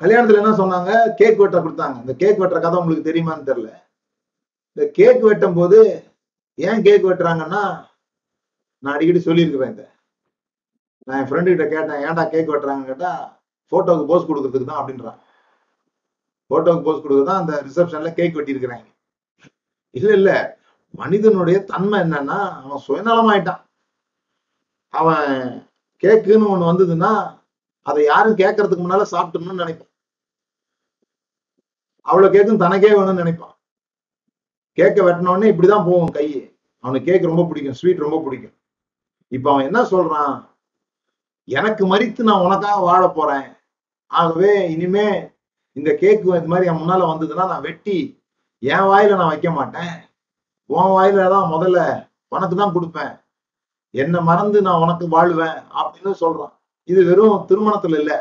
[0.01, 0.91] கல்யாணத்துல என்ன சொன்னாங்க?
[1.15, 1.97] கேக் வெட்ட கொடுத்தாங்க.
[2.01, 3.71] இந்த கேக் வெட்டுற கதை உங்களுக்கு தெரியுமான்னு தெரியல.
[4.77, 5.79] இந்த கேக் வெட்டும் போது
[6.55, 7.63] ஏன் கேக் வெட்டுறாங்கன்னா
[8.83, 9.85] நான் அடிக்கடி சொல்லியிருக்கிறேன் இந்த
[11.07, 13.11] நான் என் ஃப்ரெண்டு கிட்ட கேட்டேன் ஏன்டா கேக் வெட்டுறாங்கன்னு கேட்டா
[13.73, 15.19] போட்டோக்கு போஸ் கொடுக்கறதுக்கு தான் அப்படின்றான்.
[16.51, 18.87] போட்டோவுக்கு போஸ் கொடுக்க தான் அந்த ரிசப்ஷன்ல கேக் வெட்டியிருக்கிறாங்க.
[19.95, 20.31] இல்ல இல்ல
[21.01, 23.63] மனிதனுடைய தன்மை என்னன்னா அவன் சுயநலமாயிட்டான்.
[24.95, 25.29] அவன்
[26.03, 27.13] கேக்குன்னு ஒண்ணு வந்ததுன்னா
[27.87, 29.93] அதை யாரும் கேட்கறதுக்கு முன்னால சாப்பிட்டணும்னு நினைப்பான்.
[32.07, 33.55] அவ்வளவு கேக்கும் தனக்கே வேணும்னு நினைப்பான்.
[34.79, 36.27] கேக்க வெட்டின உடனே இப்படிதான் போகும் கை
[36.85, 38.57] அவனுக்கு கேக் ரொம்ப பிடிக்கும் ஸ்வீட் ரொம்ப பிடிக்கும்.
[39.37, 40.35] இப்ப அவன் என்ன சொல்றான்?
[41.51, 43.49] எனக்கு மறித்து நான் உனக்காக வாழ போறேன்.
[44.11, 45.09] ஆகவே இனிமே
[45.77, 47.97] இந்த கேக்கு இது மாதிரி என் முன்னால வந்ததுன்னா நான் வெட்டி
[48.63, 49.95] என் வாயில நான் வைக்க மாட்டேன்.
[50.71, 51.79] உன் வாயில தான் முதல்ல
[52.35, 53.13] உனக்கு தான் கொடுப்பேன்.
[53.95, 56.53] என்னை மறந்து நான் உனக்கு வாழ்வேன் அப்படின்னு சொல்றான்.
[56.89, 58.13] இது வெறும் திருமணத்துல இல்ல.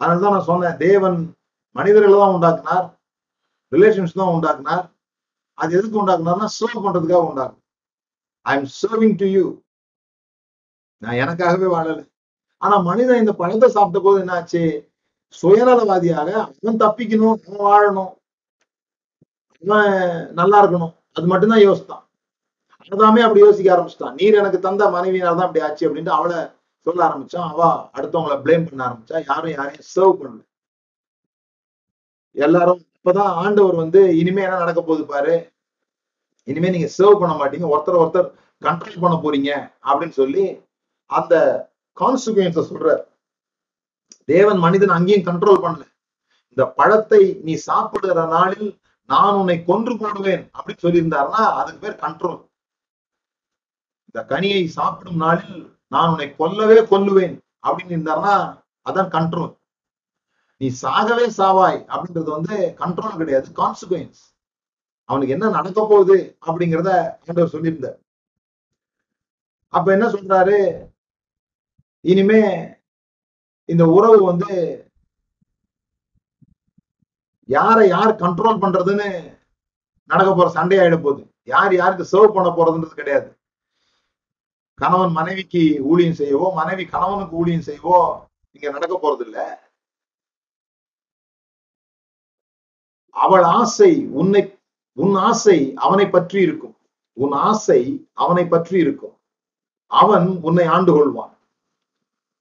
[0.00, 1.18] அதனாலதான் நான் சொன்னேன் தேவன்
[1.76, 2.86] மனிதர்களை தான் உண்டாக்குனார்
[3.72, 4.84] ரிலேஷன்ஸ் தான் உண்டாக்குனார்.
[5.58, 7.62] அது எதுக்கு உண்டாக்குனார்னா சர்வ் பண்றதுக்காக உண்டாக்கும்
[8.46, 9.44] I am serving to you
[10.98, 12.08] நான் எனக்காகவே வாழல.
[12.58, 14.62] ஆனா மனிதன் இந்த பழத்தை சாப்பிட்ட போது என்னாச்சு?
[15.42, 18.12] சுயநலவாதியாக அவன் தப்பிக்கணும் அவன் வாழணும்.
[19.62, 19.94] அவன்
[20.32, 20.94] நல்லா இருக்கணும்.
[21.12, 22.04] அது மட்டும்தான் யோசித்தான்.
[22.90, 24.14] அதாமே அப்படி யோசிக்க ஆரம்பிச்சிட்டான்.
[24.14, 26.36] நீர் எனக்கு தந்த மனைவியினால தான் அப்படி ஆச்சு அப்படின்ட்டு அவளை
[26.78, 27.48] சொல்ல ஆரம்பிச்சான்.
[27.48, 30.40] அவ அடுத்தவங்களை ப்ளேம் பண்ண ஆரம்பிச்சா யாரும் யாரையும் சர்வ் பண்ணல.
[32.32, 35.52] எல்லாரும் இப்பதான் ஆண்டவர் வந்து இனிமே என்ன நடக்க போகுது பாரு?
[36.44, 37.66] இனிமே நீங்க சர்வ் பண்ண மாட்டீங்க.
[37.74, 38.28] ஒருத்தர் ஒருத்தர்
[38.62, 39.50] கண்ட்ரோல் பண்ண போறீங்க.
[39.88, 40.44] அப்படின்னு சொல்லி
[41.10, 41.34] அந்த
[42.00, 42.94] கான்சிக்வன்ஸ சொல்ற
[44.28, 45.84] தேவன் மனிதன் அங்கேயும் கண்ட்ரோல் பண்ணல.
[46.48, 48.68] இந்த பழத்தை நீ சாப்பிடுற நாளில்
[49.08, 52.40] நான் உன்னை கொன்று போடுவேன் அப்படின்னு சொல்லியிருந்தாருன்னா அதுக்கு பேர் கண்ட்ரோல்
[54.08, 55.58] இந்த கனியை சாப்பிடும் நாளில்
[55.94, 57.36] நான் உன்னை கொல்லவே கொல்லுவேன்
[57.66, 58.36] அப்படின்னு இருந்தாருன்னா
[58.86, 59.52] அதான் கண்ட்ரோல்
[60.60, 64.22] நீ சாகவே சாவாய் அப்படின்றது வந்து கண்ட்ரோல் கிடையாது கான்சிக்வன்ஸ்
[65.08, 66.90] அவனுக்கு என்ன நடக்க போகுது அப்படிங்கிறத
[67.26, 67.98] ஆண்டவர் சொல்லியிருந்தார்.
[69.68, 70.58] அப்ப என்ன சொல்றாரு?
[72.12, 72.42] இனிமே
[73.68, 74.52] இந்த உறவு வந்து
[77.48, 79.08] யாரை யார் கண்ட்ரோல் பண்றதுன்னு
[80.10, 81.22] நடக்க போற சண்டை ஆயிட போகுது.
[81.52, 83.28] யார் யாருக்கு சர்வ் பண்ண போறதுன்றது கிடையாது.
[84.80, 88.00] கணவன் மனைவிக்கு ஊழியம் செய்யவோ மனைவி கணவனுக்கு ஊழியம் செய்யவோ
[88.56, 89.38] இங்க நடக்க போறது இல்ல
[93.16, 94.42] அவள் ஆசை உன்னை
[94.98, 96.76] உன் ஆசை அவனை பற்றி இருக்கும்.
[97.16, 97.80] உன் ஆசை
[98.24, 99.16] அவனை பற்றி இருக்கும்.
[99.90, 101.35] அவன் உன்னை ஆண்டு கொள்வான்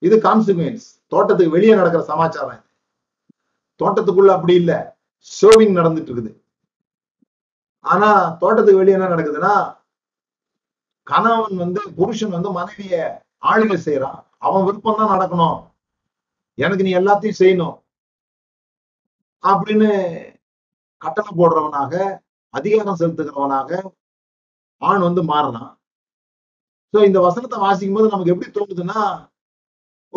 [0.05, 2.63] இது கான்சிக்வன்ஸ் தோட்டத்துக்கு வெளியே நடக்கிற சமாச்சாரம்.
[3.81, 4.73] தோட்டத்துக்குள்ள அப்படி இல்ல.
[5.31, 6.31] ஷோவிங் நடந்துட்டு இருக்குது
[7.85, 8.09] ஆனா
[8.41, 9.53] தோட்டத்துக்கு வெளியே என்ன நடக்குதுன்னா
[11.07, 12.95] கணவன் வந்து புருஷன் வந்து மனைவிய
[13.51, 15.59] ஆளுமை செய்யறான் அவன் விருப்பம் தான் நடக்கணும்.
[16.57, 17.75] எனக்கு நீ எல்லாத்தையும் செய்யணும்.
[19.43, 19.89] அப்படின்னு
[21.01, 21.93] கட்டளை போடுறவனாக
[22.53, 23.71] அதிகாரம் செலுத்துகிறவனாக
[24.81, 25.71] ஆண் வந்து மாறினான்
[26.93, 29.01] சோ இந்த வசனத்தை வாசிக்கும் போது நமக்கு எப்படி தோணுதுன்னா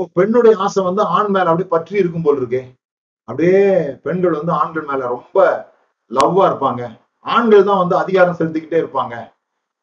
[0.07, 2.74] பெண்ணுடைய ஆசை வந்து ஆண் மேல அப்படியே பற்றி இருக்கும் போல் இருக்கே.
[3.24, 5.68] அப்படியே பெண்கள் வந்து ஆண்கள் மேல ரொம்ப
[6.11, 6.99] லவ்வா இருப்பாங்க.
[7.18, 9.32] ஆண்கள் தான் வந்து அதிகாரம் செலுத்திக்கிட்டே இருப்பாங்க.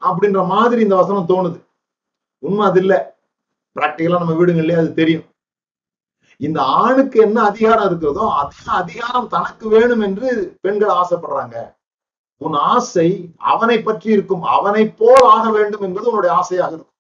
[0.02, 1.60] அப்படின்ற மாதிரி இந்த வசனம் தோணுது.
[2.40, 3.16] உண்மை அது இல்ல.
[3.80, 5.24] பிராக்டிக்கலா நம்ம வீடுங்கள்லயே அது தெரியும்.
[6.38, 11.74] இந்த ஆணுக்கு என்ன அதிகாரம் இருக்கிறதோ அதே அதிகாரம் தனக்கு வேணும் என்று பெண்கள் ஆசைப்படுறாங்க.
[12.38, 14.42] உன் ஆசை அவனை பற்றி இருக்கும்.
[14.42, 16.94] அவனை போல் ஆக வேண்டும் என்பது உன்னுடைய ஆசையாக இருக்கும்.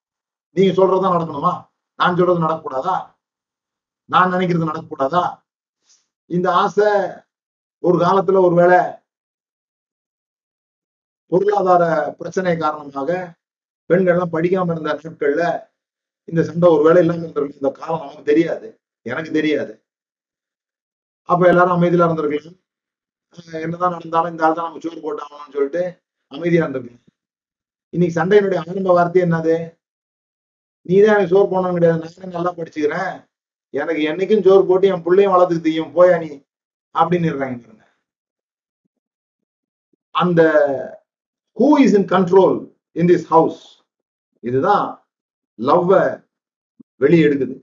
[0.51, 1.53] நீங்க சொல்றதுதான் நடக்கணுமா?
[1.99, 2.95] நான் சொல்றது நடக்கக்கூடாதா?
[4.09, 5.23] நான் நினைக்கிறது நடக்கக்கூடாதா?
[6.25, 6.89] இந்த ஆசை
[7.83, 8.79] ஒரு காலத்துல ஒருவேளை
[11.27, 13.37] பொருளாதார பிரச்சனை காரணமாக
[13.89, 15.45] பெண்கள்லாம் படிக்காம இருந்த நாட்கள்ல
[16.23, 18.67] இந்த சண்டை ஒருவேளை இல்லாம இருந்திருக்கு இந்த காலம் நமக்கு தெரியாது.
[19.01, 19.73] எனக்கு தெரியாது.
[21.29, 22.59] அப்ப எல்லாரும் அமைதியில இருந்திருக்கலாம்.
[23.65, 25.83] என்னதான் நடந்தாலும் இந்த ஆள் தான் நம்ம சோறு போட்டாகணும்னு சொல்லிட்டு
[26.31, 27.03] அமைதியா இருந்திருக்கலாம்.
[27.93, 29.55] இன்னைக்கு சண்டையினுடைய ஆரம்ப வார்த்தை என்னது?
[30.87, 31.99] நீ தான் எனக்கு சோறு போடணும் கிடையாது.
[31.99, 33.13] நானே நல்லா படிச்சுக்கிறேன்.
[33.73, 36.29] எனக்கு என்னைக்கும் சோறு போட்டு என் பிள்ளையும் வளர்த்துக்கு தெரியும் போயா நீ?
[36.95, 37.83] அப்படின்னு இருக்காங்க பாருங்க.
[40.15, 40.41] அந்த
[41.59, 42.57] who is in control
[42.91, 43.61] in this house
[44.43, 44.85] இதுதான்
[45.59, 45.91] லவ்வ
[46.95, 47.55] வெளியே எடுக்குது.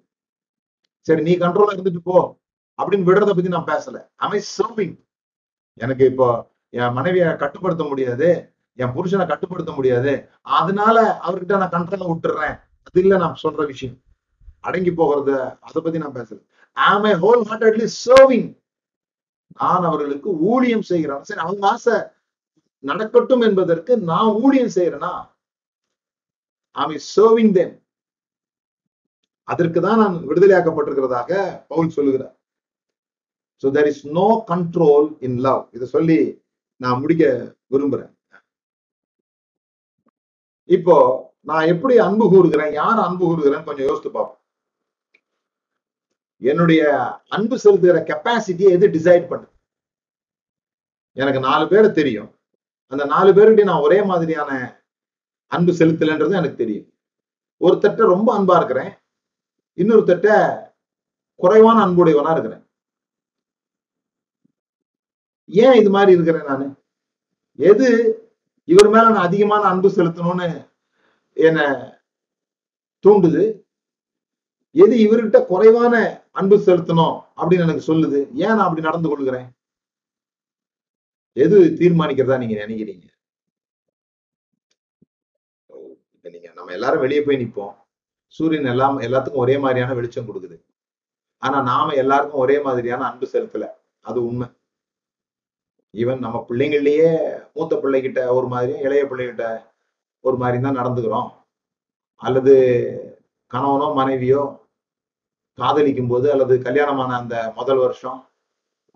[1.07, 2.18] சரி நீ கண்ட்ரோலா இருந்துட்டு போ.
[2.79, 3.97] அப்படின்னு விடுறத பத்தி நான் பேசல.
[4.16, 4.97] அமை சர்விங்
[5.81, 6.29] எனக்கு இப்போ
[6.70, 8.29] என் மனைவியை கட்டுப்படுத்த முடியாது.
[8.79, 10.12] என் புருஷனை கட்டுப்படுத்த முடியாது.
[10.59, 12.57] அதனால அவர்கிட்ட நான் கண்ட்ரோல விட்டுறேன்.
[12.87, 13.99] அது இல்ல நான் சொல்ற விஷயம்.
[14.68, 15.30] அடங்கி போகிறத
[15.66, 18.51] அதை பத்தி நான் பேசுறேன் ஆம் ஐ ஹோல் ஹார்ட்டட்லி சர்விங்
[19.61, 21.24] நான் அவர்களுக்கு ஊழியம் செய்கிறேன்.
[21.28, 21.97] சரி அவங்க ஆசை
[22.85, 25.12] நடக்கட்டும் என்பதற்கு நான் ஊழியம் செய்யறேனா
[26.76, 27.74] ஆம் சர்விங் தேம்
[29.49, 31.30] அதற்கு தான் நான் விடுதலையாக்கப்பட்டிருக்கிறதாக
[31.70, 32.35] பவுல் சொல்லுகிறார்.
[33.62, 36.18] So there is no control in love இதை சொல்லி
[36.80, 37.24] நான் முடிக்க
[37.72, 38.12] விரும்புறேன்.
[40.68, 40.97] இப்போ
[41.47, 44.38] நான் எப்படி அன்பு கூறுகிறேன் யார் அன்பு கூறுகிறேன் கொஞ்சம் யோசித்து பார்ப்போம்.
[46.43, 46.82] என்னுடைய
[47.28, 49.47] அன்பு செலுத்துகிற கெப்பாசிட்டியை எது டிசைட் பண்ணு
[51.16, 52.30] எனக்கு நாலு பேரை தெரியும்.
[52.93, 54.51] அந்த நாலு பேருடைய நான் ஒரே மாதிரியான
[55.47, 56.88] அன்பு செலுத்தலைன்றது எனக்கு தெரியும்.
[57.61, 58.93] ஒருத்தட்ட ரொம்ப அன்பா இருக்கிறேன்
[59.78, 60.28] இன்னொருத்தட்ட
[61.40, 62.64] குறைவான அன்புடையவனா இருக்கிறேன்.
[65.47, 66.66] ஏன் இது மாதிரி இருக்கிறேன் நான்?
[67.59, 67.88] எது
[68.68, 70.49] இவர் மேல நான் அதிகமான அன்பு செலுத்தணும்னு
[71.33, 71.61] என்ன
[73.07, 73.61] தூண்டுது.
[74.70, 78.18] எது இவர்கிட்ட குறைவான அன்பு செலுத்தணும் அப்படின்னு எனக்கு சொல்லுது.
[78.35, 79.49] ஏன் நான் அப்படி நடந்து கொள்கிறேன்?
[81.33, 83.11] எது தீர்மானிக்கிறதா நீங்க நினைக்கிறீங்க?
[86.20, 87.74] நீங்க நம்ம எல்லாரும் வெளியே போய் நிப்போம்.
[88.26, 90.64] சூரியன் எல்லாம் எல்லாத்துக்கும் ஒரே மாதிரியான வெளிச்சம் கொடுக்குது.
[91.37, 93.68] ஆனா நாம எல்லாருக்கும் ஒரே மாதிரியான அன்பு செலுத்தல.
[94.01, 94.49] அது உண்மை.
[95.93, 99.72] ஈவன் நம்ம பிள்ளைங்கள்லயே மூத்த பிள்ளைகிட்ட ஒரு மாதிரியும் இளைய பிள்ளைகிட்ட
[100.25, 101.31] ஒரு மாதிரி தான் நடந்துக்கிறோம்.
[102.20, 102.55] அல்லது
[103.51, 104.43] கணவனோ மனைவியோ
[105.59, 108.20] காதலிக்கும் போது அல்லது கல்யாணமான அந்த முதல் வருஷம்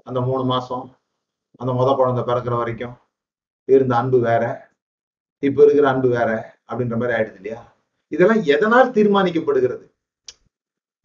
[0.08, 0.84] அந்த மூணு மாசம்
[1.60, 2.94] அந்த முத குழந்தை பிறக்கிற வரைக்கும்
[3.68, 4.44] இருந்த அன்பு வேற
[5.42, 6.30] இப்ப இருக்கிற அன்பு வேற
[6.70, 7.60] அப்படின்ற மாதிரி ஆயிடுது இல்லையா?
[8.12, 9.84] இதெல்லாம் எதனால் தீர்மானிக்கப்படுகிறது?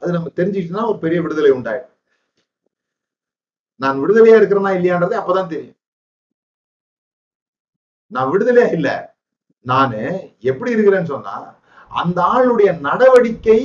[0.01, 1.95] அது நம்ம தெரிஞ்சுக்கிட்டுனா ஒரு பெரிய விடுதலை உண்டாயிடும்.
[3.81, 5.77] நான் விடுதலையா இருக்கிறேனா இல்லையான்றது அப்பதான் தெரியும்.
[8.11, 8.95] நான் விடுதலையா இல்லை.
[9.65, 9.99] நானு
[10.51, 11.35] எப்படி இருக்கிறேன்னு சொன்னா
[11.91, 13.59] அந்த ஆளுடைய நடவடிக்கை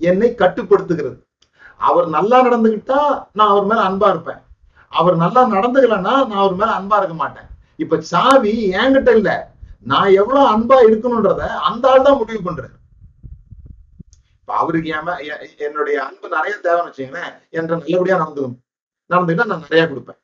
[0.00, 1.16] என்னை கட்டுப்படுத்துகிறது.
[1.80, 3.00] அவர் நல்லா நடந்துகிட்டா
[3.32, 4.40] நான் அவர் மேல அன்பா இருப்பேன்.
[4.92, 7.48] அவர் நல்லா நடந்துக்கலன்னா நான் அவர் மேல அன்பா இருக்க மாட்டேன்.
[7.76, 9.30] இப்ப சாவி என்கிட்ட இல்ல.
[9.86, 12.74] நான் எவ்வளவு அன்பா இருக்கணும்ன்றத அந்த ஆள் தான் முடிவு பண்றேன்
[14.40, 15.14] இப்ப அவருக்கு ஏமா
[15.66, 18.60] என்னுடைய அன்பு நிறைய தேவைன்னு வச்சுங்களேன் என்ற நல்லபடியா நடந்துக்கணும்.
[19.10, 20.20] நடந்துக்கிட்டா நான் நிறைய கொடுப்பேன்.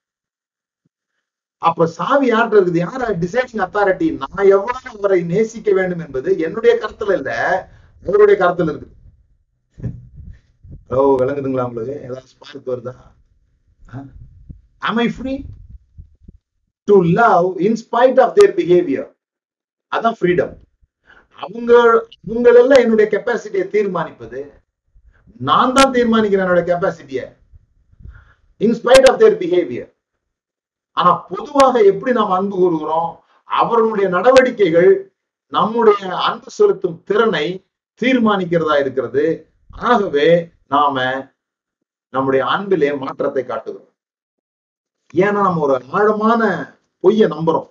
[1.68, 2.82] அப்ப சாவி யார்கிட்ட இருக்குது?
[2.86, 3.02] யார?
[3.22, 7.30] டிசைடிங் அத்தாரிட்டி நான் எவ்வளவு அவரை நேசிக்க வேண்டும் என்பது என்னுடைய கருத்துல இல்ல
[8.04, 8.92] அவருடைய கருத்துல இருக்குது.
[10.94, 11.96] ஓ விளங்குதுங்களா உங்களுக்கு?
[12.06, 12.94] ஏதாவது ஸ்பார்க் வருதா?
[14.88, 15.38] am i free?
[16.88, 19.04] To love in spite of their behavior.
[19.92, 20.52] அதான் ஃப்ரீடம்
[21.38, 21.72] அவங்க
[22.26, 24.40] அவங்களெல்லாம் என்னுடைய கெப்பாசிட்டியை தீர்மானிப்பது.
[25.40, 27.24] நான் தான் தீர்மானிக்கிறேன் என்னோட கெப்பாசிட்டியை
[28.60, 29.90] in spite of their behaviour
[30.94, 33.10] ஆனா பொதுவாக எப்படி நாம் அன்பு கூறுகிறோம்?
[33.44, 34.90] அவர்களுடைய நடவடிக்கைகள்
[35.48, 37.66] நம்முடைய அன்பு செலுத்தும் திறனை
[38.00, 39.24] தீர்மானிக்கிறதா இருக்கிறது.
[39.70, 40.96] ஆகவே நாம
[42.10, 43.92] நம்முடைய அன்பிலே மாற்றத்தை காட்டுகிறோம்.
[45.14, 46.42] ஏன்னா நம்ம ஒரு ஆழமான
[47.02, 47.70] பொய்ய நம்புறோம்.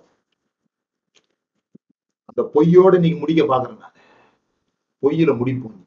[2.24, 3.92] அந்த பொய்யோட நீங்க முடிக்க பாக்குறேன் நான்.
[5.02, 5.82] பொய்யில முடிப்போம்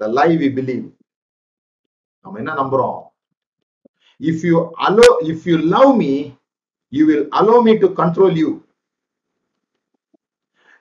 [0.00, 0.92] the lie
[2.22, 3.09] நம்ம என்ன நம்புறோம்?
[4.20, 4.56] If you
[4.86, 6.12] allow if you love me
[6.92, 8.50] you will allow me to control you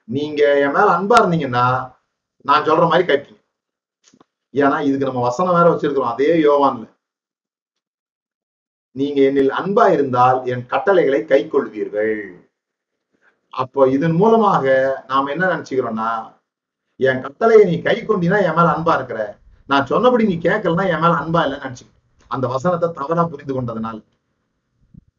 [0.10, 1.66] நீங்க என் மேல அன்பா இருந்தீங்கன்னா
[2.46, 3.38] நான் சொல்ற மாதிரி கேட்பீங்க
[4.54, 6.86] ஏன்னா இதுக்கு நம்ம வசனம் வேற வச்சிருக்கிறோம் அதே யோவான்ல.
[8.96, 12.16] நீங்க என்னில் அன்பா இருந்தால் என் கட்டளைகளை கை கொள்வீர்கள்.
[13.54, 14.66] அப்போ இதன் மூலமாக
[15.12, 16.10] நாம் என்ன நினைச்சுக்கிறோம்னா
[17.00, 19.20] என் கட்டளையை நீ கை கொண்டினா என் மேல அன்பா இருக்கிற.
[19.70, 21.86] நான் சொன்னபடி நீ கேட்கலன்னா என் மேல அன்பா இல்லைன்னு நினைச்சு
[22.32, 23.98] அந்த வசனத்தை தவறா புரிந்து கொண்டதுனால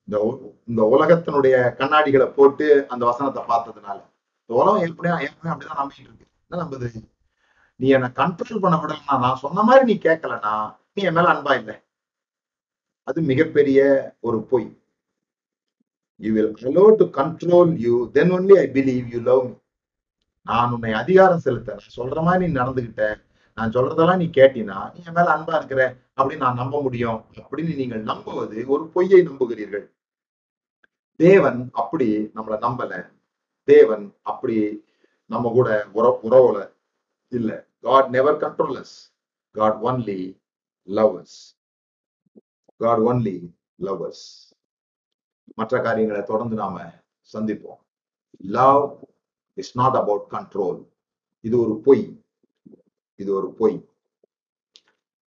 [0.08, 0.38] இந்த உ-
[0.68, 3.98] இந்த உலகத்தினுடைய கண்ணாடிகளை போட்டு அந்த வசனத்தை பார்த்ததுனால
[4.40, 6.26] இந்த உலகம் எப்படியா ஏற்கனவே அப்படிதான் நம்பிட்டு இருக்கு.
[6.42, 6.88] என்ன நம்புது
[7.80, 10.54] நீ என்னை கண்ட்ரோல் பண்ண விடலன்னா நான் சொன்ன மாதிரி நீ கேட்கலன்னா
[10.94, 11.76] நீ என் மேல அன்பா இல்லை.
[13.08, 13.80] அது மிகப்பெரிய
[14.20, 14.68] ஒரு பொய்.
[16.20, 19.54] You will allow to control you then only I believe you love me
[20.46, 23.04] நான் உன்னை அதிகாரம் செலுத்த சொல்ற மாதிரி நீ நடந்துகிட்ட
[23.60, 28.02] நான் சொல்றதெல்லாம் நீ கேட்டினா நீ என் மேல அன்பா இருக்கிற அப்படின்னு நான் நம்ப முடியும் அப்படின்னு நீங்கள்
[28.02, 29.90] நம்புவது ஒரு பொய்யை நம்புகிறீர்கள்.
[31.16, 33.10] தேவன் அப்படி நம்மளை நம்பல.
[33.64, 34.84] தேவன் அப்படி
[35.26, 36.72] நம்ம கூட உற உறவுல
[37.28, 37.66] இல்ல.
[37.80, 38.86] God never control
[39.50, 40.40] God only
[40.86, 41.36] loves
[42.76, 44.24] God only lovers
[45.54, 46.92] மற்ற காரியங்களை தொடர்ந்து நாம
[47.32, 47.80] சந்திப்போம்.
[48.38, 49.04] Love
[49.54, 50.88] is not about control
[51.40, 52.22] இது ஒரு பொய்.
[53.20, 53.76] இது ஒரு பொய்.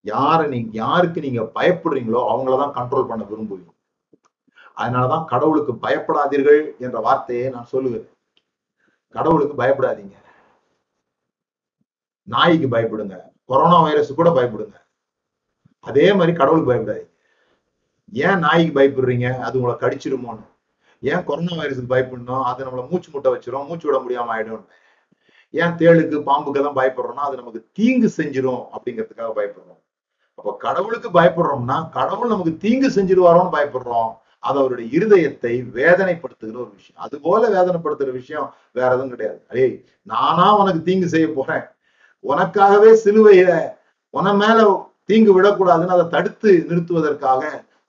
[0.00, 3.72] யாரை நீங்க யாருக்கு நீங்க பயப்படுறீங்களோ அவங்களதான் கண்ட்ரோல் பண்ண விரும்புவீங்க
[4.76, 8.08] அதனாலதான் கடவுளுக்கு பயப்படாதீர்கள் என்ற வார்த்தையை நான் சொல்லுவேன்
[9.10, 10.16] கடவுளுக்கு பயப்படாதீங்க.
[12.22, 13.16] நாய்க்கு பயப்படுங்க.
[13.44, 14.76] கொரோனா வைரஸ் கூட பயப்படுங்க.
[15.80, 17.12] அதே மாதிரி கடவுளுக்கு பயப்படாதீங்க.
[18.12, 19.38] ஏன் நாய்க்கு பயப்படுறீங்க?
[19.38, 20.46] அது உங்களை கடிச்சிருமோன்னு
[21.00, 22.42] ஏன் கொரோனா வைரஸுக்கு பயப்படணும்?
[22.42, 23.66] அது நம்மளை மூச்சு முட்டை வச்சிரும்.
[23.66, 24.64] மூச்சு விட முடியாம ஆயிடும்
[25.62, 29.80] ஏன் தேளுக்கு பாம்புக்கு தான் பயப்படுறோம்னா அது நமக்கு தீங்கு செஞ்சிடும் அப்படிங்கிறதுக்காக பயப்படுறோம்.
[30.38, 34.10] அப்ப கடவுளுக்கு பயப்படுறோம்னா கடவுள் நமக்கு தீங்கு செஞ்சிருவாரோன்னு பயப்படுறோம்.
[34.38, 37.00] அது அவருடைய இருதயத்தை வேதனைப்படுத்துகிற ஒரு விஷயம்.
[37.04, 39.38] அது போல வேதனைப்படுத்துகிற விஷயம் வேற எதுவும் கிடையாது.
[39.50, 39.66] அரே
[40.02, 41.64] நானா உனக்கு தீங்கு செய்ய போறேன்.
[42.24, 43.52] உனக்காகவே சிலுவையில
[44.14, 44.58] உன மேல
[45.04, 47.42] தீங்கு விடக்கூடாதுன்னு அதை தடுத்து நிறுத்துவதற்காக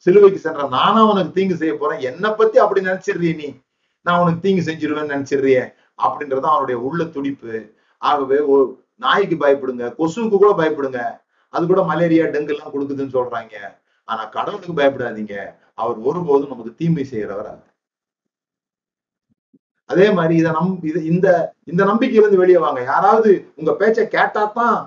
[0.06, 2.02] சிலுவைக்கு சென்ற நானா உனக்கு தீங்கு செய்ய போறேன்.
[2.10, 3.48] என்னை பத்தி அப்படி நினைச்சிடுறிய நீ?
[4.06, 5.60] நான் உனக்கு தீங்கு செஞ்சிருவேன்னு நினைச்சிடுறிய.
[6.06, 7.54] அப்படின்றது அவருடைய உள்ள துடிப்பு.
[8.02, 8.56] ஆகவே ஓ
[9.04, 11.02] நாய்க்கு பயப்படுங்க கொசுவுக்கு கூட பயப்படுங்க.
[11.54, 13.56] அது கூட மலேரியா டெங்கு எல்லாம் கொடுக்குதுன்னு சொல்றாங்க.
[14.08, 15.36] ஆனா கடவுளுக்கு பயப்படாதீங்க.
[15.84, 17.54] அவர் ஒருபோதும் நமக்கு தீமை செய்யறவர்
[19.90, 21.28] அதே மாதிரி இதை நம் இது இந்த
[21.72, 22.80] இந்த நம்பிக்கையிலிருந்து வெளியே வாங்க.
[22.92, 24.78] யாராவது உங்க பேச்சை கேட்டா தான்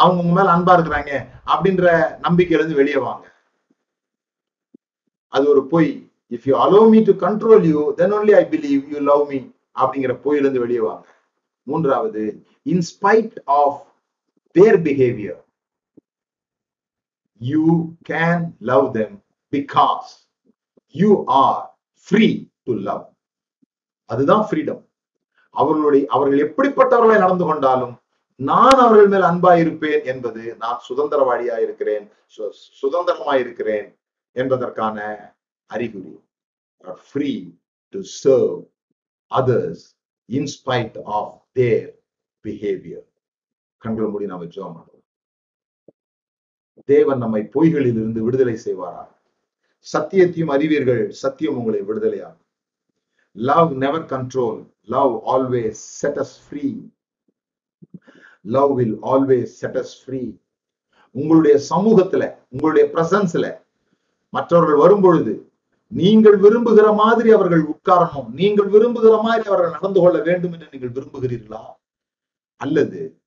[0.00, 1.12] அவங்க உங்க மேல அன்பா இருக்கிறாங்க
[1.52, 1.84] அப்படின்ற
[2.26, 3.24] நம்பிக்கையிலிருந்து வெளியே வாங்க.
[5.32, 5.90] அது ஒரு பொய்.
[6.34, 9.38] If you allow me to control you then only I believe you love me
[9.76, 11.06] அப்படிங்கிற போயிலிருந்து வெளியே வாங்க.
[11.66, 12.22] மூன்றாவது
[12.66, 13.80] in spite of
[14.56, 15.40] their behaviour
[17.40, 17.62] you
[18.08, 19.14] can love them
[19.52, 20.10] because
[20.94, 21.62] you are
[22.08, 22.26] free
[22.62, 23.04] to love
[24.10, 24.82] அதுதான் ஃப்ரீடம்
[25.54, 27.94] அவர்களுடைய அவர்கள் எப்படிப்பட்டவர்களை நடந்து கொண்டாலும்
[28.40, 32.04] நான் அவர்கள் மேல் அன்பா இருப்பேன் என்பது நான் சுதந்திரவாதியா இருக்கிறேன்
[32.36, 32.50] சு-
[32.80, 33.86] சுதந்திரமா இருக்கிறேன்
[34.36, 34.98] என்பதற்கான
[35.70, 36.12] அறிகுறி.
[37.04, 37.30] Free
[37.94, 38.56] to serve
[39.30, 39.84] others
[40.28, 42.02] in spite of their
[42.44, 43.06] behaviour
[43.78, 44.92] கண்கள் மூடி நாம ஜோம்
[46.84, 49.04] தேவன் நம்மை பொய்களில் இருந்து விடுதலை செய்வாரா
[49.86, 52.44] சத்தியத்தையும் அறிவீர்கள் சத்தியம் உங்களை விடுதலையாகும்.
[53.32, 56.80] Love never control love always set us free
[58.40, 60.22] love will always set us free
[61.10, 63.62] உங்களுடைய சமூகத்துல உங்களுடைய பிரசன்ஸ்ல
[64.32, 65.53] மற்றவர்கள் வரும்பொழுது
[65.94, 68.32] நீங்கள் விரும்புகிற மாதிரி அவர்கள் உட்காரணும்.
[68.32, 71.60] நீங்கள் விரும்புகிற மாதிரி அவர்கள் நடந்து கொள்ள வேண்டும் என்று நீங்கள் விரும்புகிறீர்களா?
[72.56, 73.20] அல்லது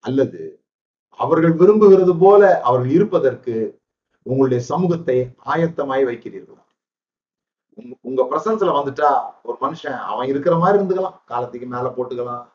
[0.00, 0.64] அல்லது
[1.08, 3.80] அவர்கள் விரும்புகிறது போல அவர்கள் இருப்பதற்கு
[4.22, 6.64] உங்களுடைய சமூகத்தை ஆயத்தமாய் வைக்கிறீர்களா?
[7.74, 11.14] உங்க- உங்க பிரசன்ஸ்ல வந்துட்டா ஒரு மனுஷன் அவன் இருக்கிற மாதிரி இருந்துக்கலாம்.
[11.24, 12.46] காலத்துக்கு மேல போட்டுக்கலாம்.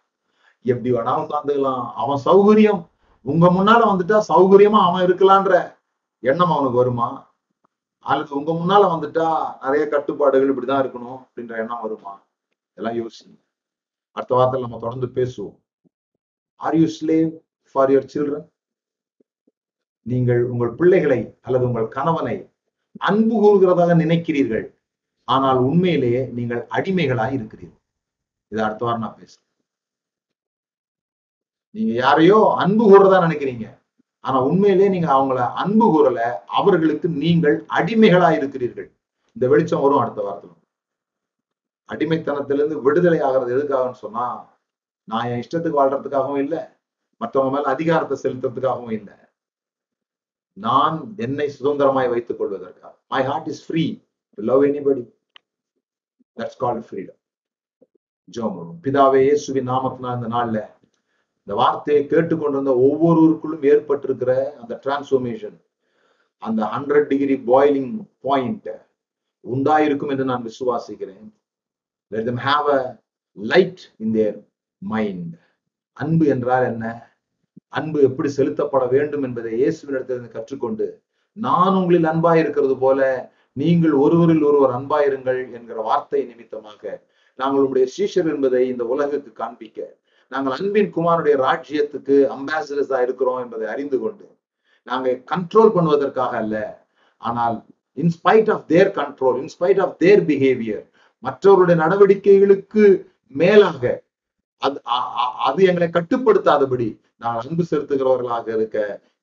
[0.62, 2.86] எப்படி வேணாலும் உட்காந்துக்கலாம் அவன் சௌகரியம்.
[3.22, 5.76] உங்க முன்னால வந்துட்டா சௌகரியமா அவன் இருக்கலான்ற
[6.20, 7.31] எண்ணம் அவனுக்கு வருமா?
[8.02, 12.24] அல்லது உங்க முன்னால வந்துட்டா நிறைய கட்டுப்பாடுகள் இப்படிதான் இருக்கணும் அப்படின்ற எண்ணம் வருமா?
[12.78, 13.40] இதெல்லாம் யோசிங்க.
[14.12, 15.58] அடுத்த வாரத்தில் நம்ம தொடர்ந்து பேசுவோம்.
[16.56, 17.40] Are you slave
[17.72, 18.50] for your children
[20.02, 22.50] நீங்கள் உங்கள் பிள்ளைகளை அல்லது உங்கள் கணவனை
[23.00, 24.74] அன்பு கூறுகிறதாக நினைக்கிறீர்கள்.
[25.24, 27.82] ஆனால் உண்மையிலேயே நீங்கள் அடிமைகளாய் இருக்கிறீர்கள்.
[28.48, 29.48] இது அடுத்த வாரம் நான் பேசுறேன்.
[31.72, 33.81] நீங்க யாரையோ அன்பு கூறுறதா நினைக்கிறீங்க.
[34.26, 36.22] ஆனா உண்மையிலேயே நீங்க அவங்கள அன்பு கூறல
[36.60, 38.90] அவர்களுக்கு நீங்கள் அடிமைகளா இருக்கிறீர்கள்.
[39.36, 40.54] இந்த வெளிச்சம் வரும் அடுத்த வாரத்துல.
[41.90, 44.26] அடிமைத்தனத்திலிருந்து விடுதலை ஆகிறது எதுக்காகன்னு சொன்னா
[45.08, 46.62] நான் என் இஷ்டத்துக்கு வாழ்றதுக்காகவும் இல்லை
[47.22, 49.16] மற்றவங்க மேல அதிகாரத்தை செலுத்துறதுக்காகவும் இல்லை.
[50.58, 52.94] நான் என்னை சுதந்திரமாய் வைத்துக் கொள்வதற்காக.
[53.14, 53.84] My heart is free
[54.38, 55.04] to love anybody
[56.38, 57.20] that's call freedom
[58.30, 60.60] ஜோம் பிதாவே இயேசுவின் நாமத்தினால் இந்த நாள்ல
[61.48, 64.32] இந்த வார்த்தையை கேட்டுக்கொண்டிருந்த ஒவ்வொருவருக்குள்ளும் ஏற்பட்டிருக்கிற
[64.62, 65.58] அந்த டிரான்ஸ்ஃபர்மேஷன்
[66.42, 68.70] அந்த ஹண்ட்ரட் டிகிரி பாயிலிங் பாயிண்ட்
[69.46, 71.28] உண்டாயிருக்கும் என்று நான் விசுவாசிக்கிறேன்.
[72.12, 72.82] Let them have a
[73.38, 74.34] light in their
[74.82, 75.34] mind
[75.98, 76.86] அன்பு என்றால் என்ன?
[77.74, 80.88] அன்பு எப்படி செலுத்தப்பட வேண்டும் என்பதை இயேசுவினிடத்திலிருந்து கற்றுக்கொண்டு
[81.38, 83.00] நான் உங்களில் அன்பாய் இருக்கிறது போல
[83.58, 86.84] நீங்கள் ஒருவரில் ஒருவர் அன்பாயிருங்கள் என்கிற வார்த்தை நிமித்தமாக
[87.40, 89.80] நாங்கள் உங்களுடைய சீஷர் என்பதை இந்த உலகுக்கு காண்பிக்க
[90.32, 94.28] நாங்கள் அன்பின் குமாருடைய ராஜ்யத்துக்கு அம்பாசிடர்ஸா இருக்கிறோம் என்பதை அறிந்து கொண்டு
[94.88, 96.56] நாங்கள் கண்ட்ரோல் பண்ணுவதற்காக அல்ல
[97.22, 97.58] ஆனால்
[97.98, 100.86] in spite of their control in spite of their behaviour
[101.24, 102.84] மற்றவருடைய நடவடிக்கைகளுக்கு
[103.36, 103.84] மேலாக
[104.62, 105.08] அது அ-
[105.46, 108.78] அது எங்களை கட்டுப்படுத்தாதபடி நாங்கள் அன்பு செலுத்துகிறவர்களாக இருக்க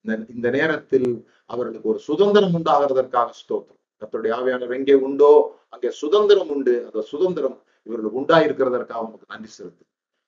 [0.05, 1.09] இந்த இந்த நேரத்தில்
[1.51, 3.75] அவர்களுக்கு ஒரு சுதந்திரம் உண்டாகிறதற்காக ஸ்தோத்திரம்.
[4.03, 5.31] கத்தருடைய ஆவியானவர் எங்கே உண்டோ
[5.69, 6.75] அங்கே சுதந்திரம் உண்டு.
[6.87, 7.57] அந்த சுதந்திரம்
[7.87, 9.85] இவர்களுக்கு உண்டாயிருக்கிறதற்காக உங்களுக்கு நன்றி செலுத்து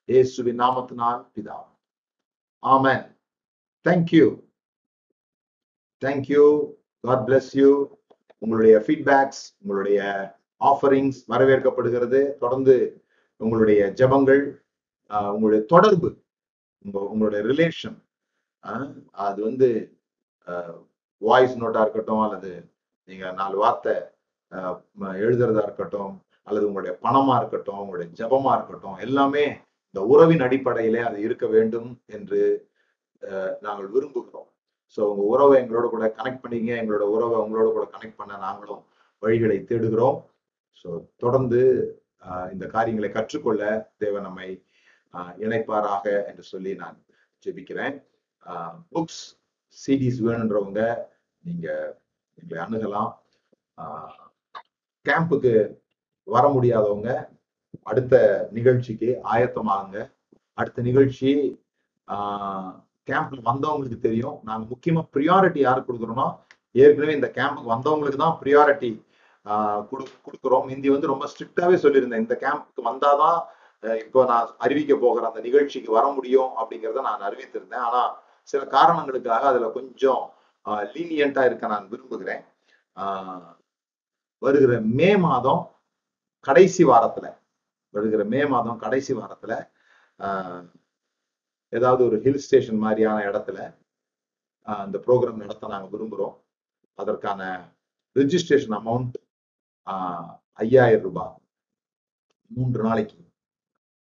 [0.09, 1.57] இயேசுவின் நாமத்தினால் பிதா
[2.63, 3.03] Amen
[3.85, 4.27] thank you
[6.01, 6.45] thank you
[7.03, 7.69] God bless you
[8.41, 9.99] உங்களுடைய ஃபீட்பேக்ஸ் உங்களுடைய
[10.61, 12.19] ஆஃபரிங்ஸ் வரவேற்கப்படுகிறது.
[12.39, 12.75] தொடர்ந்து
[13.41, 14.43] உங்களுடைய ஜெபங்கள்
[15.11, 16.09] ஆஹ், உங்களுடைய தொடர்பு
[16.85, 17.97] உங்க உங்களுடைய ரிலேஷன்
[19.21, 19.67] அது வந்து
[21.21, 22.51] வாய்ஸ் நோட்டா இருக்கட்டும் அல்லது
[23.09, 23.95] நீங்க நாலு வார்த்தை
[24.51, 24.77] ஆஹ்,
[25.21, 26.13] எழுதுறதா இருக்கட்டும்
[26.47, 29.45] அல்லது உங்களுடைய பணமா இருக்கட்டும் உங்களுடைய ஜெபமா இருக்கட்டும் எல்லாமே
[29.95, 32.41] இந்த உறவின் அடிப்படையிலே அது இருக்க வேண்டும் என்று
[33.61, 34.47] நாங்கள் விரும்புகிறோம்.
[34.97, 36.71] ஸோ உங்க உறவை எங்களோட கூட கனெக்ட் பண்ணீங்க.
[36.81, 38.81] எங்களோட உறவை உங்களோட கூட கனெக்ட் பண்ண நாங்களும்
[39.23, 40.19] வழிகளை தேடுகிறோம்.
[40.81, 41.61] ஸோ தொடர்ந்து
[42.23, 43.61] ஆஹ், இந்த காரியங்களை கற்றுக்கொள்ள
[43.97, 44.49] தேவன் நம்மை
[45.13, 46.97] ஆஹ், இணைப்பாராக என்று சொல்லி நான்
[47.43, 47.95] ஜெபிக்கிறேன்.
[48.91, 49.21] புக்ஸ்
[49.77, 50.81] சிடிஸ் வேணுன்றவங்க
[51.43, 51.67] நீங்க
[52.37, 53.11] எங்களை அணுகலாம்.
[55.05, 55.53] கேம்புக்கு
[56.27, 57.09] வர முடியாதவங்க
[57.85, 58.15] அடுத்த
[58.51, 59.99] நிகழ்ச்சிக்கு ஆயத்தமாகுங்க.
[60.57, 61.31] அடுத்த நிகழ்ச்சி
[63.07, 64.37] கேம்ப்ல வந்தவங்களுக்கு தெரியும்.
[64.43, 66.27] நாங்க முக்கியமா ப்ரியாரிட்டி யாருக்கு கொடுக்குறோம்னா
[66.75, 68.91] ஏற்கனவே இந்த கேம்புக்கு வந்தவங்களுக்கு தான் ப்ரியாரிட்டி
[70.25, 70.67] கொடுக்குறோம்.
[70.69, 72.23] இந்தி வந்து ரொம்ப ஸ்ட்ரிக்டாவே சொல்லியிருந்தேன்.
[72.25, 73.39] இந்த கேம்புக்கு வந்தாதான்
[73.83, 77.85] இப்போ நான் அறிவிக்க போகிற அந்த நிகழ்ச்சிக்கு வர முடியும் அப்படிங்கிறத நான் அறிவித்திருந்தேன்.
[77.87, 78.01] ஆனா
[78.49, 80.21] சில காரணங்களுக்காக அதுல கொஞ்சம்
[80.93, 82.43] லீனியண்டா இருக்க நான் விரும்புகிறேன்.
[82.95, 83.49] ஆஹ்,
[84.41, 85.61] வருகிற மே மாதம்
[86.45, 87.27] கடைசி வாரத்துல
[87.93, 89.53] வருகிற மே மாதம் கடைசி வாரத்துல
[90.19, 90.63] ஆஹ்,
[91.73, 93.59] ஏதாவது ஒரு ஹில் ஸ்டேஷன் மாதிரியான இடத்துல
[94.67, 96.35] ஆஹ், இந்த ப்ரோக்ராம் நடத்த நாங்க விரும்புறோம்.
[96.97, 97.41] அதற்கான
[98.15, 99.15] ரிஜிஸ்ட்ரேஷன் அமௌண்ட்
[100.59, 101.33] ஐயாயிரம் ரூபாய்.
[102.51, 103.17] மூன்று நாளைக்கு.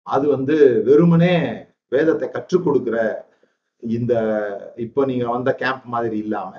[0.08, 0.56] அது வந்து
[0.88, 1.34] வெறுமனே
[1.92, 2.98] வேதத்தை கற்றுக் கொடுக்குற
[3.84, 4.14] இந்த
[4.78, 6.52] இப்போ நீங்க வந்த கேம்ப் மாதிரி இல்லாம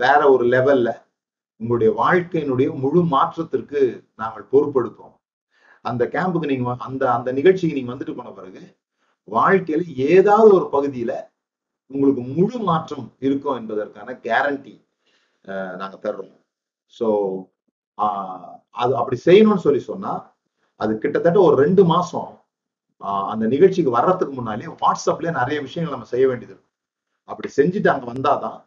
[0.00, 0.88] வேற ஒரு லெவல்ல
[1.60, 3.80] உங்களுடைய வாழ்க்கையினுடைய முழு மாற்றத்திற்கு
[4.14, 5.14] நாங்கள் பொறுப்பெடுப்போம்
[5.84, 8.62] அந்த கேம்புக்கு நீங்க அந்த அந்த நிகழ்ச்சிக்கு நீங்க வந்துட்டு போன பிறகு
[9.28, 11.12] வாழ்க்கையில ஏதாவது ஒரு பகுதியில
[11.90, 14.74] உங்களுக்கு முழு மாற்றம் இருக்கும் என்பதற்கான கேரண்டி
[15.80, 16.36] நாங்க தர்றோம்.
[16.94, 17.06] ஸோ
[18.82, 20.12] அது அப்படி செய்யணும்னு சொல்லி சொன்னா
[20.80, 22.30] அது கிட்டத்தட்ட ஒரு ரெண்டு மாசம்
[23.32, 26.72] அந்த நிகழ்ச்சிக்கு வர்றதுக்கு முன்னாலே வாட்ஸ்அப்ல நிறைய விஷயங்கள் நம்ம செய்ய வேண்டியது இருக்கும்.
[27.28, 28.58] அப்படி செஞ்சுட்டு அங்க வந்தாதான்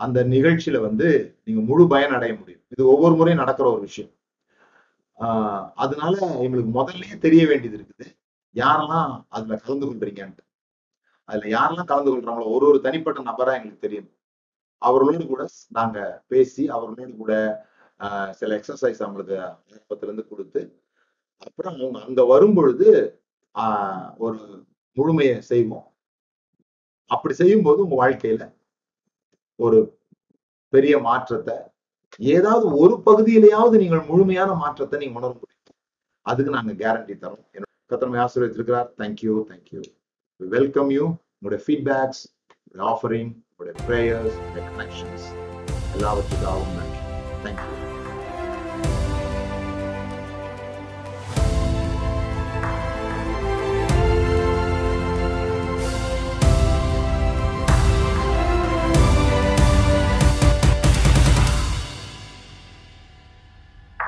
[0.00, 1.08] அந்த நிகழ்ச்சியில வந்து
[1.46, 2.64] நீங்க முழு பயன் அடைய முடியும்.
[2.74, 4.12] இது ஒவ்வொரு முறையும் நடக்கிற ஒரு விஷயம்.
[5.22, 8.06] ஆஹ் அதனால எங்களுக்கு முதல்லயே தெரிய வேண்டியது இருக்குது.
[8.54, 10.42] யாரெல்லாம் அதுல கலந்து கொள்றீங்கன்ட்டு.
[11.28, 14.10] அதுல யாரெல்லாம் கலந்து கொள்றாங்களோ ஒரு ஒரு தனிப்பட்ட நபரா எங்களுக்கு தெரியும்.
[14.82, 17.34] அவர்களோடு கூட நாங்க பேசி அவர்களோடு கூட
[18.00, 20.60] ஆஹ் சில எக்ஸசைஸ் அவங்களுக்கு ஆரம்பத்துல இருந்து கொடுத்து
[21.36, 22.88] அப்புறம் அவங்க அங்க வரும்பொழுது
[23.54, 24.38] ஆஹ் ஒரு
[24.96, 25.86] முழுமையை செய்வோம்.
[27.10, 28.44] அப்படி செய்யும்போது உங்க வாழ்க்கையில
[29.58, 29.78] ஒரு
[30.72, 31.56] பெரிய மாற்றத்தை
[32.18, 35.50] ஏதாவது ஒரு பகுதியிலேயாவது நீங்கள் முழுமையான மாற்றத்தை நீங்க உணர முடியும்
[36.26, 37.44] அதுக்கு நாங்க கேரண்டி தரோம்.
[37.90, 39.82] கத்தனமை ஆசிரியத்திருக்கிறார் thank you thank you
[40.40, 42.22] welcome you உங்களுடைய ஃபீட்பேக்ஸ்
[42.92, 45.26] ஆஃபரிங் உங்களுடைய ப்ரேயர்ஸ் உங்களுடைய கனெக்ஷன்ஸ்
[45.96, 47.00] எல்லாவற்றுக்காகவும் நன்றி.
[47.44, 47.81] Thank you